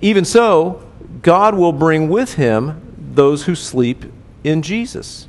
Even 0.00 0.24
so, 0.24 0.86
God 1.22 1.54
will 1.54 1.72
bring 1.72 2.08
with 2.08 2.34
him 2.34 2.94
those 3.14 3.44
who 3.44 3.54
sleep 3.54 4.04
in 4.44 4.62
Jesus. 4.62 5.28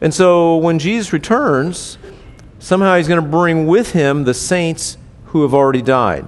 And 0.00 0.12
so 0.12 0.56
when 0.56 0.78
Jesus 0.78 1.12
returns, 1.12 1.96
somehow 2.58 2.96
he's 2.96 3.08
going 3.08 3.22
to 3.22 3.28
bring 3.28 3.66
with 3.66 3.92
him 3.92 4.24
the 4.24 4.34
saints 4.34 4.98
who 5.26 5.42
have 5.42 5.54
already 5.54 5.82
died. 5.82 6.26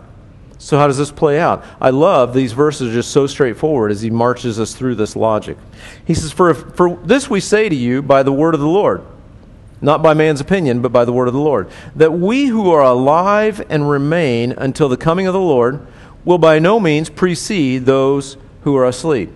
So, 0.60 0.76
how 0.76 0.88
does 0.88 0.98
this 0.98 1.12
play 1.12 1.38
out? 1.38 1.64
I 1.80 1.90
love 1.90 2.34
these 2.34 2.52
verses 2.52 2.90
are 2.90 2.94
just 2.94 3.12
so 3.12 3.28
straightforward 3.28 3.92
as 3.92 4.00
he 4.00 4.10
marches 4.10 4.58
us 4.58 4.74
through 4.74 4.96
this 4.96 5.14
logic. 5.14 5.56
He 6.04 6.14
says, 6.14 6.32
For, 6.32 6.52
for 6.52 6.96
this 7.04 7.30
we 7.30 7.38
say 7.38 7.68
to 7.68 7.76
you 7.76 8.02
by 8.02 8.24
the 8.24 8.32
word 8.32 8.54
of 8.54 8.60
the 8.60 8.66
Lord 8.66 9.04
not 9.80 10.02
by 10.02 10.14
man's 10.14 10.40
opinion, 10.40 10.82
but 10.82 10.92
by 10.92 11.04
the 11.04 11.12
word 11.12 11.28
of 11.28 11.34
the 11.34 11.40
Lord, 11.40 11.70
that 11.94 12.12
we 12.12 12.46
who 12.46 12.70
are 12.70 12.82
alive 12.82 13.64
and 13.70 13.88
remain 13.88 14.52
until 14.52 14.88
the 14.88 14.96
coming 14.96 15.26
of 15.26 15.32
the 15.32 15.40
Lord 15.40 15.86
will 16.24 16.38
by 16.38 16.58
no 16.58 16.80
means 16.80 17.08
precede 17.08 17.86
those 17.86 18.36
who 18.62 18.76
are 18.76 18.86
asleep. 18.86 19.30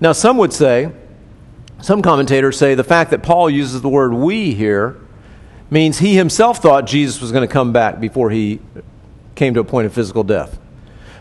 Now, 0.00 0.12
some 0.12 0.36
would 0.38 0.52
say, 0.52 0.92
some 1.80 2.02
commentators 2.02 2.58
say 2.58 2.74
the 2.74 2.84
fact 2.84 3.10
that 3.10 3.22
Paul 3.22 3.48
uses 3.48 3.80
the 3.82 3.88
word 3.88 4.12
we 4.12 4.52
here 4.54 4.96
means 5.70 5.98
he 5.98 6.16
himself 6.16 6.58
thought 6.58 6.86
Jesus 6.86 7.20
was 7.20 7.30
going 7.30 7.46
to 7.46 7.52
come 7.52 7.72
back 7.72 8.00
before 8.00 8.30
he 8.30 8.60
came 9.34 9.54
to 9.54 9.60
a 9.60 9.64
point 9.64 9.86
of 9.86 9.92
physical 9.92 10.24
death. 10.24 10.58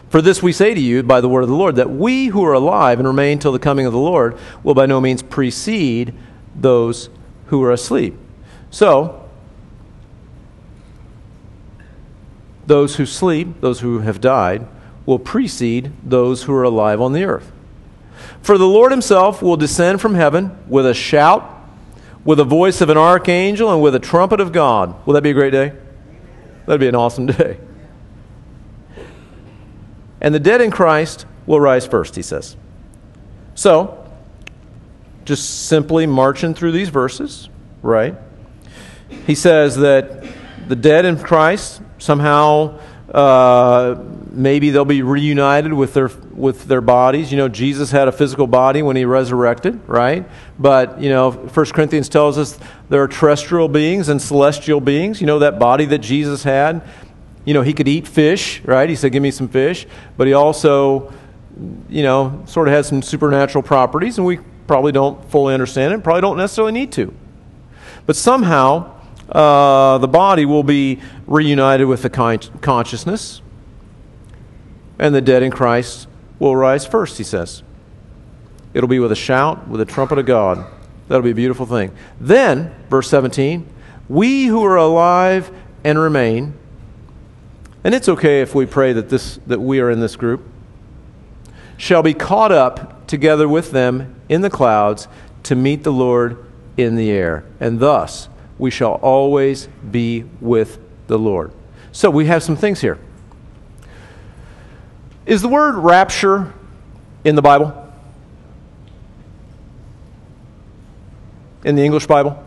For 0.10 0.22
this 0.22 0.42
we 0.42 0.52
say 0.52 0.74
to 0.74 0.80
you 0.80 1.04
by 1.04 1.22
the 1.22 1.30
word 1.30 1.44
of 1.44 1.50
the 1.50 1.56
Lord, 1.56 1.76
that 1.76 1.90
we 1.90 2.28
who 2.28 2.44
are 2.46 2.54
alive 2.54 2.98
and 3.00 3.08
remain 3.08 3.40
till 3.40 3.52
the 3.52 3.60
coming 3.60 3.86
of 3.86 3.94
the 3.94 4.00
Lord 4.00 4.38
will 4.64 4.74
by 4.74 4.86
no 4.86 5.02
means 5.02 5.22
precede 5.22 6.14
those 6.56 7.10
who 7.48 7.62
are 7.64 7.72
asleep. 7.72 8.16
So, 8.70 9.28
those 12.66 12.98
who 12.98 13.06
sleep, 13.06 13.62
those 13.62 13.80
who 13.80 14.00
have 14.00 14.22
died, 14.22 14.68
will 15.06 15.20
precede 15.20 15.92
those 16.04 16.44
who 16.44 16.54
are 16.54 16.64
alive 16.64 17.02
on 17.02 17.14
the 17.14 17.24
earth. 17.24 17.52
For 18.42 18.58
the 18.58 18.68
Lord 18.68 18.92
himself 18.92 19.42
will 19.42 19.58
descend 19.58 20.02
from 20.02 20.16
heaven 20.16 20.58
with 20.68 20.86
a 20.86 20.94
shout, 20.94 21.54
with 22.26 22.40
the 22.40 22.44
voice 22.44 22.82
of 22.82 22.90
an 22.90 22.98
archangel, 22.98 23.72
and 23.72 23.82
with 23.82 23.96
a 23.96 24.00
trumpet 24.00 24.42
of 24.42 24.52
God. 24.52 25.06
Will 25.06 25.14
that 25.14 25.24
be 25.24 25.32
a 25.32 25.34
great 25.34 25.52
day? 25.52 25.74
That'd 26.66 26.82
be 26.82 26.88
an 26.88 26.96
awesome 26.96 27.26
day. 27.28 27.58
And 30.20 30.36
the 30.36 30.40
dead 30.40 30.62
in 30.62 30.72
Christ 30.72 31.26
will 31.46 31.62
rise 31.62 31.88
first, 31.88 32.16
he 32.16 32.22
says. 32.22 32.58
So, 33.56 34.04
just 35.26 35.68
simply 35.68 36.06
marching 36.06 36.54
through 36.54 36.74
these 36.74 36.90
verses, 36.90 37.50
right? 37.82 38.16
He 39.26 39.36
says 39.36 39.78
that 39.78 40.26
the 40.68 40.76
dead 40.76 41.06
in 41.06 41.18
Christ 41.18 41.82
somehow 41.98 42.80
uh, 43.14 43.96
maybe 44.32 44.70
they'll 44.70 44.86
be 44.86 45.02
reunited 45.02 45.74
with 45.74 45.94
their 45.94 46.10
with 46.34 46.66
their 46.66 46.82
bodies. 46.82 47.32
You 47.32 47.38
know, 47.38 47.48
Jesus 47.48 47.92
had 47.92 48.08
a 48.08 48.12
physical 48.12 48.48
body 48.48 48.84
when 48.84 48.96
he 48.96 49.06
resurrected, 49.06 49.80
right? 49.88 50.28
But 50.60 51.02
you 51.02 51.10
know, 51.10 51.32
First 51.32 51.74
Corinthians 51.74 52.10
tells 52.10 52.38
us 52.38 52.60
there 52.90 53.02
are 53.02 53.08
terrestrial 53.08 53.70
beings 53.70 54.10
and 54.10 54.22
celestial 54.22 54.82
beings. 54.82 55.22
You 55.22 55.28
know, 55.28 55.40
that 55.40 55.60
body 55.60 55.86
that 55.86 56.00
Jesus 56.00 56.44
had. 56.44 56.82
You 57.46 57.54
know, 57.54 57.62
he 57.62 57.72
could 57.72 57.88
eat 57.88 58.10
fish, 58.10 58.62
right? 58.66 58.90
He 58.90 58.96
said, 58.96 59.14
"Give 59.14 59.24
me 59.24 59.32
some 59.32 59.48
fish," 59.48 59.88
but 60.18 60.28
he 60.28 60.34
also, 60.34 61.14
you 61.88 62.04
know, 62.04 62.44
sort 62.46 62.68
of 62.68 62.74
has 62.74 62.88
some 62.88 63.02
supernatural 63.02 63.64
properties, 63.64 64.18
and 64.18 64.28
we 64.28 64.40
probably 64.68 64.92
don't 64.92 65.24
fully 65.32 65.54
understand 65.54 65.94
it. 65.94 66.04
Probably 66.04 66.22
don't 66.22 66.36
necessarily 66.36 66.74
need 66.74 66.92
to. 66.92 67.14
But 68.06 68.18
somehow 68.18 68.97
uh, 69.30 69.98
the 69.98 70.08
body 70.08 70.46
will 70.46 70.64
be 70.64 71.00
reunited 71.26 71.88
with 71.88 72.02
the 72.02 72.10
con- 72.10 72.40
consciousness, 72.62 73.42
and 75.00 75.14
the 75.14 75.22
dead 75.22 75.44
in 75.44 75.52
Christ 75.52 76.08
will 76.40 76.56
rise 76.56 76.86
first, 76.86 77.18
he 77.18 77.24
says. 77.24 77.64
It'll 78.74 78.90
be 78.90 79.00
with 79.00 79.12
a 79.12 79.16
shout, 79.16 79.68
with 79.68 79.82
a 79.82 79.86
trumpet 79.86 80.20
of 80.20 80.26
God. 80.26 80.66
That'll 81.08 81.24
be 81.24 81.32
a 81.32 81.36
beautiful 81.36 81.66
thing. 81.66 81.92
Then, 82.20 82.74
verse 82.90 83.10
17, 83.10 83.68
we 84.10 84.46
who 84.46 84.64
are 84.64 84.76
alive 84.76 85.52
and 85.84 85.98
remain, 85.98 86.54
and 87.84 87.96
it's 87.96 88.10
okay 88.10 88.42
if 88.42 88.54
we 88.54 88.66
pray 88.66 88.94
that, 88.94 89.10
this, 89.10 89.40
that 89.48 89.60
we 89.60 89.80
are 89.80 89.90
in 89.90 90.00
this 90.00 90.16
group, 90.16 90.44
shall 91.78 92.04
be 92.04 92.14
caught 92.14 92.52
up 92.52 93.08
together 93.08 93.48
with 93.48 93.72
them 93.72 94.16
in 94.30 94.42
the 94.42 94.50
clouds 94.50 95.08
to 95.44 95.56
meet 95.56 95.84
the 95.84 95.94
Lord 95.94 96.44
in 96.76 96.96
the 96.96 97.12
air. 97.12 97.46
And 97.60 97.80
thus 97.80 98.30
we 98.58 98.72
shall 98.72 98.94
always 98.96 99.68
be 99.68 100.26
with 100.42 100.80
the 101.08 101.18
Lord. 101.18 101.52
So 101.92 102.10
we 102.10 102.26
have 102.26 102.44
some 102.44 102.56
things 102.56 102.82
here. 102.82 103.00
Is 105.26 105.42
the 105.42 105.50
word 105.50 105.76
rapture 105.76 106.54
in 107.24 107.36
the 107.36 107.42
Bible? 107.42 107.74
In 111.64 111.76
the 111.76 111.84
English 111.84 112.08
Bible? 112.08 112.44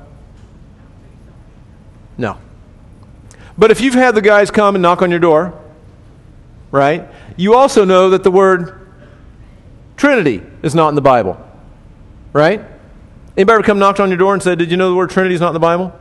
No. 2.16 2.38
But 3.58 3.70
if 3.70 3.80
you've 3.80 3.94
had 3.94 4.14
the 4.14 4.22
guys 4.22 4.50
come 4.50 4.74
and 4.74 4.82
knock 4.82 5.02
on 5.02 5.10
your 5.10 5.20
door, 5.20 5.52
right, 6.70 7.08
you 7.36 7.54
also 7.54 7.84
know 7.84 8.10
that 8.10 8.22
the 8.22 8.30
word 8.30 8.80
Trinity 9.96 10.42
is 10.62 10.74
not 10.74 10.88
in 10.88 10.94
the 10.94 11.02
Bible, 11.02 11.38
right? 12.32 12.64
Anybody 13.36 13.54
ever 13.54 13.62
come 13.62 13.78
knocked 13.78 14.00
on 14.00 14.08
your 14.08 14.18
door 14.18 14.34
and 14.34 14.42
said, 14.42 14.58
Did 14.58 14.70
you 14.70 14.76
know 14.76 14.90
the 14.90 14.96
word 14.96 15.10
Trinity 15.10 15.34
is 15.34 15.40
not 15.40 15.48
in 15.48 15.54
the 15.54 15.60
Bible? 15.60 15.98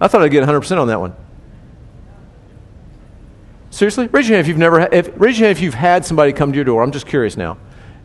I 0.00 0.08
thought 0.08 0.22
I'd 0.22 0.30
get 0.30 0.44
100% 0.44 0.78
on 0.78 0.88
that 0.88 1.00
one. 1.00 1.14
Seriously? 3.70 4.08
Raise 4.08 4.28
your 4.28 4.36
hand 4.36 4.44
if 4.44 4.48
you've 4.48 4.58
never, 4.58 4.80
if, 4.92 5.10
raise 5.20 5.38
your 5.38 5.48
hand 5.48 5.56
if 5.56 5.62
you've 5.62 5.74
had 5.74 6.04
somebody 6.04 6.32
come 6.32 6.52
to 6.52 6.56
your 6.56 6.64
door. 6.64 6.82
I'm 6.82 6.92
just 6.92 7.06
curious 7.06 7.36
now. 7.36 7.58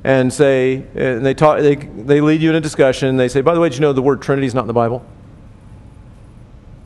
And 0.04 0.32
say, 0.34 0.86
and 0.96 1.26
they, 1.26 1.34
talk, 1.34 1.60
they, 1.60 1.76
they 1.76 2.20
lead 2.20 2.42
you 2.42 2.50
in 2.50 2.56
a 2.56 2.62
discussion. 2.62 3.16
They 3.16 3.30
say, 3.30 3.42
by 3.42 3.54
the 3.54 3.60
way, 3.60 3.70
did 3.70 3.76
you 3.76 3.82
know 3.82 3.94
the 3.94 4.02
word 4.02 4.22
Trinity 4.22 4.48
is 4.48 4.54
not 4.54 4.62
in 4.62 4.68
the 4.68 4.74
Bible? 4.74 5.06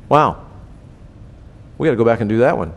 Wow. 0.07 0.45
We 1.77 1.87
got 1.87 1.91
to 1.91 1.97
go 1.97 2.05
back 2.05 2.21
and 2.21 2.29
do 2.29 2.39
that 2.39 2.57
one. 2.57 2.73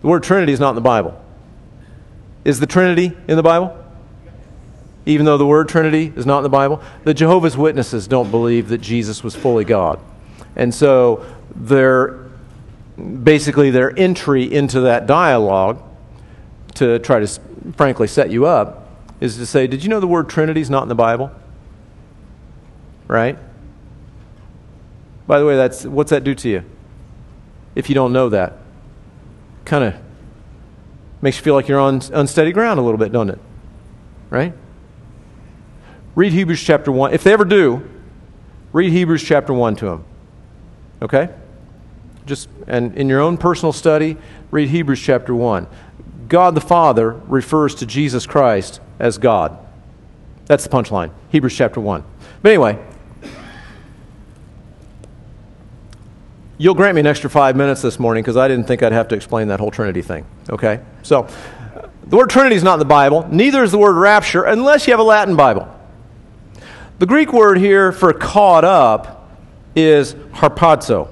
The 0.00 0.06
word 0.06 0.22
Trinity 0.22 0.52
is 0.52 0.60
not 0.60 0.70
in 0.70 0.74
the 0.76 0.80
Bible. 0.80 1.22
Is 2.44 2.58
the 2.58 2.66
Trinity 2.66 3.16
in 3.28 3.36
the 3.36 3.42
Bible? 3.42 3.85
Even 5.06 5.24
though 5.24 5.38
the 5.38 5.46
word 5.46 5.68
Trinity 5.68 6.12
is 6.16 6.26
not 6.26 6.38
in 6.38 6.42
the 6.42 6.48
Bible? 6.48 6.82
The 7.04 7.14
Jehovah's 7.14 7.56
Witnesses 7.56 8.08
don't 8.08 8.30
believe 8.30 8.68
that 8.68 8.78
Jesus 8.78 9.22
was 9.22 9.36
fully 9.36 9.64
God. 9.64 10.00
And 10.56 10.74
so 10.74 11.24
their 11.54 12.26
basically 12.96 13.70
their 13.70 13.96
entry 13.98 14.52
into 14.52 14.80
that 14.80 15.06
dialogue 15.06 15.82
to 16.74 16.98
try 16.98 17.20
to 17.20 17.26
frankly 17.76 18.06
set 18.06 18.30
you 18.30 18.46
up 18.46 18.88
is 19.20 19.36
to 19.36 19.46
say, 19.46 19.66
Did 19.66 19.82
you 19.82 19.88
know 19.88 20.00
the 20.00 20.06
word 20.06 20.28
Trinity 20.28 20.60
is 20.60 20.70
not 20.70 20.82
in 20.82 20.88
the 20.88 20.94
Bible? 20.94 21.30
Right? 23.06 23.38
By 25.26 25.38
the 25.38 25.46
way, 25.46 25.56
that's, 25.56 25.84
what's 25.84 26.10
that 26.10 26.24
do 26.24 26.34
to 26.34 26.48
you? 26.48 26.64
If 27.74 27.88
you 27.88 27.94
don't 27.94 28.12
know 28.12 28.28
that, 28.30 28.54
kind 29.64 29.84
of 29.84 29.94
makes 31.20 31.36
you 31.36 31.42
feel 31.42 31.54
like 31.54 31.68
you're 31.68 31.80
on 31.80 32.00
unsteady 32.12 32.52
ground 32.52 32.78
a 32.78 32.82
little 32.82 32.98
bit, 32.98 33.12
don't 33.12 33.30
it? 33.30 33.38
Right? 34.30 34.52
Read 36.16 36.32
Hebrews 36.32 36.62
chapter 36.62 36.90
1. 36.90 37.12
If 37.12 37.22
they 37.22 37.32
ever 37.34 37.44
do, 37.44 37.86
read 38.72 38.90
Hebrews 38.90 39.22
chapter 39.22 39.52
1 39.52 39.76
to 39.76 39.84
them. 39.84 40.04
Okay? 41.02 41.28
Just 42.24 42.48
and 42.66 42.96
in 42.96 43.08
your 43.08 43.20
own 43.20 43.36
personal 43.36 43.72
study, 43.72 44.16
read 44.50 44.70
Hebrews 44.70 45.00
chapter 45.00 45.34
1. 45.34 45.68
God 46.26 46.54
the 46.54 46.60
Father 46.60 47.10
refers 47.28 47.74
to 47.76 47.86
Jesus 47.86 48.26
Christ 48.26 48.80
as 48.98 49.18
God. 49.18 49.58
That's 50.46 50.64
the 50.64 50.70
punchline. 50.70 51.12
Hebrews 51.28 51.54
chapter 51.54 51.80
1. 51.80 52.02
But 52.40 52.48
anyway, 52.48 52.82
you'll 56.56 56.74
grant 56.74 56.94
me 56.94 57.00
an 57.00 57.06
extra 57.06 57.28
five 57.28 57.56
minutes 57.56 57.82
this 57.82 57.98
morning 57.98 58.22
because 58.22 58.38
I 58.38 58.48
didn't 58.48 58.66
think 58.66 58.82
I'd 58.82 58.92
have 58.92 59.08
to 59.08 59.14
explain 59.14 59.48
that 59.48 59.60
whole 59.60 59.70
Trinity 59.70 60.00
thing. 60.00 60.24
Okay? 60.48 60.80
So, 61.02 61.28
the 62.06 62.16
word 62.16 62.30
Trinity 62.30 62.56
is 62.56 62.62
not 62.62 62.74
in 62.74 62.78
the 62.78 62.86
Bible. 62.86 63.28
Neither 63.30 63.62
is 63.62 63.70
the 63.70 63.78
word 63.78 63.96
rapture 63.96 64.44
unless 64.44 64.86
you 64.86 64.94
have 64.94 65.00
a 65.00 65.04
Latin 65.04 65.36
Bible. 65.36 65.75
The 66.98 67.04
Greek 67.04 67.30
word 67.30 67.58
here 67.58 67.92
for 67.92 68.14
caught 68.14 68.64
up 68.64 69.30
is 69.74 70.14
harpazo. 70.14 71.10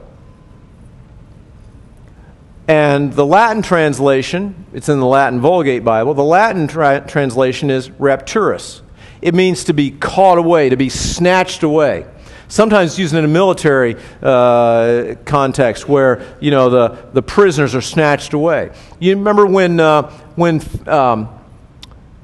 And 2.67 3.13
the 3.13 3.27
Latin 3.27 3.61
translation, 3.61 4.65
it's 4.73 4.89
in 4.89 4.99
the 4.99 5.07
Latin 5.07 5.41
Vulgate 5.41 5.85
Bible, 5.85 6.15
the 6.15 6.25
Latin 6.25 6.69
tra- 6.69 7.05
translation 7.07 7.69
is 7.69 7.91
rapturus. 7.91 8.81
It 9.21 9.35
means 9.35 9.65
to 9.65 9.75
be 9.75 9.91
caught 9.91 10.39
away, 10.39 10.71
to 10.71 10.77
be 10.77 10.89
snatched 10.89 11.63
away. 11.63 12.07
Sometimes 12.49 12.99
used 12.99 13.15
in 13.15 13.23
a 13.23 13.29
military 13.29 13.97
uh, 14.23 15.17
context 15.27 15.87
where, 15.87 16.25
you 16.41 16.51
know, 16.51 16.71
the, 16.71 17.09
the 17.13 17.23
prisoners 17.23 17.75
are 17.75 17.83
snatched 17.83 18.33
away. 18.33 18.71
You 18.99 19.17
remember 19.17 19.45
when, 19.45 19.81
uh, 19.81 20.11
when 20.35 20.63
um, 20.89 21.29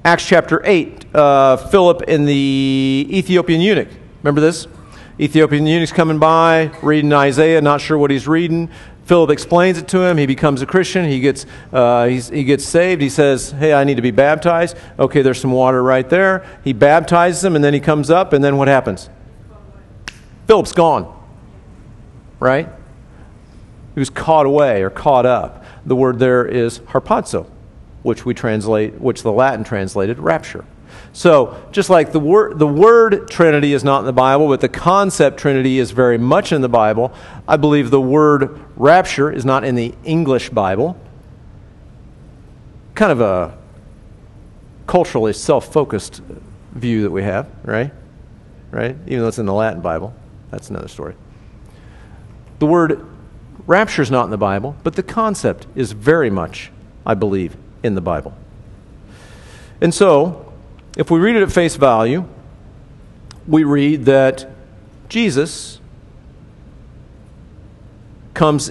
Acts 0.03 0.25
chapter 0.27 0.63
8, 0.65 1.15
uh, 1.15 1.57
Philip 1.59 2.05
and 2.09 2.27
the 2.27 3.07
Ethiopian 3.11 3.61
eunuch, 3.61 3.89
remember 4.23 4.41
this? 4.41 4.67
Ethiopian 5.21 5.67
eunuch's 5.67 5.93
coming 5.93 6.19
by, 6.19 6.71
reading 6.83 7.13
Isaiah, 7.13 7.61
not 7.61 7.83
sure 7.83 7.99
what 7.99 8.11
he's 8.11 8.27
reading. 8.27 8.71
Philip 9.05 9.29
explains 9.29 9.77
it 9.77 9.89
to 9.89 10.01
him. 10.01 10.17
He 10.17 10.25
becomes 10.25 10.63
a 10.63 10.67
Christian. 10.67 11.05
He 11.05 11.21
gets, 11.21 11.45
uh, 11.71 12.07
he 12.07 12.45
gets 12.45 12.65
saved. 12.65 13.03
He 13.03 13.11
says, 13.11 13.51
Hey, 13.51 13.75
I 13.75 13.85
need 13.85 13.97
to 13.97 14.03
be 14.03 14.11
baptized. 14.11 14.75
Okay, 14.99 15.21
there's 15.21 15.39
some 15.39 15.53
water 15.53 15.83
right 15.83 16.09
there. 16.09 16.47
He 16.65 16.73
baptizes 16.73 17.45
him, 17.45 17.55
and 17.55 17.63
then 17.63 17.75
he 17.75 17.81
comes 17.81 18.09
up, 18.09 18.33
and 18.33 18.43
then 18.43 18.57
what 18.57 18.69
happens? 18.69 19.11
Philip's 20.47 20.73
gone. 20.73 21.15
Right? 22.39 22.69
He 23.95 24.01
was 24.01 24.09
caught 24.09 24.47
away 24.47 24.83
or 24.83 24.89
caught 24.89 25.27
up. 25.27 25.65
The 25.85 25.97
word 25.97 26.19
there 26.19 26.47
is 26.47 26.79
harpazo, 26.79 27.51
which 28.03 28.25
we 28.25 28.35
translate, 28.35 29.01
which 29.01 29.23
the 29.23 29.33
Latin 29.33 29.65
translated 29.65 30.19
rapture. 30.19 30.65
So, 31.13 31.61
just 31.73 31.91
like 31.91 32.13
the 32.13 32.21
word, 32.21 32.59
the 32.59 32.67
word 32.67 33.29
Trinity 33.29 33.73
is 33.73 33.83
not 33.83 34.01
in 34.01 34.07
the 34.07 34.13
Bible, 34.13 34.49
but 34.49 34.61
the 34.61 34.69
concept 34.69 35.39
Trinity 35.39 35.79
is 35.79 35.91
very 35.91 36.19
much 36.19 36.53
in 36.53 36.61
the 36.61 36.69
Bible, 36.69 37.13
I 37.49 37.57
believe 37.57 37.91
the 37.91 38.01
word 38.01 38.61
rapture 38.77 39.31
is 39.31 39.45
not 39.45 39.65
in 39.65 39.75
the 39.75 39.95
English 40.05 40.51
Bible. 40.51 40.97
Kind 42.95 43.13
of 43.13 43.21
a 43.21 43.59
culturally 44.87 45.33
self 45.33 45.73
focused 45.73 46.21
view 46.73 47.03
that 47.03 47.11
we 47.11 47.23
have, 47.23 47.49
right? 47.65 47.93
Right? 48.71 48.97
Even 49.07 49.21
though 49.21 49.29
it's 49.29 49.39
in 49.39 49.47
the 49.47 49.55
Latin 49.55 49.81
Bible. 49.81 50.15
That's 50.51 50.71
another 50.71 50.89
story. 50.89 51.15
The 52.59 52.67
word 52.67 53.05
rapture 53.67 54.03
is 54.03 54.11
not 54.11 54.25
in 54.25 54.31
the 54.31 54.39
Bible, 54.39 54.77
but 54.83 54.95
the 54.95 55.03
concept 55.03 55.67
is 55.75 55.93
very 55.93 56.31
much, 56.31 56.71
I 57.07 57.15
believe, 57.15 57.57
in 57.83 57.95
the 57.95 58.01
Bible. 58.01 58.35
And 59.81 59.95
so, 59.95 60.53
if 60.97 61.11
we 61.11 61.21
read 61.21 61.37
it 61.37 61.43
at 61.43 61.53
face 61.53 61.77
value, 61.77 62.27
we 63.47 63.65
read 63.65 64.05
that 64.05 64.51
Jesus 65.09 65.81
comes 68.35 68.71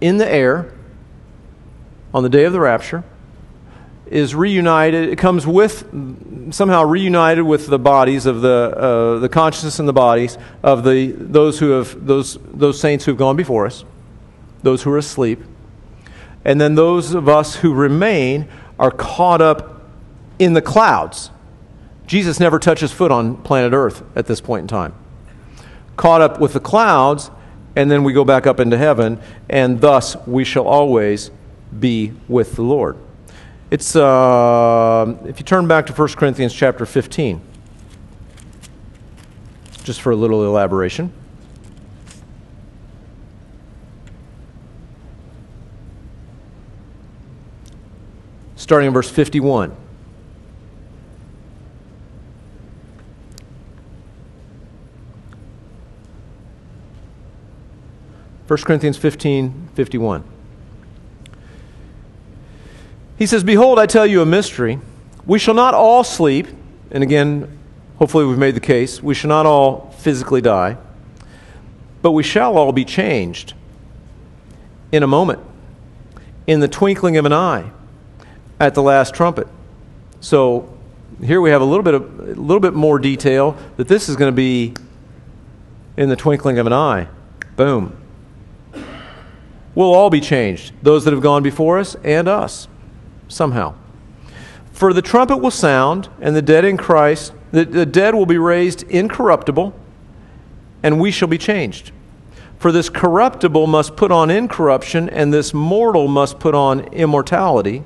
in 0.00 0.16
the 0.16 0.30
air 0.30 0.72
on 2.12 2.22
the 2.22 2.28
day 2.28 2.44
of 2.44 2.52
the 2.52 2.60
rapture, 2.60 3.04
is 4.06 4.34
reunited, 4.34 5.08
it 5.08 5.16
comes 5.16 5.46
with, 5.46 5.84
somehow 6.50 6.82
reunited 6.82 7.44
with 7.44 7.68
the 7.68 7.78
bodies 7.78 8.26
of 8.26 8.40
the, 8.40 8.74
uh, 8.76 9.18
the 9.20 9.28
consciousness 9.28 9.78
and 9.78 9.88
the 9.88 9.92
bodies 9.92 10.36
of 10.62 10.82
the, 10.82 11.12
those 11.12 11.60
who 11.60 11.70
have, 11.70 12.04
those, 12.04 12.36
those 12.52 12.80
saints 12.80 13.04
who 13.04 13.12
have 13.12 13.18
gone 13.18 13.36
before 13.36 13.66
us, 13.66 13.84
those 14.62 14.82
who 14.82 14.90
are 14.90 14.98
asleep. 14.98 15.40
And 16.50 16.60
then 16.60 16.74
those 16.74 17.14
of 17.14 17.28
us 17.28 17.54
who 17.54 17.72
remain 17.72 18.48
are 18.76 18.90
caught 18.90 19.40
up 19.40 19.84
in 20.40 20.54
the 20.54 20.60
clouds 20.60 21.30
Jesus 22.08 22.40
never 22.40 22.58
touches 22.58 22.90
foot 22.90 23.12
on 23.12 23.36
planet 23.36 23.72
Earth 23.72 24.02
at 24.16 24.26
this 24.26 24.40
point 24.40 24.62
in 24.62 24.66
time. 24.66 24.94
Caught 25.96 26.22
up 26.22 26.40
with 26.40 26.54
the 26.54 26.58
clouds, 26.58 27.30
and 27.76 27.88
then 27.88 28.02
we 28.02 28.12
go 28.12 28.24
back 28.24 28.48
up 28.48 28.58
into 28.58 28.76
heaven, 28.76 29.20
and 29.48 29.80
thus 29.80 30.16
we 30.26 30.42
shall 30.42 30.66
always 30.66 31.30
be 31.78 32.12
with 32.26 32.56
the 32.56 32.62
Lord. 32.62 32.96
It's, 33.70 33.94
uh, 33.94 35.16
if 35.24 35.38
you 35.38 35.44
turn 35.44 35.68
back 35.68 35.86
to 35.86 35.92
1 35.92 36.08
Corinthians 36.16 36.52
chapter 36.52 36.84
15, 36.84 37.40
just 39.84 40.00
for 40.00 40.10
a 40.10 40.16
little 40.16 40.44
elaboration. 40.44 41.12
starting 48.70 48.86
in 48.86 48.94
verse 48.94 49.10
51. 49.10 49.74
First 58.46 58.64
Corinthians 58.64 58.96
15, 58.96 59.70
51. 59.74 60.22
He 63.18 63.26
says, 63.26 63.42
Behold, 63.42 63.80
I 63.80 63.86
tell 63.86 64.06
you 64.06 64.22
a 64.22 64.24
mystery. 64.24 64.78
We 65.26 65.40
shall 65.40 65.54
not 65.54 65.74
all 65.74 66.04
sleep, 66.04 66.46
and 66.92 67.02
again, 67.02 67.58
hopefully 67.98 68.24
we've 68.24 68.38
made 68.38 68.54
the 68.54 68.60
case, 68.60 69.02
we 69.02 69.16
shall 69.16 69.30
not 69.30 69.46
all 69.46 69.90
physically 69.98 70.40
die, 70.42 70.76
but 72.02 72.12
we 72.12 72.22
shall 72.22 72.56
all 72.56 72.70
be 72.70 72.84
changed 72.84 73.54
in 74.92 75.02
a 75.02 75.08
moment, 75.08 75.40
in 76.46 76.60
the 76.60 76.68
twinkling 76.68 77.16
of 77.16 77.24
an 77.24 77.32
eye 77.32 77.72
at 78.60 78.74
the 78.74 78.82
last 78.82 79.14
trumpet. 79.14 79.48
So 80.20 80.72
here 81.24 81.40
we 81.40 81.50
have 81.50 81.62
a 81.62 81.64
little 81.64 81.82
bit 81.82 81.94
of, 81.94 82.20
a 82.20 82.34
little 82.34 82.60
bit 82.60 82.74
more 82.74 82.98
detail 82.98 83.56
that 83.78 83.88
this 83.88 84.08
is 84.08 84.16
going 84.16 84.30
to 84.30 84.36
be 84.36 84.74
in 85.96 86.08
the 86.08 86.16
twinkling 86.16 86.58
of 86.58 86.66
an 86.66 86.72
eye. 86.72 87.08
Boom. 87.56 87.96
We'll 89.74 89.94
all 89.94 90.10
be 90.10 90.20
changed, 90.20 90.72
those 90.82 91.04
that 91.04 91.12
have 91.12 91.22
gone 91.22 91.42
before 91.42 91.78
us 91.78 91.96
and 92.04 92.28
us, 92.28 92.68
somehow. 93.28 93.74
For 94.72 94.92
the 94.92 95.02
trumpet 95.02 95.38
will 95.38 95.50
sound, 95.50 96.08
and 96.20 96.34
the 96.34 96.42
dead 96.42 96.64
in 96.64 96.76
Christ, 96.76 97.32
the, 97.52 97.64
the 97.64 97.86
dead 97.86 98.14
will 98.14 98.26
be 98.26 98.38
raised 98.38 98.82
incorruptible, 98.84 99.74
and 100.82 101.00
we 101.00 101.10
shall 101.10 101.28
be 101.28 101.38
changed. 101.38 101.92
For 102.58 102.72
this 102.72 102.88
corruptible 102.88 103.66
must 103.66 103.96
put 103.96 104.10
on 104.10 104.30
incorruption, 104.30 105.08
and 105.08 105.32
this 105.32 105.54
mortal 105.54 106.08
must 106.08 106.38
put 106.38 106.54
on 106.54 106.80
immortality. 106.92 107.84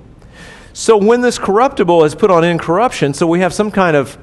So 0.75 0.97
when 0.97 1.21
this 1.21 1.39
corruptible 1.39 2.03
is 2.03 2.17
put 2.17 2.33
on 2.33 2.43
incorruption, 2.43 3.15
so 3.15 3.29
we 3.29 3.39
have 3.41 3.55
some 3.55 3.71
kind 3.71 3.97
of 3.97 4.19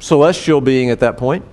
celestial 0.00 0.60
being 0.60 0.90
at 0.90 1.00
that 1.00 1.16
point, 1.16 1.46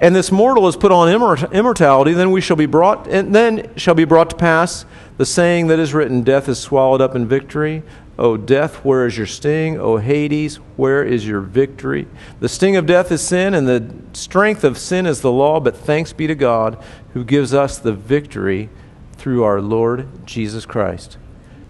and 0.00 0.14
this 0.14 0.32
mortal 0.32 0.66
is 0.66 0.76
put 0.76 0.90
on 0.90 1.08
immortality, 1.08 2.12
then 2.12 2.32
we 2.32 2.40
shall 2.40 2.56
be 2.56 2.66
brought, 2.66 3.06
and 3.06 3.32
then 3.32 3.72
shall 3.76 3.94
be 3.94 4.04
brought 4.04 4.30
to 4.30 4.36
pass 4.36 4.84
the 5.18 5.24
saying 5.24 5.68
that 5.68 5.78
is 5.78 5.94
written: 5.94 6.22
Death 6.22 6.48
is 6.48 6.58
swallowed 6.58 7.00
up 7.00 7.14
in 7.14 7.28
victory. 7.28 7.84
O 8.18 8.36
death, 8.36 8.84
where 8.84 9.06
is 9.06 9.16
your 9.16 9.28
sting? 9.28 9.78
O 9.78 9.98
Hades, 9.98 10.56
where 10.76 11.04
is 11.04 11.24
your 11.24 11.40
victory? 11.40 12.08
The 12.40 12.48
sting 12.48 12.74
of 12.74 12.86
death 12.86 13.12
is 13.12 13.22
sin, 13.22 13.54
and 13.54 13.68
the 13.68 13.88
strength 14.12 14.64
of 14.64 14.76
sin 14.76 15.06
is 15.06 15.20
the 15.20 15.30
law, 15.30 15.60
but 15.60 15.76
thanks 15.76 16.12
be 16.12 16.26
to 16.26 16.34
God 16.34 16.82
who 17.14 17.22
gives 17.22 17.54
us 17.54 17.78
the 17.78 17.92
victory 17.92 18.68
through 19.12 19.44
our 19.44 19.60
Lord 19.60 20.26
Jesus 20.26 20.66
Christ. 20.66 21.16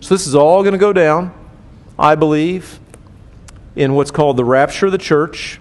So 0.01 0.15
this 0.15 0.27
is 0.27 0.35
all 0.35 0.63
going 0.63 0.73
to 0.73 0.79
go 0.79 0.95
down, 0.95 1.35
I 1.99 2.15
believe, 2.15 2.79
in 3.75 3.95
what's 3.95 4.11
called 4.11 4.37
the 4.37 4.45
rapture 4.45 4.87
of 4.87 4.93
the 4.93 4.99
church. 4.99 5.61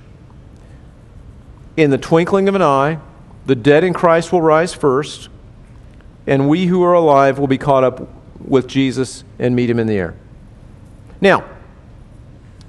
In 1.76 1.92
the 1.92 1.98
twinkling 1.98 2.50
of 2.50 2.56
an 2.56 2.62
eye, 2.62 3.00
the 3.46 3.56
dead 3.56 3.84
in 3.84 3.94
Christ 3.94 4.32
will 4.32 4.42
rise 4.42 4.74
first, 4.74 5.30
and 6.26 6.50
we 6.50 6.66
who 6.66 6.84
are 6.84 6.94
alive 6.94 7.40
will 7.40 7.48
be 7.48 7.58
caught 7.58 7.84
up 7.84 8.10
with 8.44 8.68
Jesus 8.68 9.24
and 9.40 9.56
meet 9.56 9.70
him 9.70 9.80
in 9.80 9.88
the 9.88 9.96
air. 9.96 10.16
Now, 11.22 11.46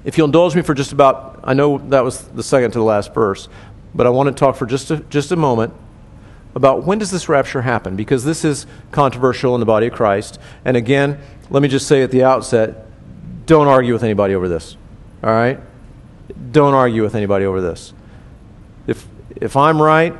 if 0.05 0.17
you'll 0.17 0.25
indulge 0.25 0.55
me 0.55 0.61
for 0.61 0.73
just 0.73 0.91
about, 0.91 1.39
I 1.43 1.53
know 1.53 1.77
that 1.89 2.03
was 2.03 2.21
the 2.29 2.43
second 2.43 2.71
to 2.71 2.79
the 2.79 2.85
last 2.85 3.13
verse, 3.13 3.49
but 3.93 4.07
I 4.07 4.09
want 4.09 4.27
to 4.27 4.33
talk 4.33 4.55
for 4.55 4.65
just 4.65 4.91
a, 4.91 4.97
just 4.97 5.31
a 5.31 5.35
moment 5.35 5.73
about 6.55 6.83
when 6.83 6.97
does 6.97 7.11
this 7.11 7.29
rapture 7.29 7.61
happen 7.61 7.95
because 7.95 8.23
this 8.23 8.45
is 8.45 8.65
controversial 8.91 9.55
in 9.55 9.59
the 9.59 9.65
body 9.65 9.87
of 9.87 9.93
Christ. 9.93 10.39
And 10.63 10.77
again, 10.77 11.19
let 11.49 11.61
me 11.61 11.67
just 11.67 11.87
say 11.87 12.01
at 12.01 12.11
the 12.11 12.23
outset, 12.23 12.85
don't 13.49 13.67
argue 13.67 13.91
with 13.91 14.03
anybody 14.03 14.33
over 14.35 14.47
this. 14.47 14.77
All 15.23 15.31
right? 15.31 15.59
Don't 16.51 16.73
argue 16.73 17.03
with 17.03 17.15
anybody 17.15 17.45
over 17.45 17.59
this. 17.59 17.93
If 18.87 19.05
if 19.35 19.57
I'm 19.57 19.81
right, 19.81 20.15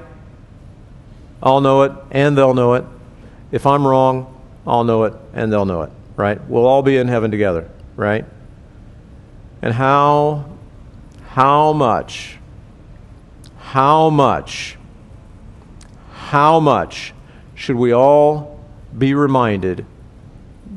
I'll 1.42 1.62
know 1.62 1.84
it 1.84 1.94
and 2.12 2.38
they'll 2.38 2.54
know 2.54 2.74
it. 2.74 2.84
If 3.52 3.66
I'm 3.66 3.88
wrong, 3.88 4.42
I'll 4.68 4.84
know 4.84 5.06
it 5.06 5.14
and 5.34 5.52
they'll 5.52 5.66
know 5.66 5.84
it, 5.84 5.92
right? 6.16 6.40
We'll 6.50 6.68
all 6.68 6.82
be 6.82 6.98
in 6.98 7.08
heaven 7.08 7.32
together 7.32 7.70
right? 8.00 8.24
And 9.62 9.74
how, 9.74 10.46
how 11.32 11.74
much, 11.74 12.40
how 13.58 14.10
much, 14.10 14.78
how 16.14 16.62
much 16.62 17.14
should 17.56 17.76
we 17.76 17.94
all 17.94 18.58
be 18.98 19.14
reminded 19.14 19.86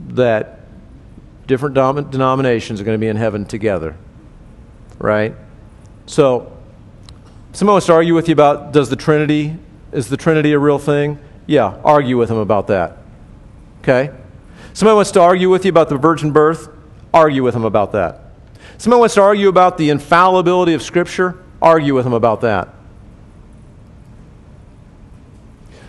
that 0.09 0.62
different 1.53 1.75
dom- 1.75 2.11
denominations 2.11 2.81
are 2.81 2.85
going 2.85 2.95
to 2.95 2.99
be 2.99 3.09
in 3.09 3.17
heaven 3.17 3.45
together, 3.45 3.95
right? 4.99 5.35
So, 6.07 6.51
someone 7.53 7.75
wants 7.75 7.89
to 7.89 7.93
argue 7.93 8.15
with 8.15 8.27
you 8.27 8.33
about 8.33 8.73
does 8.73 8.89
the 8.89 8.97
Trinity, 8.97 9.59
is 9.93 10.09
the 10.09 10.17
Trinity 10.17 10.55
a 10.55 10.59
real 10.59 10.79
thing? 10.79 11.19
Yeah, 11.47 11.79
argue 11.85 12.17
with 12.17 12.31
them 12.31 12.39
about 12.39 12.69
that. 12.69 12.97
Okay? 13.83 14.11
Somebody 14.73 14.95
wants 14.95 15.11
to 15.11 15.21
argue 15.21 15.51
with 15.51 15.67
you 15.67 15.69
about 15.69 15.91
the 15.91 15.99
virgin 15.99 16.33
birth? 16.33 16.71
Argue 17.13 17.43
with 17.43 17.53
them 17.53 17.67
about 17.67 17.93
that. 17.93 18.33
Someone 18.79 19.01
wants 19.01 19.17
to 19.17 19.21
argue 19.21 19.49
about 19.49 19.77
the 19.77 19.91
infallibility 19.91 20.73
of 20.73 20.83
Scripture? 20.83 21.39
Argue 21.61 21.95
with 21.95 22.05
them 22.05 22.15
about 22.15 22.41
that. 22.41 22.75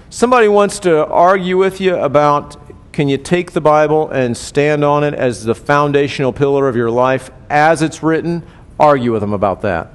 Somebody 0.10 0.50
wants 0.50 0.80
to 0.80 1.08
argue 1.08 1.58
with 1.58 1.80
you 1.80 1.96
about 1.96 2.63
can 2.94 3.10
you 3.10 3.18
take 3.18 3.52
the 3.52 3.62
Bible 3.62 4.10
and 4.12 4.38
stand 4.38 4.86
on 4.86 5.04
it 5.04 5.16
as 5.16 5.44
the 5.44 5.56
foundational 5.56 6.32
pillar 6.32 6.70
of 6.70 6.76
your 6.76 6.92
life 6.92 7.32
as 7.50 7.82
it's 7.82 8.04
written? 8.04 8.46
Argue 8.80 9.12
with 9.12 9.22
them 9.22 9.34
about 9.34 9.64
that. 9.64 9.92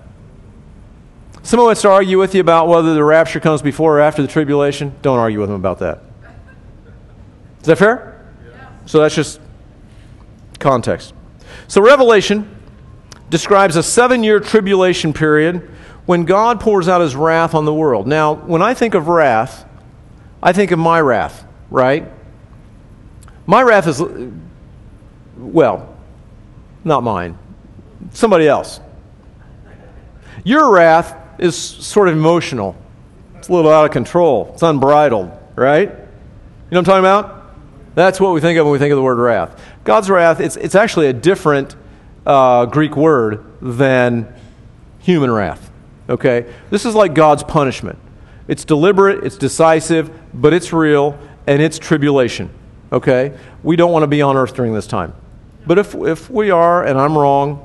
Someone 1.45 1.67
wants 1.67 1.83
to 1.83 1.91
argue 1.91 2.19
with 2.19 2.35
you 2.35 2.41
about 2.41 2.67
whether 2.67 2.95
the 2.95 3.05
rapture 3.05 3.39
comes 3.39 3.63
before 3.63 3.99
or 3.99 4.01
after 4.01 4.21
the 4.21 4.29
tribulation? 4.29 4.93
Don't 5.01 5.19
argue 5.19 5.39
with 5.39 5.49
them 5.49 5.57
about 5.57 5.79
that. 5.79 6.03
Is 7.61 7.67
that 7.67 7.79
fair? 7.79 8.21
Yeah. 8.45 8.69
So 8.87 8.99
that's 8.99 9.15
just 9.15 9.41
context. 10.59 11.15
So, 11.69 11.81
Revelation 11.81 12.55
describes 13.31 13.77
a 13.77 13.83
seven 13.83 14.25
year 14.25 14.41
tribulation 14.41 15.13
period 15.13 15.71
when 16.05 16.25
God 16.25 16.61
pours 16.61 16.89
out 16.89 17.01
his 17.01 17.15
wrath 17.15 17.55
on 17.55 17.65
the 17.65 17.75
world. 17.75 18.09
Now, 18.09 18.35
when 18.35 18.61
I 18.61 18.75
think 18.75 18.95
of 18.95 19.07
wrath, 19.07 19.65
I 20.43 20.53
think 20.53 20.73
of 20.73 20.79
my 20.79 21.01
wrath, 21.01 21.47
right? 21.71 22.11
My 23.49 23.63
wrath 23.63 23.87
is, 23.87 24.03
well, 25.39 25.97
not 26.85 27.03
mine, 27.03 27.39
somebody 28.11 28.47
else. 28.47 28.79
Your 30.45 30.71
wrath 30.71 31.17
is 31.39 31.57
sort 31.57 32.09
of 32.09 32.15
emotional, 32.15 32.77
it's 33.37 33.49
a 33.49 33.53
little 33.55 33.71
out 33.71 33.87
of 33.87 33.91
control, 33.91 34.51
it's 34.53 34.63
unbridled, 34.63 35.33
right? 35.57 35.89
You 35.89 35.97
know 35.97 36.03
what 36.69 36.77
I'm 36.77 36.85
talking 36.85 36.99
about? 36.99 37.55
That's 37.95 38.21
what 38.21 38.35
we 38.35 38.43
think 38.43 38.59
of 38.59 38.67
when 38.67 38.73
we 38.75 38.79
think 38.79 38.93
of 38.93 38.97
the 38.97 39.03
word 39.03 39.17
wrath. 39.17 39.59
God's 39.83 40.11
wrath, 40.11 40.41
it's, 40.41 40.57
it's 40.57 40.75
actually 40.75 41.07
a 41.07 41.15
different 41.15 41.75
uh, 42.27 42.67
Greek 42.67 42.99
word 42.99 43.47
than 43.63 44.31
human 44.99 45.31
wrath. 45.31 45.71
Okay? 46.11 46.53
This 46.69 46.85
is 46.85 46.95
like 46.95 47.15
God's 47.15 47.45
punishment. 47.45 47.99
It's 48.47 48.67
deliberate, 48.67 49.25
it's 49.25 49.39
decisive, 49.39 50.11
but 50.35 50.53
it's 50.53 50.71
real, 50.71 51.19
and 51.47 51.63
it's 51.63 51.79
tribulation. 51.79 52.51
Okay? 52.93 53.37
We 53.63 53.77
don't 53.77 53.93
want 53.93 54.03
to 54.03 54.09
be 54.09 54.23
on 54.23 54.37
earth 54.37 54.55
during 54.55 54.75
this 54.75 54.87
time. 54.87 55.15
But 55.67 55.79
if, 55.79 55.95
if 55.95 56.31
we 56.31 56.51
are, 56.51 56.85
and 56.85 56.99
I'm 56.99 57.17
wrong, 57.17 57.65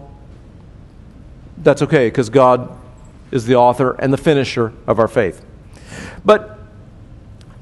that's 1.58 1.82
okay, 1.82 2.08
because 2.08 2.30
God 2.30 2.78
is 3.32 3.46
the 3.46 3.56
author 3.56 3.94
and 4.00 4.12
the 4.12 4.18
finisher 4.18 4.74
of 4.86 5.00
our 5.00 5.08
faith. 5.08 5.44
But 6.26 6.60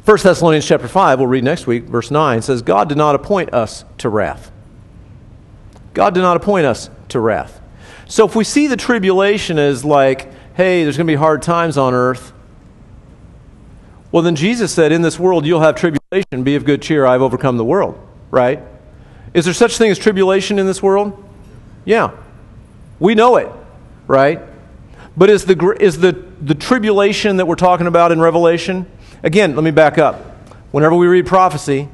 1 0.05 0.17
Thessalonians 0.17 0.65
chapter 0.65 0.87
5, 0.87 1.19
we'll 1.19 1.27
read 1.27 1.43
next 1.43 1.67
week, 1.67 1.83
verse 1.83 2.09
9, 2.09 2.41
says, 2.41 2.63
God 2.63 2.89
did 2.89 2.97
not 2.97 3.13
appoint 3.13 3.53
us 3.53 3.85
to 3.99 4.09
wrath. 4.09 4.51
God 5.93 6.13
did 6.13 6.21
not 6.21 6.37
appoint 6.37 6.65
us 6.65 6.89
to 7.09 7.19
wrath. 7.19 7.61
So 8.07 8.25
if 8.25 8.35
we 8.35 8.43
see 8.43 8.67
the 8.67 8.77
tribulation 8.77 9.59
as 9.59 9.85
like, 9.85 10.31
hey, 10.55 10.83
there's 10.83 10.97
going 10.97 11.07
to 11.07 11.11
be 11.11 11.17
hard 11.17 11.41
times 11.41 11.77
on 11.77 11.93
earth, 11.93 12.33
well, 14.11 14.23
then 14.23 14.35
Jesus 14.35 14.73
said, 14.73 14.91
in 14.91 15.01
this 15.01 15.19
world 15.19 15.45
you'll 15.45 15.61
have 15.61 15.75
tribulation. 15.75 16.43
Be 16.43 16.55
of 16.55 16.65
good 16.65 16.81
cheer. 16.81 17.05
I've 17.05 17.21
overcome 17.21 17.57
the 17.57 17.65
world, 17.65 17.99
right? 18.29 18.61
Is 19.33 19.45
there 19.45 19.53
such 19.53 19.77
thing 19.77 19.91
as 19.91 19.97
tribulation 19.97 20.59
in 20.59 20.65
this 20.65 20.83
world? 20.83 21.23
Yeah. 21.85 22.11
We 22.99 23.15
know 23.15 23.37
it, 23.37 23.49
right? 24.07 24.41
But 25.15 25.29
is 25.29 25.45
the, 25.45 25.77
is 25.79 25.99
the, 25.99 26.11
the 26.41 26.55
tribulation 26.55 27.37
that 27.37 27.47
we're 27.47 27.55
talking 27.55 27.87
about 27.87 28.11
in 28.11 28.19
Revelation, 28.19 28.85
Again, 29.23 29.55
let 29.55 29.63
me 29.63 29.71
back 29.71 29.97
up. 29.99 30.15
Whenever 30.71 30.95
we 30.95 31.05
read 31.05 31.27
prophecy, 31.27 31.87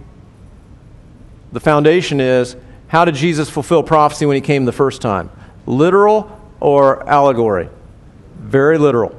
the 1.52 1.60
foundation 1.60 2.22
is 2.22 2.56
how 2.88 3.04
did 3.04 3.16
Jesus 3.16 3.50
fulfill 3.50 3.84
prophecy 3.84 4.26
when 4.26 4.36
he 4.36 4.42
came 4.42 4.64
the 4.64 4.72
first 4.72 5.02
time? 5.02 5.30
Literal 5.66 6.40
or 6.62 7.08
allegory? 7.10 7.70
Very 8.38 8.78
literal. 8.78 9.14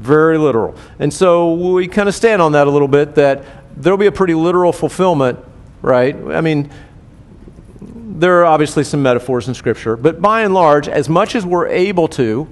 Very 0.00 0.38
literal. 0.38 0.74
And 0.98 1.12
so 1.12 1.52
we 1.52 1.86
kind 1.86 2.08
of 2.08 2.14
stand 2.14 2.40
on 2.40 2.52
that 2.52 2.66
a 2.66 2.70
little 2.70 2.88
bit 2.88 3.16
that 3.16 3.44
there'll 3.76 3.98
be 3.98 4.06
a 4.06 4.12
pretty 4.12 4.32
literal 4.32 4.72
fulfillment, 4.72 5.38
right? 5.82 6.16
I 6.16 6.40
mean, 6.40 6.70
there 7.82 8.40
are 8.40 8.46
obviously 8.46 8.82
some 8.82 9.02
metaphors 9.02 9.46
in 9.46 9.52
Scripture, 9.52 9.98
but 9.98 10.22
by 10.22 10.40
and 10.40 10.54
large, 10.54 10.88
as 10.88 11.10
much 11.10 11.34
as 11.34 11.44
we're 11.44 11.68
able 11.68 12.08
to, 12.08 12.48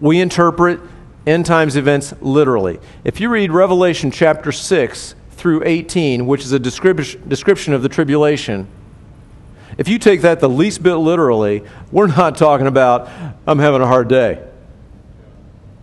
we 0.00 0.20
interpret 0.20 0.78
end 1.26 1.44
times 1.44 1.74
events 1.74 2.14
literally. 2.20 2.78
If 3.02 3.20
you 3.20 3.30
read 3.30 3.50
Revelation 3.50 4.12
chapter 4.12 4.52
6 4.52 5.16
through 5.32 5.62
18, 5.64 6.24
which 6.24 6.42
is 6.42 6.52
a 6.52 6.60
description, 6.60 7.28
description 7.28 7.74
of 7.74 7.82
the 7.82 7.88
tribulation, 7.88 8.68
if 9.76 9.88
you 9.88 9.98
take 9.98 10.20
that 10.20 10.38
the 10.38 10.48
least 10.48 10.84
bit 10.84 10.94
literally, 10.94 11.64
we're 11.90 12.06
not 12.06 12.36
talking 12.36 12.68
about, 12.68 13.08
I'm 13.44 13.58
having 13.58 13.82
a 13.82 13.88
hard 13.88 14.06
day. 14.06 14.40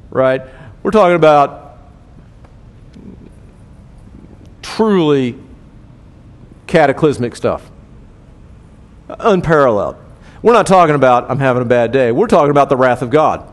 Right? 0.09 0.41
We're 0.84 0.91
talking 0.91 1.15
about 1.15 1.77
truly 4.61 5.38
cataclysmic 6.65 7.36
stuff, 7.36 7.69
unparalleled. 9.07 9.97
We're 10.41 10.53
not 10.53 10.65
talking 10.65 10.95
about, 10.95 11.29
I'm 11.29 11.39
having 11.39 11.61
a 11.61 11.65
bad 11.65 11.91
day. 11.91 12.11
We're 12.11 12.27
talking 12.27 12.49
about 12.49 12.69
the 12.69 12.77
wrath 12.77 13.01
of 13.03 13.11
God. 13.11 13.47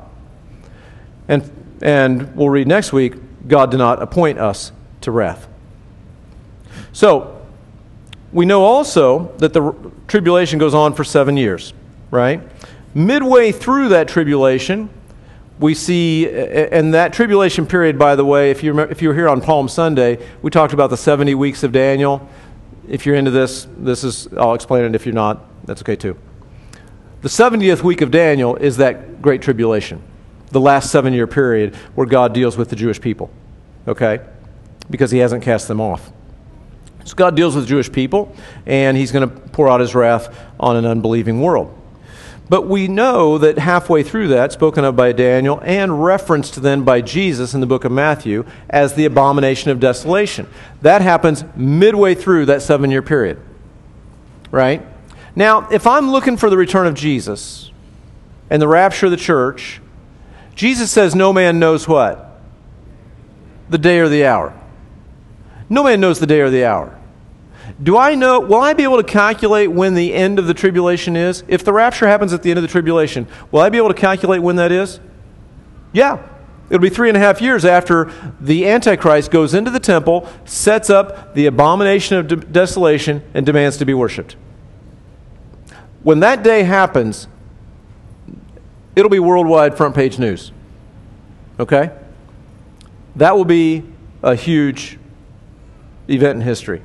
And, 1.27 1.51
and 1.83 2.35
we'll 2.35 2.49
read 2.49 2.67
next 2.67 2.93
week, 2.93 3.15
God 3.47 3.71
did 3.71 3.79
not 3.79 4.03
appoint 4.03 4.39
us 4.39 4.73
to 5.03 5.11
wrath. 5.11 5.49
So, 6.93 7.35
we 8.33 8.47
know 8.47 8.63
also 8.63 9.33
that 9.39 9.53
the 9.53 9.75
tribulation 10.07 10.59
goes 10.59 10.75
on 10.75 10.95
for 10.95 11.05
seven 11.05 11.37
years, 11.37 11.73
right? 12.11 12.41
Midway 12.95 13.53
through 13.53 13.91
that 13.91 14.09
tribulation, 14.09 14.91
we 15.61 15.75
see, 15.75 16.29
and 16.29 16.95
that 16.95 17.13
tribulation 17.13 17.67
period, 17.67 17.99
by 17.99 18.15
the 18.15 18.25
way, 18.25 18.51
if 18.51 18.63
you, 18.63 18.71
remember, 18.71 18.93
if 18.93 19.03
you 19.03 19.09
were 19.09 19.15
here 19.15 19.29
on 19.29 19.41
Palm 19.41 19.69
Sunday, 19.69 20.25
we 20.41 20.51
talked 20.51 20.73
about 20.73 20.91
the 20.91 20.97
70 20.97 21.35
weeks 21.35 21.63
of 21.65 21.73
Daniel. 21.73 22.29
If 22.89 23.05
you're 23.05 23.17
into 23.17 23.33
this, 23.33 23.67
this 23.77 24.05
is, 24.05 24.29
I'll 24.37 24.55
explain 24.55 24.85
it. 24.85 24.95
If 24.95 25.05
you're 25.05 25.15
not, 25.15 25.45
that's 25.67 25.83
okay 25.83 25.97
too. 25.97 26.17
The 27.23 27.29
70th 27.29 27.83
week 27.83 28.01
of 28.01 28.13
Daniel 28.13 28.55
is 28.55 28.77
that 28.77 29.21
great 29.21 29.43
tribulation, 29.43 30.01
the 30.51 30.61
last 30.61 30.93
seven 30.93 31.13
year 31.13 31.27
period 31.27 31.75
where 31.97 32.07
God 32.07 32.33
deals 32.33 32.57
with 32.57 32.71
the 32.71 32.77
Jewish 32.77 33.01
people, 33.01 33.29
okay? 33.89 34.21
Because 34.89 35.11
he 35.11 35.19
hasn't 35.19 35.43
cast 35.43 35.67
them 35.67 35.81
off. 35.81 36.13
So 37.05 37.17
God 37.17 37.35
deals 37.35 37.57
with 37.57 37.65
the 37.65 37.69
Jewish 37.69 37.91
people, 37.91 38.37
and 38.67 38.97
he's 38.97 39.11
going 39.11 39.29
to 39.29 39.35
pour 39.49 39.69
out 39.69 39.81
his 39.81 39.95
wrath 39.95 40.37
on 40.61 40.77
an 40.77 40.85
unbelieving 40.85 41.41
world. 41.41 41.77
But 42.49 42.67
we 42.67 42.89
know 42.89 43.37
that 43.39 43.59
halfway 43.59 44.03
through 44.03 44.29
that, 44.29 44.53
spoken 44.53 44.85
of 44.85 44.97
by 44.97 45.13
Daniel 45.13 45.61
and 45.63 46.03
referenced 46.03 46.63
then 46.63 46.83
by 46.83 47.03
Jesus 47.03 47.53
in 47.53 47.61
the 47.61 47.67
book 47.67 47.85
of 47.85 47.93
Matthew 47.93 48.47
as 48.71 48.95
the 48.95 49.05
abomination 49.05 49.71
of 49.71 49.81
desolation. 49.81 50.49
That 50.81 51.03
happens 51.03 51.45
midway 51.55 52.15
through 52.15 52.47
that 52.47 52.63
seven 52.63 52.91
year 52.91 53.03
period. 53.03 53.39
Right? 54.51 54.83
Now, 55.37 55.69
if 55.71 55.87
I'm 55.87 56.11
looking 56.11 56.39
for 56.39 56.49
the 56.49 56.57
return 56.57 56.87
of 56.87 56.95
Jesus 56.95 57.71
and 58.49 58.63
the 58.63 58.69
rapture 58.69 59.07
of 59.07 59.11
the 59.11 59.19
church, 59.19 59.81
Jesus 60.55 60.91
says 60.91 61.15
no 61.15 61.33
man 61.33 61.59
knows 61.59 61.87
what? 61.87 62.41
The 63.69 63.79
day 63.79 63.99
or 63.99 64.09
the 64.09 64.25
hour. 64.25 64.59
No 65.69 65.85
man 65.85 66.01
knows 66.01 66.19
the 66.19 66.27
day 66.27 66.41
or 66.41 66.49
the 66.49 66.65
hour. 66.65 66.98
Do 67.83 67.97
I 67.97 68.15
know, 68.15 68.41
will 68.41 68.61
I 68.61 68.73
be 68.73 68.83
able 68.83 68.97
to 68.97 69.05
calculate 69.05 69.71
when 69.71 69.95
the 69.95 70.15
end 70.15 70.39
of 70.39 70.47
the 70.47 70.55
tribulation 70.55 71.17
is? 71.17 71.45
If 71.49 71.65
the 71.65 71.73
rapture 71.73 72.07
happens 72.07 72.33
at 72.33 72.43
the 72.43 72.51
end 72.51 72.59
of 72.59 72.63
the 72.63 72.69
tribulation, 72.69 73.27
will 73.51 73.61
I 73.61 73.69
be 73.69 73.79
able 73.79 73.89
to 73.89 73.95
calculate 73.95 74.43
when 74.43 74.57
that 74.57 74.73
is? 74.73 75.01
Yeah. 75.93 76.23
It'll 76.71 76.83
be 76.83 76.91
three 76.91 77.09
and 77.09 77.17
a 77.17 77.21
half 77.21 77.41
years 77.41 77.65
after 77.65 78.13
the 78.41 78.69
Antichrist 78.69 79.31
goes 79.31 79.55
into 79.55 79.71
the 79.71 79.81
temple, 79.81 80.29
sets 80.45 80.91
up 80.91 81.35
the 81.35 81.47
abomination 81.47 82.19
of 82.19 82.29
de- 82.29 82.37
desolation, 82.37 83.23
and 83.33 83.47
demands 83.47 83.79
to 83.79 83.87
be 83.87 83.95
worshiped. 83.95 84.37
When 86.03 86.21
that 86.21 86.43
day 86.43 86.63
happens, 86.65 87.27
it'll 88.95 89.11
be 89.11 89.19
worldwide 89.19 89.77
front 89.77 89.95
page 89.95 90.19
news. 90.19 90.53
Okay? 91.59 91.91
That 93.17 93.37
will 93.37 93.47
be 93.47 93.85
a 94.23 94.35
huge 94.35 94.99
event 96.09 96.37
in 96.37 96.41
history. 96.43 96.83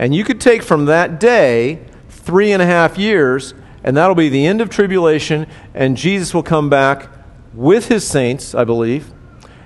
And 0.00 0.14
you 0.14 0.24
could 0.24 0.40
take 0.40 0.62
from 0.62 0.86
that 0.86 1.20
day 1.20 1.78
three 2.08 2.52
and 2.52 2.62
a 2.62 2.66
half 2.66 2.96
years, 2.96 3.52
and 3.84 3.94
that'll 3.98 4.14
be 4.14 4.30
the 4.30 4.46
end 4.46 4.62
of 4.62 4.70
tribulation, 4.70 5.46
and 5.74 5.94
Jesus 5.94 6.32
will 6.32 6.42
come 6.42 6.70
back 6.70 7.10
with 7.52 7.88
his 7.88 8.06
saints, 8.06 8.54
I 8.54 8.64
believe, 8.64 9.12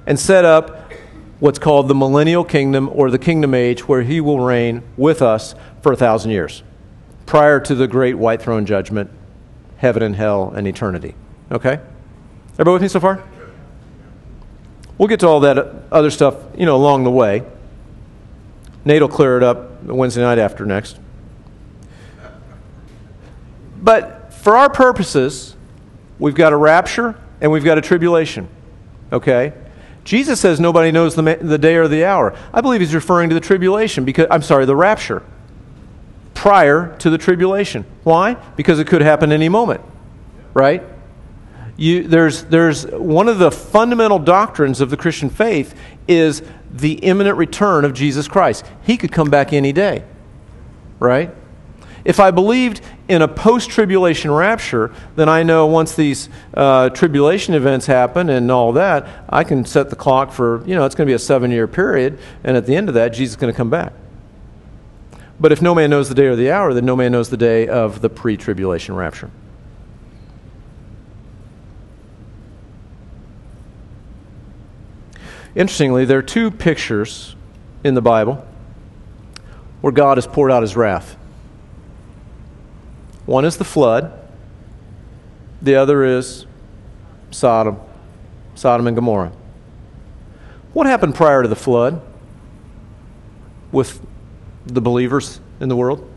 and 0.08 0.18
set 0.18 0.44
up 0.44 0.90
what's 1.38 1.60
called 1.60 1.86
the 1.86 1.94
millennial 1.94 2.42
kingdom 2.42 2.90
or 2.92 3.12
the 3.12 3.18
kingdom 3.18 3.54
age, 3.54 3.86
where 3.86 4.02
he 4.02 4.20
will 4.20 4.40
reign 4.40 4.82
with 4.96 5.22
us 5.22 5.54
for 5.82 5.92
a 5.92 5.96
thousand 5.96 6.32
years, 6.32 6.64
prior 7.26 7.60
to 7.60 7.76
the 7.76 7.86
great 7.86 8.14
white 8.14 8.42
throne 8.42 8.66
judgment, 8.66 9.12
heaven 9.76 10.02
and 10.02 10.16
hell, 10.16 10.50
and 10.50 10.66
eternity. 10.66 11.14
Okay? 11.52 11.78
Everybody 12.54 12.72
with 12.72 12.82
me 12.82 12.88
so 12.88 12.98
far? 12.98 13.22
We'll 14.98 15.06
get 15.06 15.20
to 15.20 15.28
all 15.28 15.38
that 15.40 15.58
other 15.92 16.10
stuff, 16.10 16.34
you 16.58 16.66
know, 16.66 16.74
along 16.74 17.04
the 17.04 17.10
way. 17.12 17.44
Nate 18.84 19.00
will 19.00 19.08
clear 19.08 19.36
it 19.36 19.42
up 19.42 19.82
Wednesday 19.84 20.20
night 20.20 20.38
after 20.38 20.66
next. 20.66 20.98
But 23.80 24.32
for 24.32 24.56
our 24.56 24.70
purposes, 24.70 25.56
we've 26.18 26.34
got 26.34 26.52
a 26.52 26.56
rapture 26.56 27.18
and 27.40 27.50
we've 27.50 27.64
got 27.64 27.78
a 27.78 27.80
tribulation. 27.80 28.48
Okay? 29.12 29.52
Jesus 30.04 30.40
says 30.40 30.60
nobody 30.60 30.90
knows 30.92 31.14
the, 31.14 31.38
the 31.40 31.58
day 31.58 31.76
or 31.76 31.88
the 31.88 32.04
hour. 32.04 32.36
I 32.52 32.60
believe 32.60 32.80
he's 32.80 32.94
referring 32.94 33.30
to 33.30 33.34
the 33.34 33.40
tribulation 33.40 34.04
because 34.04 34.26
I'm 34.30 34.42
sorry, 34.42 34.66
the 34.66 34.76
rapture 34.76 35.22
prior 36.34 36.94
to 36.98 37.08
the 37.08 37.16
tribulation. 37.16 37.86
Why? 38.02 38.34
Because 38.34 38.78
it 38.78 38.86
could 38.86 39.00
happen 39.00 39.32
any 39.32 39.48
moment. 39.48 39.80
Right? 40.52 40.82
You, 41.76 42.06
there's, 42.06 42.44
there's 42.44 42.86
one 42.86 43.28
of 43.28 43.38
the 43.38 43.50
fundamental 43.50 44.18
doctrines 44.18 44.80
of 44.80 44.90
the 44.90 44.96
Christian 44.96 45.30
faith 45.30 45.74
is 46.06 46.42
the 46.74 46.94
imminent 46.94 47.38
return 47.38 47.84
of 47.84 47.94
Jesus 47.94 48.26
Christ. 48.26 48.66
He 48.82 48.96
could 48.96 49.12
come 49.12 49.30
back 49.30 49.52
any 49.52 49.72
day, 49.72 50.04
right? 50.98 51.32
If 52.04 52.20
I 52.20 52.32
believed 52.32 52.82
in 53.08 53.22
a 53.22 53.28
post 53.28 53.70
tribulation 53.70 54.30
rapture, 54.30 54.92
then 55.16 55.28
I 55.28 55.42
know 55.42 55.66
once 55.66 55.94
these 55.94 56.28
uh, 56.52 56.90
tribulation 56.90 57.54
events 57.54 57.86
happen 57.86 58.28
and 58.28 58.50
all 58.50 58.72
that, 58.72 59.06
I 59.28 59.44
can 59.44 59.64
set 59.64 59.88
the 59.88 59.96
clock 59.96 60.32
for, 60.32 60.66
you 60.66 60.74
know, 60.74 60.84
it's 60.84 60.94
going 60.94 61.06
to 61.06 61.10
be 61.10 61.14
a 61.14 61.18
seven 61.18 61.50
year 61.50 61.66
period, 61.66 62.18
and 62.42 62.56
at 62.56 62.66
the 62.66 62.76
end 62.76 62.88
of 62.88 62.94
that, 62.94 63.10
Jesus 63.10 63.34
is 63.34 63.36
going 63.36 63.52
to 63.52 63.56
come 63.56 63.70
back. 63.70 63.92
But 65.40 65.52
if 65.52 65.62
no 65.62 65.74
man 65.74 65.90
knows 65.90 66.08
the 66.08 66.14
day 66.14 66.26
or 66.26 66.36
the 66.36 66.50
hour, 66.50 66.74
then 66.74 66.84
no 66.84 66.96
man 66.96 67.12
knows 67.12 67.30
the 67.30 67.36
day 67.36 67.68
of 67.68 68.00
the 68.00 68.10
pre 68.10 68.36
tribulation 68.36 68.94
rapture. 68.94 69.30
Interestingly, 75.54 76.04
there 76.04 76.18
are 76.18 76.22
two 76.22 76.50
pictures 76.50 77.36
in 77.84 77.94
the 77.94 78.02
Bible 78.02 78.44
where 79.80 79.92
God 79.92 80.16
has 80.16 80.26
poured 80.26 80.50
out 80.50 80.62
his 80.62 80.74
wrath. 80.74 81.16
One 83.26 83.44
is 83.44 83.56
the 83.56 83.64
flood, 83.64 84.12
the 85.62 85.76
other 85.76 86.04
is 86.04 86.46
Sodom, 87.30 87.80
Sodom 88.54 88.86
and 88.86 88.96
Gomorrah. 88.96 89.32
What 90.72 90.86
happened 90.86 91.14
prior 91.14 91.42
to 91.42 91.48
the 91.48 91.56
flood 91.56 92.02
with 93.70 94.00
the 94.66 94.80
believers 94.80 95.40
in 95.60 95.68
the 95.68 95.76
world? 95.76 96.10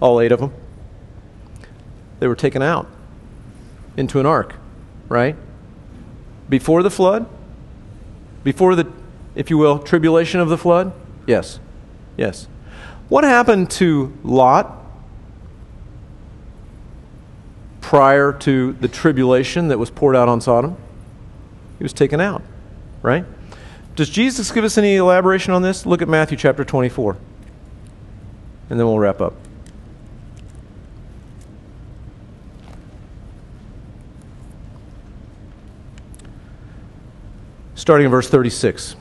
All 0.00 0.20
eight 0.20 0.32
of 0.32 0.40
them. 0.40 0.52
They 2.18 2.28
were 2.28 2.36
taken 2.36 2.62
out 2.62 2.88
into 3.96 4.20
an 4.20 4.26
ark, 4.26 4.54
right? 5.08 5.36
Before 6.48 6.82
the 6.82 6.90
flood, 6.90 7.28
before 8.44 8.74
the, 8.74 8.90
if 9.34 9.50
you 9.50 9.58
will, 9.58 9.78
tribulation 9.78 10.40
of 10.40 10.48
the 10.48 10.58
flood? 10.58 10.92
Yes. 11.26 11.60
Yes. 12.16 12.48
What 13.08 13.24
happened 13.24 13.70
to 13.72 14.12
Lot 14.22 14.78
prior 17.80 18.32
to 18.32 18.72
the 18.74 18.88
tribulation 18.88 19.68
that 19.68 19.78
was 19.78 19.90
poured 19.90 20.16
out 20.16 20.28
on 20.28 20.40
Sodom? 20.40 20.76
He 21.78 21.84
was 21.84 21.92
taken 21.92 22.20
out, 22.20 22.42
right? 23.02 23.24
Does 23.96 24.08
Jesus 24.08 24.50
give 24.50 24.64
us 24.64 24.78
any 24.78 24.96
elaboration 24.96 25.52
on 25.52 25.62
this? 25.62 25.84
Look 25.84 26.00
at 26.00 26.08
Matthew 26.08 26.38
chapter 26.38 26.64
24, 26.64 27.16
and 28.70 28.80
then 28.80 28.86
we'll 28.86 28.98
wrap 28.98 29.20
up. 29.20 29.34
Starting 37.82 38.04
in 38.04 38.10
verse 38.12 38.28
36. 38.28 38.94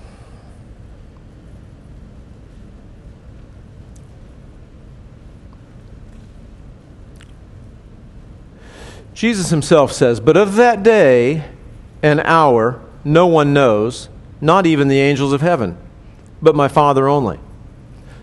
Jesus 9.14 9.52
himself 9.52 9.92
says, 9.92 10.20
But 10.20 10.36
of 10.36 10.56
that 10.56 10.82
day 10.82 11.46
and 12.02 12.22
hour 12.22 12.82
no 13.04 13.28
one 13.28 13.54
knows, 13.54 14.10
not 14.42 14.66
even 14.66 14.88
the 14.88 15.00
angels 15.00 15.32
of 15.32 15.42
heaven, 15.42 15.78
but 16.42 16.56
my 16.56 16.68
Father 16.68 17.08
only. 17.08 17.40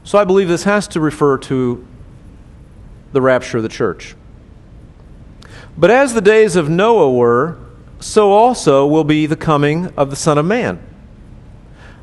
So 0.02 0.18
I 0.18 0.24
believe 0.24 0.48
this 0.48 0.64
has 0.64 0.88
to 0.88 1.00
refer 1.00 1.38
to 1.38 1.86
the 3.12 3.22
rapture 3.22 3.58
of 3.58 3.62
the 3.62 3.68
church. 3.68 4.16
But 5.76 5.92
as 5.92 6.14
the 6.14 6.20
days 6.20 6.56
of 6.56 6.68
Noah 6.68 7.12
were, 7.12 7.58
so 8.00 8.32
also 8.32 8.86
will 8.86 9.04
be 9.04 9.26
the 9.26 9.36
coming 9.36 9.86
of 9.96 10.10
the 10.10 10.16
Son 10.16 10.38
of 10.38 10.46
Man. 10.46 10.78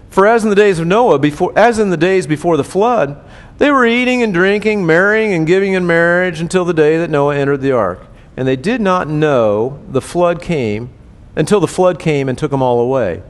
For 0.09 0.25
as 0.25 0.43
in 0.43 0.49
the 0.49 0.55
days 0.55 0.79
of 0.79 0.87
Noah, 0.87 1.19
before, 1.19 1.51
as 1.57 1.77
in 1.77 1.89
the 1.89 1.97
days 1.97 2.25
before 2.25 2.57
the 2.57 2.63
flood, 2.63 3.21
they 3.57 3.71
were 3.71 3.85
eating 3.85 4.23
and 4.23 4.33
drinking, 4.33 4.85
marrying 4.85 5.33
and 5.33 5.45
giving 5.45 5.73
in 5.73 5.85
marriage 5.85 6.39
until 6.39 6.65
the 6.65 6.73
day 6.73 6.97
that 6.97 7.09
Noah 7.09 7.35
entered 7.35 7.61
the 7.61 7.71
ark. 7.71 8.05
And 8.37 8.47
they 8.47 8.55
did 8.55 8.81
not 8.81 9.07
know 9.07 9.79
the 9.89 10.01
flood 10.01 10.41
came 10.41 10.89
until 11.35 11.59
the 11.59 11.67
flood 11.67 11.99
came 11.99 12.29
and 12.29 12.37
took 12.37 12.51
them 12.51 12.61
all 12.61 12.79
away. 12.79 13.23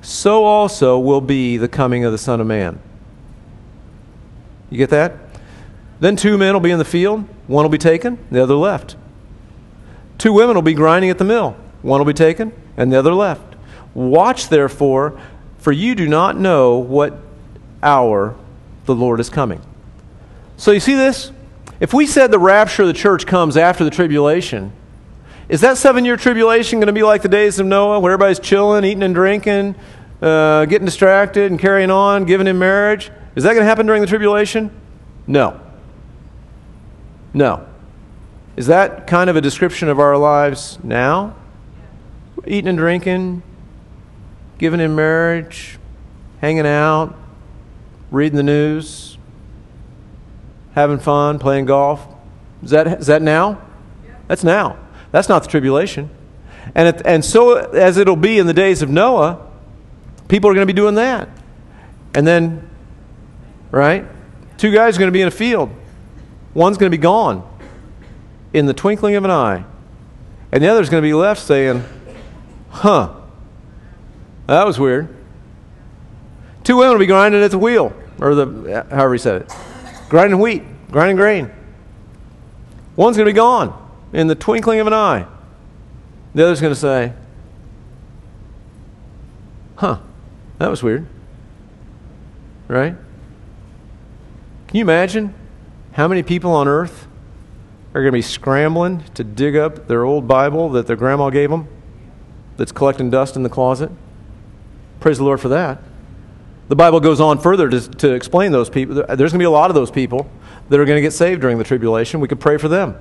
So 0.00 0.44
also 0.44 0.98
will 0.98 1.20
be 1.20 1.56
the 1.56 1.68
coming 1.68 2.04
of 2.04 2.12
the 2.12 2.18
Son 2.18 2.40
of 2.40 2.46
Man. 2.46 2.78
You 4.70 4.78
get 4.78 4.90
that? 4.90 5.16
Then 6.00 6.16
two 6.16 6.36
men 6.36 6.54
will 6.54 6.60
be 6.60 6.70
in 6.70 6.78
the 6.78 6.84
field, 6.84 7.28
one 7.46 7.62
will 7.62 7.70
be 7.70 7.78
taken, 7.78 8.18
the 8.30 8.42
other 8.42 8.54
left. 8.54 8.96
Two 10.18 10.32
women 10.32 10.54
will 10.54 10.62
be 10.62 10.74
grinding 10.74 11.10
at 11.10 11.18
the 11.18 11.24
mill, 11.24 11.56
one 11.82 12.00
will 12.00 12.06
be 12.06 12.12
taken, 12.12 12.52
and 12.76 12.92
the 12.92 12.98
other 12.98 13.12
left. 13.12 13.56
Watch 13.94 14.48
therefore, 14.48 15.20
for 15.58 15.72
you 15.72 15.94
do 15.94 16.08
not 16.08 16.36
know 16.36 16.78
what 16.78 17.18
hour 17.82 18.34
the 18.86 18.94
Lord 18.94 19.20
is 19.20 19.28
coming. 19.28 19.60
So 20.56 20.70
you 20.70 20.80
see 20.80 20.94
this? 20.94 21.30
If 21.80 21.92
we 21.92 22.06
said 22.06 22.30
the 22.30 22.38
rapture 22.38 22.82
of 22.82 22.88
the 22.88 22.94
church 22.94 23.26
comes 23.26 23.56
after 23.56 23.84
the 23.84 23.90
tribulation, 23.90 24.72
is 25.48 25.60
that 25.62 25.76
seven 25.76 26.04
year 26.04 26.16
tribulation 26.16 26.78
going 26.78 26.86
to 26.86 26.92
be 26.92 27.02
like 27.02 27.22
the 27.22 27.28
days 27.28 27.58
of 27.58 27.66
Noah, 27.66 28.00
where 28.00 28.12
everybody's 28.12 28.38
chilling, 28.38 28.84
eating 28.84 29.02
and 29.02 29.14
drinking, 29.14 29.74
uh, 30.22 30.64
getting 30.66 30.84
distracted, 30.84 31.50
and 31.50 31.60
carrying 31.60 31.90
on, 31.90 32.24
giving 32.24 32.46
in 32.46 32.58
marriage? 32.58 33.10
Is 33.34 33.44
that 33.44 33.50
going 33.50 33.62
to 33.62 33.66
happen 33.66 33.86
during 33.86 34.00
the 34.00 34.06
tribulation? 34.06 34.70
No. 35.26 35.60
No. 37.34 37.66
Is 38.56 38.66
that 38.66 39.06
kind 39.06 39.28
of 39.28 39.36
a 39.36 39.40
description 39.40 39.88
of 39.88 39.98
our 39.98 40.16
lives 40.16 40.78
now? 40.82 41.34
Eating 42.46 42.68
and 42.68 42.78
drinking, 42.78 43.42
giving 44.58 44.80
in 44.80 44.94
marriage, 44.94 45.78
hanging 46.40 46.66
out, 46.66 47.14
reading 48.10 48.36
the 48.36 48.42
news, 48.42 49.16
having 50.74 50.98
fun, 50.98 51.38
playing 51.38 51.66
golf. 51.66 52.06
Is 52.62 52.70
that, 52.70 52.86
is 52.86 53.06
that 53.06 53.22
now? 53.22 53.60
That's 54.28 54.44
now. 54.44 54.78
That's 55.10 55.28
not 55.28 55.42
the 55.42 55.48
tribulation. 55.48 56.10
And, 56.74 56.88
it, 56.88 57.02
and 57.04 57.24
so, 57.24 57.56
as 57.56 57.96
it'll 57.96 58.16
be 58.16 58.38
in 58.38 58.46
the 58.46 58.54
days 58.54 58.82
of 58.82 58.90
Noah, 58.90 59.46
people 60.28 60.48
are 60.50 60.54
going 60.54 60.66
to 60.66 60.72
be 60.72 60.76
doing 60.76 60.94
that. 60.94 61.28
And 62.14 62.26
then, 62.26 62.68
right? 63.70 64.06
Two 64.58 64.72
guys 64.72 64.96
are 64.96 65.00
going 65.00 65.08
to 65.08 65.12
be 65.12 65.22
in 65.22 65.28
a 65.28 65.32
field. 65.32 65.70
One's 66.54 66.76
going 66.78 66.90
to 66.90 66.96
be 66.96 67.00
gone 67.00 67.48
in 68.52 68.66
the 68.66 68.74
twinkling 68.74 69.14
of 69.14 69.24
an 69.24 69.30
eye. 69.30 69.64
And 70.50 70.62
the 70.62 70.68
other's 70.68 70.88
going 70.88 71.02
to 71.02 71.06
be 71.06 71.14
left 71.14 71.40
saying, 71.40 71.82
huh, 72.72 73.14
that 74.46 74.66
was 74.66 74.78
weird. 74.78 75.14
Two 76.64 76.76
women 76.76 76.92
will 76.92 76.98
be 76.98 77.06
grinding 77.06 77.42
at 77.42 77.50
the 77.50 77.58
wheel 77.58 77.92
or 78.20 78.34
the 78.34 78.86
however 78.90 79.14
he 79.14 79.18
said 79.18 79.42
it, 79.42 79.52
grinding 80.08 80.38
wheat, 80.38 80.62
grinding 80.90 81.16
grain. 81.16 81.50
One's 82.96 83.16
going 83.16 83.26
to 83.26 83.32
be 83.32 83.36
gone 83.36 83.78
in 84.12 84.26
the 84.26 84.34
twinkling 84.34 84.80
of 84.80 84.86
an 84.86 84.92
eye. 84.92 85.26
The 86.34 86.44
other's 86.44 86.60
going 86.60 86.74
to 86.74 86.78
say, 86.78 87.12
"Huh, 89.76 89.98
that 90.58 90.68
was 90.68 90.82
weird." 90.82 91.06
Right? 92.68 92.94
Can 94.68 94.76
you 94.78 94.82
imagine 94.82 95.34
how 95.92 96.08
many 96.08 96.22
people 96.22 96.52
on 96.52 96.68
earth 96.68 97.06
are 97.94 98.00
going 98.00 98.12
to 98.12 98.16
be 98.16 98.22
scrambling 98.22 99.04
to 99.14 99.24
dig 99.24 99.56
up 99.56 99.88
their 99.88 100.04
old 100.04 100.26
Bible 100.26 100.70
that 100.70 100.86
their 100.86 100.96
grandma 100.96 101.28
gave 101.28 101.50
them 101.50 101.68
that's 102.62 102.70
collecting 102.70 103.10
dust 103.10 103.34
in 103.34 103.42
the 103.42 103.48
closet? 103.48 103.90
Praise 105.00 105.18
the 105.18 105.24
Lord 105.24 105.40
for 105.40 105.48
that. 105.48 105.82
The 106.68 106.76
Bible 106.76 107.00
goes 107.00 107.20
on 107.20 107.40
further 107.40 107.68
to, 107.68 107.80
to 107.80 108.12
explain 108.12 108.52
those 108.52 108.70
people. 108.70 108.94
There's 108.94 109.16
going 109.16 109.30
to 109.30 109.38
be 109.38 109.44
a 109.44 109.50
lot 109.50 109.68
of 109.68 109.74
those 109.74 109.90
people 109.90 110.30
that 110.68 110.78
are 110.78 110.84
going 110.84 110.94
to 110.94 111.02
get 111.02 111.12
saved 111.12 111.40
during 111.40 111.58
the 111.58 111.64
tribulation. 111.64 112.20
We 112.20 112.28
could 112.28 112.38
pray 112.38 112.58
for 112.58 112.68
them. 112.68 112.94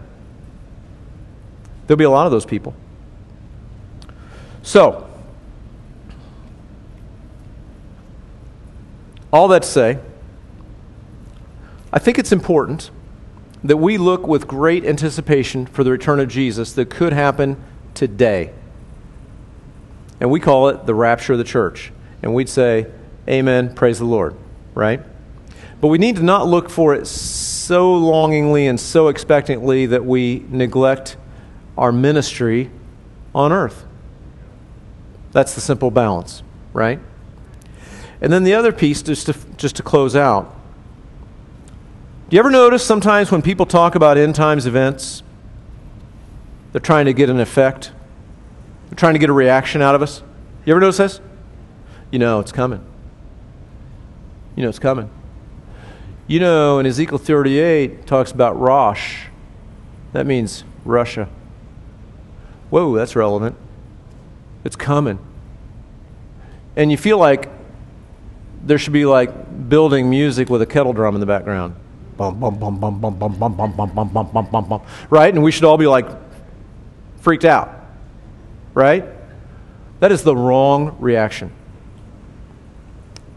There'll 1.86 1.99
be 1.99 2.05
a 2.05 2.09
lot 2.09 2.26
of 2.26 2.32
those 2.32 2.43
people. 2.43 2.74
So, 4.64 5.07
all 9.32 9.47
that 9.49 9.62
to 9.62 9.68
say, 9.68 9.99
I 11.93 11.99
think 11.99 12.18
it's 12.18 12.32
important 12.32 12.89
that 13.64 13.78
we 13.78 13.99
look 13.99 14.26
with 14.26 14.47
great 14.47 14.86
anticipation 14.86 15.68
for 15.68 15.84
the 15.84 15.91
return 15.91 16.20
of 16.20 16.30
Jesus 16.30 16.74
that 16.74 16.89
could 16.89 17.14
happen 17.14 17.64
today. 17.93 18.53
And 20.22 20.30
we 20.30 20.39
call 20.39 20.69
it 20.69 20.86
the 20.86 20.95
rapture 20.95 21.34
of 21.34 21.39
the 21.39 21.43
church. 21.43 21.91
And 22.24 22.34
we'd 22.34 22.47
say, 22.47 22.88
Amen. 23.28 23.74
Praise 23.74 23.99
the 23.99 24.05
Lord. 24.05 24.36
Right? 24.74 25.01
But 25.82 25.88
we 25.88 25.97
need 25.97 26.15
to 26.17 26.24
not 26.24 26.47
look 26.47 26.69
for 26.69 26.93
it 26.93 27.07
so 27.07 27.93
longingly 27.95 28.67
and 28.67 28.80
so 28.80 29.07
expectantly 29.07 29.88
that 29.88 30.05
we 30.05 30.45
neglect 30.49 31.17
our 31.78 31.91
ministry 31.91 32.69
on 33.34 33.51
earth. 33.51 33.86
That's 35.32 35.55
the 35.55 35.61
simple 35.61 35.89
balance, 35.89 36.43
right? 36.74 36.99
And 38.19 38.32
then 38.32 38.43
the 38.43 38.53
other 38.53 38.72
piece, 38.72 39.01
just 39.01 39.26
to, 39.26 39.36
just 39.57 39.78
to 39.78 39.84
close 39.84 40.15
out. 40.15 40.55
Do 42.30 42.36
you 42.36 42.39
ever 42.39 42.51
notice 42.51 42.86
sometimes 42.86 43.32
when 43.32 43.41
people 43.41 43.65
talk 43.65 43.95
about 43.95 44.17
end 44.17 44.36
times 44.36 44.67
events, 44.67 45.24
they're 46.72 46.80
trying 46.80 47.05
to 47.05 47.13
get 47.13 47.30
an 47.30 47.39
effect? 47.39 47.91
Trying 48.96 49.14
to 49.14 49.20
get 49.20 49.30
a 49.30 49.34
reaction 49.34 49.82
out 49.82 49.96
of 49.96 50.02
us? 50.02 50.22
You 50.66 50.74
ever 50.74 50.80
notice 50.80 50.98
this? 50.98 51.22
You 52.12 52.20
know, 52.20 52.39
it's 52.39 52.52
coming. 52.52 52.86
You 54.56 54.64
know 54.64 54.70
it's 54.70 54.80
coming. 54.80 55.10
You 56.28 56.39
know, 56.39 56.80
in 56.80 56.86
Ezekiel 56.86 57.18
38, 57.18 58.06
talks 58.06 58.32
about 58.32 58.60
Rosh. 58.60 59.26
That 60.14 60.26
means 60.26 60.64
Russia. 60.86 61.30
Whoa, 62.70 62.96
that's 62.96 63.16
relevant. 63.16 63.56
It's 64.64 64.76
coming. 64.76 65.20
And 66.76 66.92
you 66.92 66.98
feel 66.98 67.18
like 67.18 67.50
there 68.64 68.78
should 68.78 68.94
be 68.94 69.06
like 69.06 69.70
building 69.70 70.10
music 70.10 70.50
with 70.50 70.62
a 70.62 70.66
kettle 70.66 70.94
drum 70.94 71.16
in 71.16 71.22
the 71.22 71.26
background. 71.26 71.76
Bum, 72.18 72.39
bum, 72.39 72.60
bum, 72.60 72.80
bum, 72.80 73.00
bum, 73.00 73.18
bum, 73.18 73.38
bum, 73.38 73.56
bum, 73.56 73.76
bum, 73.76 73.94
bum, 73.96 74.10
bum, 74.14 74.32
bum, 74.32 74.48
bum, 74.52 74.70
bum. 74.70 74.82
Right? 75.10 75.34
And 75.34 75.44
we 75.44 75.52
should 75.52 75.64
all 75.64 75.78
be 75.78 75.88
like 75.88 76.08
freaked 77.18 77.46
out. 77.46 77.81
Right? 78.74 79.05
That 80.01 80.11
is 80.11 80.24
the 80.24 80.36
wrong 80.36 80.97
reaction. 80.99 81.51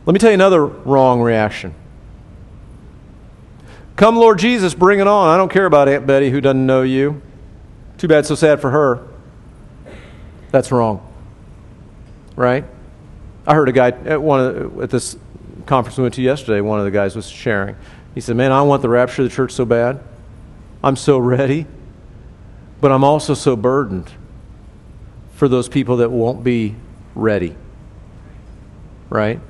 Let 0.07 0.13
me 0.13 0.19
tell 0.19 0.31
you 0.31 0.35
another 0.35 0.65
wrong 0.65 1.21
reaction. 1.21 1.75
Come, 3.97 4.17
Lord 4.17 4.39
Jesus, 4.39 4.75
bring 4.75 4.99
it 4.99 5.07
on. 5.07 5.29
I 5.29 5.37
don't 5.37 5.51
care 5.51 5.67
about 5.67 5.89
Aunt 5.89 6.07
Betty 6.07 6.31
who 6.31 6.41
doesn't 6.41 6.67
know 6.67 6.83
you. 6.83 7.23
Too 7.99 8.09
bad, 8.09 8.27
so 8.27 8.35
sad 8.35 8.61
for 8.61 8.71
her. 8.71 9.07
That's 10.51 10.73
wrong. 10.73 11.07
Right? 12.35 12.65
I 13.47 13.55
heard 13.55 13.69
a 13.69 13.73
guy 13.73 13.89
at 13.89 14.21
one 14.21 14.41
of, 14.41 14.81
at 14.81 14.91
this 14.91 15.17
conference 15.67 15.97
we 15.97 16.03
went 16.03 16.15
to 16.15 16.23
yesterday, 16.23 16.61
one 16.61 16.79
of 16.79 16.85
the 16.85 16.91
guys 16.91 17.15
was 17.15 17.29
sharing. 17.29 17.77
He 18.15 18.21
said, 18.21 18.37
Man, 18.37 18.53
I 18.53 18.63
want 18.63 18.83
the 18.83 18.89
rapture 18.89 19.23
of 19.23 19.29
the 19.29 19.35
church 19.35 19.53
so 19.53 19.65
bad. 19.65 20.03
I'm 20.83 20.97
so 20.97 21.19
ready, 21.19 21.67
but 22.81 22.91
I'm 22.91 23.05
also 23.05 23.35
so 23.35 23.55
burdened 23.55 24.11
for 25.35 25.49
those 25.49 25.69
people 25.69 25.99
that 25.99 26.11
won't 26.11 26.43
be 26.43 26.75
ready. 27.15 27.57
Right? 29.11 29.41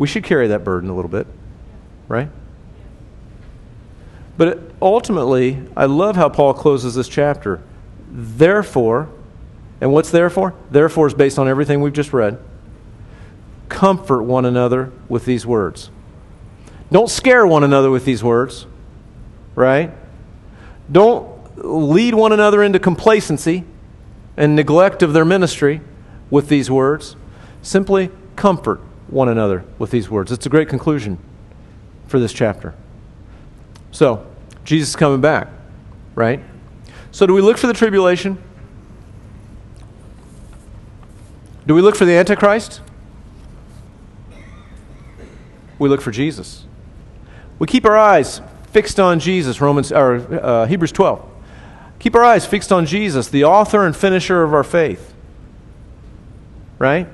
we 0.00 0.06
should 0.06 0.24
carry 0.24 0.48
that 0.48 0.64
burden 0.64 0.88
a 0.88 0.96
little 0.96 1.10
bit, 1.10 1.26
right? 2.08 2.30
But 4.38 4.58
ultimately, 4.80 5.62
I 5.76 5.84
love 5.84 6.16
how 6.16 6.30
Paul 6.30 6.54
closes 6.54 6.94
this 6.94 7.06
chapter. 7.06 7.60
Therefore, 8.10 9.10
and 9.78 9.92
what's 9.92 10.10
therefore? 10.10 10.54
Therefore 10.70 11.06
is 11.06 11.12
based 11.12 11.38
on 11.38 11.48
everything 11.48 11.82
we've 11.82 11.92
just 11.92 12.14
read. 12.14 12.38
Comfort 13.68 14.22
one 14.22 14.46
another 14.46 14.90
with 15.06 15.26
these 15.26 15.44
words. 15.44 15.90
Don't 16.90 17.10
scare 17.10 17.46
one 17.46 17.62
another 17.62 17.90
with 17.90 18.06
these 18.06 18.24
words, 18.24 18.64
right? 19.54 19.90
Don't 20.90 21.28
lead 21.62 22.14
one 22.14 22.32
another 22.32 22.62
into 22.62 22.78
complacency 22.78 23.64
and 24.40 24.56
neglect 24.56 25.02
of 25.02 25.12
their 25.12 25.24
ministry 25.24 25.82
with 26.30 26.48
these 26.48 26.70
words. 26.70 27.14
Simply 27.60 28.10
comfort 28.36 28.80
one 29.08 29.28
another 29.28 29.66
with 29.78 29.90
these 29.90 30.08
words. 30.08 30.32
It's 30.32 30.46
a 30.46 30.48
great 30.48 30.66
conclusion 30.66 31.18
for 32.06 32.18
this 32.18 32.32
chapter. 32.32 32.74
So, 33.90 34.26
Jesus 34.64 34.88
is 34.90 34.96
coming 34.96 35.20
back, 35.20 35.48
right? 36.14 36.40
So, 37.10 37.26
do 37.26 37.34
we 37.34 37.42
look 37.42 37.58
for 37.58 37.66
the 37.66 37.74
tribulation? 37.74 38.42
Do 41.66 41.74
we 41.74 41.82
look 41.82 41.94
for 41.94 42.06
the 42.06 42.14
Antichrist? 42.14 42.80
We 45.78 45.90
look 45.90 46.00
for 46.00 46.12
Jesus. 46.12 46.64
We 47.58 47.66
keep 47.66 47.84
our 47.84 47.98
eyes 47.98 48.40
fixed 48.72 48.98
on 48.98 49.20
Jesus, 49.20 49.60
Romans 49.60 49.92
or 49.92 50.14
uh, 50.42 50.66
Hebrews 50.66 50.92
12. 50.92 51.29
Keep 52.00 52.16
our 52.16 52.24
eyes 52.24 52.44
fixed 52.44 52.72
on 52.72 52.86
Jesus, 52.86 53.28
the 53.28 53.44
author 53.44 53.86
and 53.86 53.94
finisher 53.94 54.42
of 54.42 54.52
our 54.52 54.64
faith. 54.64 55.14
Right? 56.78 57.06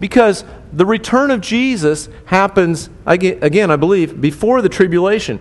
Because 0.00 0.44
the 0.72 0.86
return 0.86 1.30
of 1.30 1.40
Jesus 1.40 2.08
happens, 2.26 2.90
again, 3.06 3.70
I 3.70 3.76
believe, 3.76 4.20
before 4.20 4.62
the 4.62 4.68
tribulation. 4.68 5.40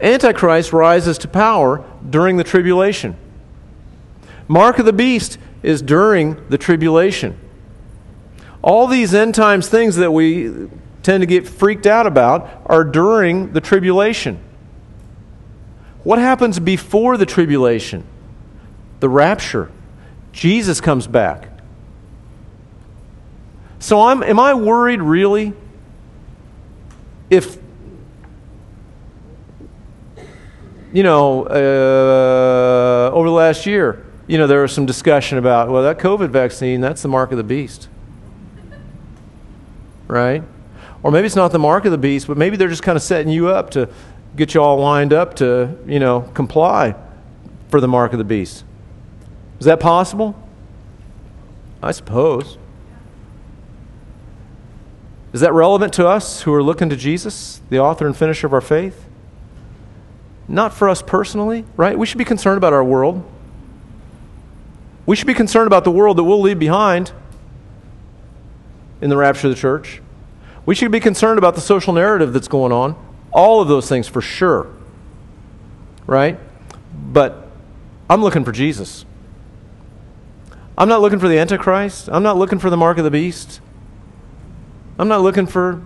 Antichrist 0.00 0.72
rises 0.72 1.18
to 1.18 1.28
power 1.28 1.84
during 2.08 2.36
the 2.36 2.44
tribulation. 2.44 3.16
Mark 4.48 4.78
of 4.78 4.86
the 4.86 4.92
beast 4.92 5.38
is 5.62 5.82
during 5.82 6.48
the 6.48 6.58
tribulation. 6.58 7.38
All 8.62 8.86
these 8.86 9.14
end 9.14 9.34
times 9.34 9.68
things 9.68 9.96
that 9.96 10.12
we 10.12 10.68
tend 11.02 11.22
to 11.22 11.26
get 11.26 11.48
freaked 11.48 11.86
out 11.86 12.06
about 12.06 12.62
are 12.66 12.84
during 12.84 13.52
the 13.52 13.60
tribulation. 13.60 14.38
What 16.02 16.18
happens 16.18 16.58
before 16.58 17.16
the 17.16 17.26
tribulation? 17.26 18.04
The 19.00 19.08
rapture. 19.08 19.70
Jesus 20.32 20.80
comes 20.80 21.06
back. 21.06 21.48
So 23.78 24.02
I'm, 24.02 24.22
am 24.22 24.38
I 24.38 24.54
worried 24.54 25.00
really 25.00 25.52
if, 27.30 27.58
you 30.92 31.02
know, 31.02 31.44
uh, 31.44 33.10
over 33.14 33.28
the 33.28 33.34
last 33.34 33.66
year, 33.66 34.04
you 34.26 34.38
know, 34.38 34.46
there 34.46 34.62
was 34.62 34.72
some 34.72 34.86
discussion 34.86 35.38
about, 35.38 35.70
well, 35.70 35.82
that 35.82 35.98
COVID 35.98 36.30
vaccine, 36.30 36.80
that's 36.80 37.02
the 37.02 37.08
mark 37.08 37.30
of 37.30 37.36
the 37.36 37.44
beast. 37.44 37.88
Right? 40.08 40.42
Or 41.02 41.10
maybe 41.10 41.26
it's 41.26 41.36
not 41.36 41.52
the 41.52 41.58
mark 41.58 41.84
of 41.84 41.92
the 41.92 41.98
beast, 41.98 42.26
but 42.26 42.36
maybe 42.36 42.56
they're 42.56 42.68
just 42.68 42.82
kind 42.82 42.96
of 42.96 43.02
setting 43.02 43.32
you 43.32 43.48
up 43.48 43.70
to 43.70 43.88
get 44.36 44.54
you 44.54 44.62
all 44.62 44.78
lined 44.78 45.12
up 45.12 45.34
to, 45.36 45.76
you 45.86 45.98
know, 45.98 46.22
comply 46.34 46.94
for 47.68 47.80
the 47.80 47.88
mark 47.88 48.12
of 48.12 48.18
the 48.18 48.24
beast. 48.24 48.64
Is 49.58 49.66
that 49.66 49.80
possible? 49.80 50.34
I 51.82 51.92
suppose. 51.92 52.58
Is 55.32 55.40
that 55.40 55.52
relevant 55.52 55.92
to 55.94 56.06
us 56.06 56.42
who 56.42 56.52
are 56.52 56.62
looking 56.62 56.88
to 56.90 56.96
Jesus, 56.96 57.60
the 57.70 57.78
author 57.78 58.06
and 58.06 58.16
finisher 58.16 58.46
of 58.46 58.52
our 58.52 58.60
faith? 58.60 59.06
Not 60.48 60.74
for 60.74 60.88
us 60.88 61.02
personally, 61.02 61.64
right? 61.76 61.96
We 61.96 62.06
should 62.06 62.18
be 62.18 62.24
concerned 62.24 62.58
about 62.58 62.72
our 62.72 62.82
world. 62.82 63.24
We 65.06 65.14
should 65.14 65.28
be 65.28 65.34
concerned 65.34 65.68
about 65.68 65.84
the 65.84 65.90
world 65.90 66.16
that 66.18 66.24
we'll 66.24 66.40
leave 66.40 66.58
behind 66.58 67.12
in 69.00 69.08
the 69.10 69.16
rapture 69.16 69.48
of 69.48 69.54
the 69.54 69.60
church. 69.60 70.02
We 70.66 70.74
should 70.74 70.90
be 70.90 71.00
concerned 71.00 71.38
about 71.38 71.54
the 71.54 71.60
social 71.60 71.92
narrative 71.92 72.32
that's 72.32 72.48
going 72.48 72.72
on. 72.72 72.96
All 73.32 73.60
of 73.60 73.68
those 73.68 73.88
things 73.88 74.08
for 74.08 74.20
sure. 74.20 74.68
Right? 76.06 76.38
But 76.94 77.46
I'm 78.08 78.22
looking 78.22 78.44
for 78.44 78.52
Jesus. 78.52 79.04
I'm 80.76 80.88
not 80.88 81.00
looking 81.00 81.18
for 81.18 81.28
the 81.28 81.38
Antichrist. 81.38 82.08
I'm 82.10 82.22
not 82.22 82.36
looking 82.36 82.58
for 82.58 82.70
the 82.70 82.76
mark 82.76 82.98
of 82.98 83.04
the 83.04 83.10
beast. 83.10 83.60
I'm 84.98 85.08
not 85.08 85.22
looking 85.22 85.46
for 85.46 85.82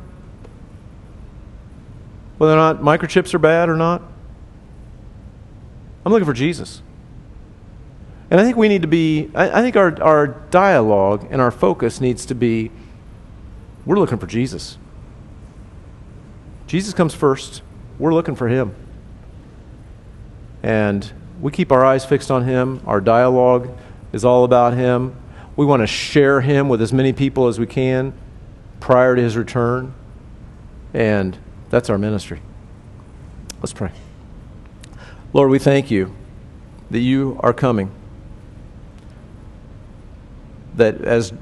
whether 2.39 2.53
or 2.53 2.57
not 2.57 2.81
microchips 2.81 3.35
are 3.35 3.39
bad 3.39 3.69
or 3.69 3.77
not. 3.77 4.03
I'm 6.05 6.13
looking 6.13 6.27
for 6.27 6.33
Jesus. 6.33 6.83
And 8.31 8.41
I 8.41 8.45
think 8.45 8.57
we 8.57 8.69
need 8.69 8.83
to 8.83 8.89
be, 8.89 9.31
I, 9.35 9.61
I 9.61 9.63
think 9.63 9.77
our, 9.77 10.03
our 10.03 10.27
dialogue 10.27 11.27
and 11.31 11.41
our 11.41 11.51
focus 11.51 12.01
needs 12.01 12.27
to 12.27 12.35
be 12.35 12.71
we're 13.87 13.99
looking 13.99 14.19
for 14.19 14.27
Jesus. 14.27 14.79
Jesus 16.67 16.95
comes 16.95 17.15
first. 17.15 17.63
We're 17.99 18.15
looking 18.15 18.35
for 18.35 18.49
him. 18.49 18.75
And 20.63 21.13
we 21.41 21.53
keep 21.53 21.71
our 21.71 21.85
eyes 21.85 22.05
fixed 22.05 22.31
on 22.31 22.45
him. 22.45 22.81
Our 22.87 23.01
dialogue 23.01 23.69
is 24.13 24.25
all 24.25 24.45
about 24.45 24.75
him. 24.75 25.15
We 25.57 25.67
want 25.67 25.83
to 25.83 25.87
share 25.87 26.41
him 26.41 26.69
with 26.69 26.81
as 26.81 26.93
many 26.93 27.13
people 27.13 27.49
as 27.49 27.59
we 27.59 27.67
can 27.67 28.15
prior 28.81 29.15
to 29.15 29.23
his 29.23 29.37
return. 29.37 29.95
And 30.93 31.37
that's 31.71 31.91
our 31.91 31.99
ministry. 31.99 32.41
Let's 33.61 33.73
pray. 33.73 33.93
Lord, 35.33 35.51
we 35.51 35.59
thank 35.59 35.91
you 35.91 36.15
that 36.91 37.01
you 37.01 37.39
are 37.43 37.53
coming. 37.53 37.91
That 40.77 41.01
as 41.03 41.33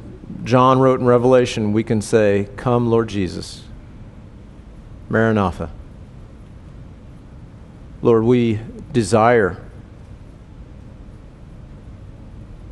John 0.44 0.78
wrote 0.78 1.00
in 1.00 1.06
Revelation, 1.06 1.72
we 1.72 1.84
can 1.84 2.00
say, 2.00 2.48
Come, 2.56 2.88
Lord 2.88 3.08
Jesus. 3.08 3.64
Maranatha. 5.12 5.70
Lord, 8.00 8.24
we 8.24 8.60
desire 8.94 9.62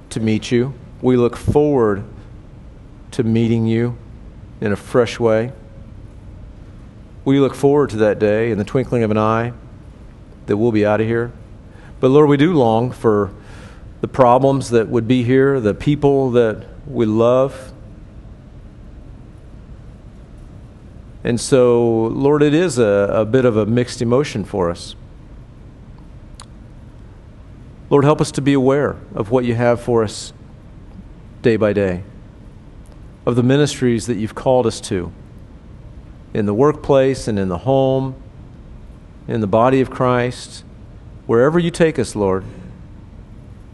to 0.08 0.20
meet 0.20 0.50
you. 0.50 0.72
We 1.02 1.18
look 1.18 1.36
forward 1.36 2.02
to 3.10 3.22
meeting 3.22 3.66
you 3.66 3.98
in 4.58 4.72
a 4.72 4.76
fresh 4.76 5.20
way. 5.20 5.52
We 7.26 7.38
look 7.38 7.54
forward 7.54 7.90
to 7.90 7.98
that 7.98 8.18
day 8.18 8.50
in 8.50 8.56
the 8.56 8.64
twinkling 8.64 9.02
of 9.02 9.10
an 9.10 9.18
eye 9.18 9.52
that 10.46 10.56
we'll 10.56 10.72
be 10.72 10.86
out 10.86 11.02
of 11.02 11.06
here. 11.06 11.32
But 12.00 12.08
Lord, 12.08 12.30
we 12.30 12.38
do 12.38 12.54
long 12.54 12.90
for 12.90 13.34
the 14.00 14.08
problems 14.08 14.70
that 14.70 14.88
would 14.88 15.06
be 15.06 15.24
here, 15.24 15.60
the 15.60 15.74
people 15.74 16.30
that 16.30 16.66
we 16.86 17.04
love. 17.04 17.69
And 21.22 21.40
so, 21.40 22.06
Lord, 22.06 22.42
it 22.42 22.54
is 22.54 22.78
a, 22.78 23.08
a 23.12 23.24
bit 23.24 23.44
of 23.44 23.56
a 23.56 23.66
mixed 23.66 24.00
emotion 24.00 24.44
for 24.44 24.70
us. 24.70 24.94
Lord, 27.90 28.04
help 28.04 28.20
us 28.20 28.30
to 28.32 28.40
be 28.40 28.52
aware 28.52 28.96
of 29.14 29.30
what 29.30 29.44
you 29.44 29.54
have 29.54 29.80
for 29.80 30.02
us 30.02 30.32
day 31.42 31.56
by 31.56 31.72
day, 31.72 32.04
of 33.26 33.36
the 33.36 33.42
ministries 33.42 34.06
that 34.06 34.16
you've 34.16 34.34
called 34.34 34.66
us 34.66 34.80
to 34.82 35.12
in 36.32 36.46
the 36.46 36.54
workplace 36.54 37.26
and 37.26 37.38
in 37.38 37.48
the 37.48 37.58
home, 37.58 38.14
in 39.26 39.40
the 39.40 39.46
body 39.46 39.80
of 39.80 39.90
Christ, 39.90 40.64
wherever 41.26 41.58
you 41.58 41.70
take 41.70 41.98
us, 41.98 42.14
Lord. 42.14 42.44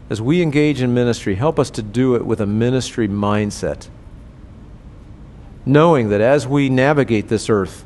As 0.09 0.21
we 0.21 0.41
engage 0.41 0.81
in 0.81 0.93
ministry, 0.93 1.35
help 1.35 1.59
us 1.59 1.69
to 1.71 1.83
do 1.83 2.15
it 2.15 2.25
with 2.25 2.41
a 2.41 2.45
ministry 2.45 3.07
mindset. 3.07 3.89
Knowing 5.67 6.07
that 6.07 6.21
as 6.21 6.47
we 6.47 6.69
navigate 6.69 7.27
this 7.27 7.49
earth, 7.49 7.85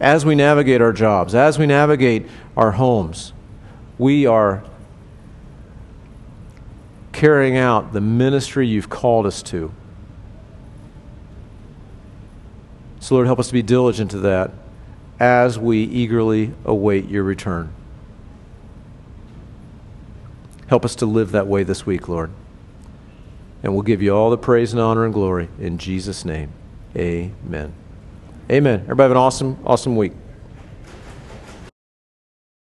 as 0.00 0.24
we 0.24 0.34
navigate 0.34 0.80
our 0.80 0.92
jobs, 0.92 1.32
as 1.32 1.60
we 1.60 1.64
navigate 1.64 2.26
our 2.56 2.72
homes, 2.72 3.32
we 3.98 4.26
are 4.26 4.64
carrying 7.12 7.56
out 7.56 7.92
the 7.92 8.00
ministry 8.00 8.66
you've 8.66 8.90
called 8.90 9.26
us 9.26 9.44
to. 9.44 9.72
So, 12.98 13.14
Lord, 13.14 13.28
help 13.28 13.38
us 13.38 13.46
to 13.46 13.52
be 13.52 13.62
diligent 13.62 14.10
to 14.10 14.18
that 14.18 14.50
as 15.20 15.56
we 15.56 15.84
eagerly 15.84 16.52
await 16.64 17.08
your 17.08 17.22
return. 17.22 17.72
Help 20.66 20.84
us 20.84 20.96
to 20.96 21.06
live 21.06 21.30
that 21.30 21.46
way 21.46 21.62
this 21.62 21.86
week, 21.86 22.08
Lord. 22.08 22.32
And 23.62 23.74
we'll 23.74 23.82
give 23.82 24.00
you 24.00 24.14
all 24.14 24.30
the 24.30 24.38
praise 24.38 24.72
and 24.72 24.80
honor 24.80 25.04
and 25.04 25.12
glory 25.12 25.48
in 25.58 25.78
Jesus' 25.78 26.24
name. 26.24 26.50
Amen. 26.96 27.72
Amen. 28.50 28.80
Everybody 28.80 29.02
have 29.02 29.10
an 29.12 29.16
awesome, 29.16 29.58
awesome 29.64 29.96
week. 29.96 30.12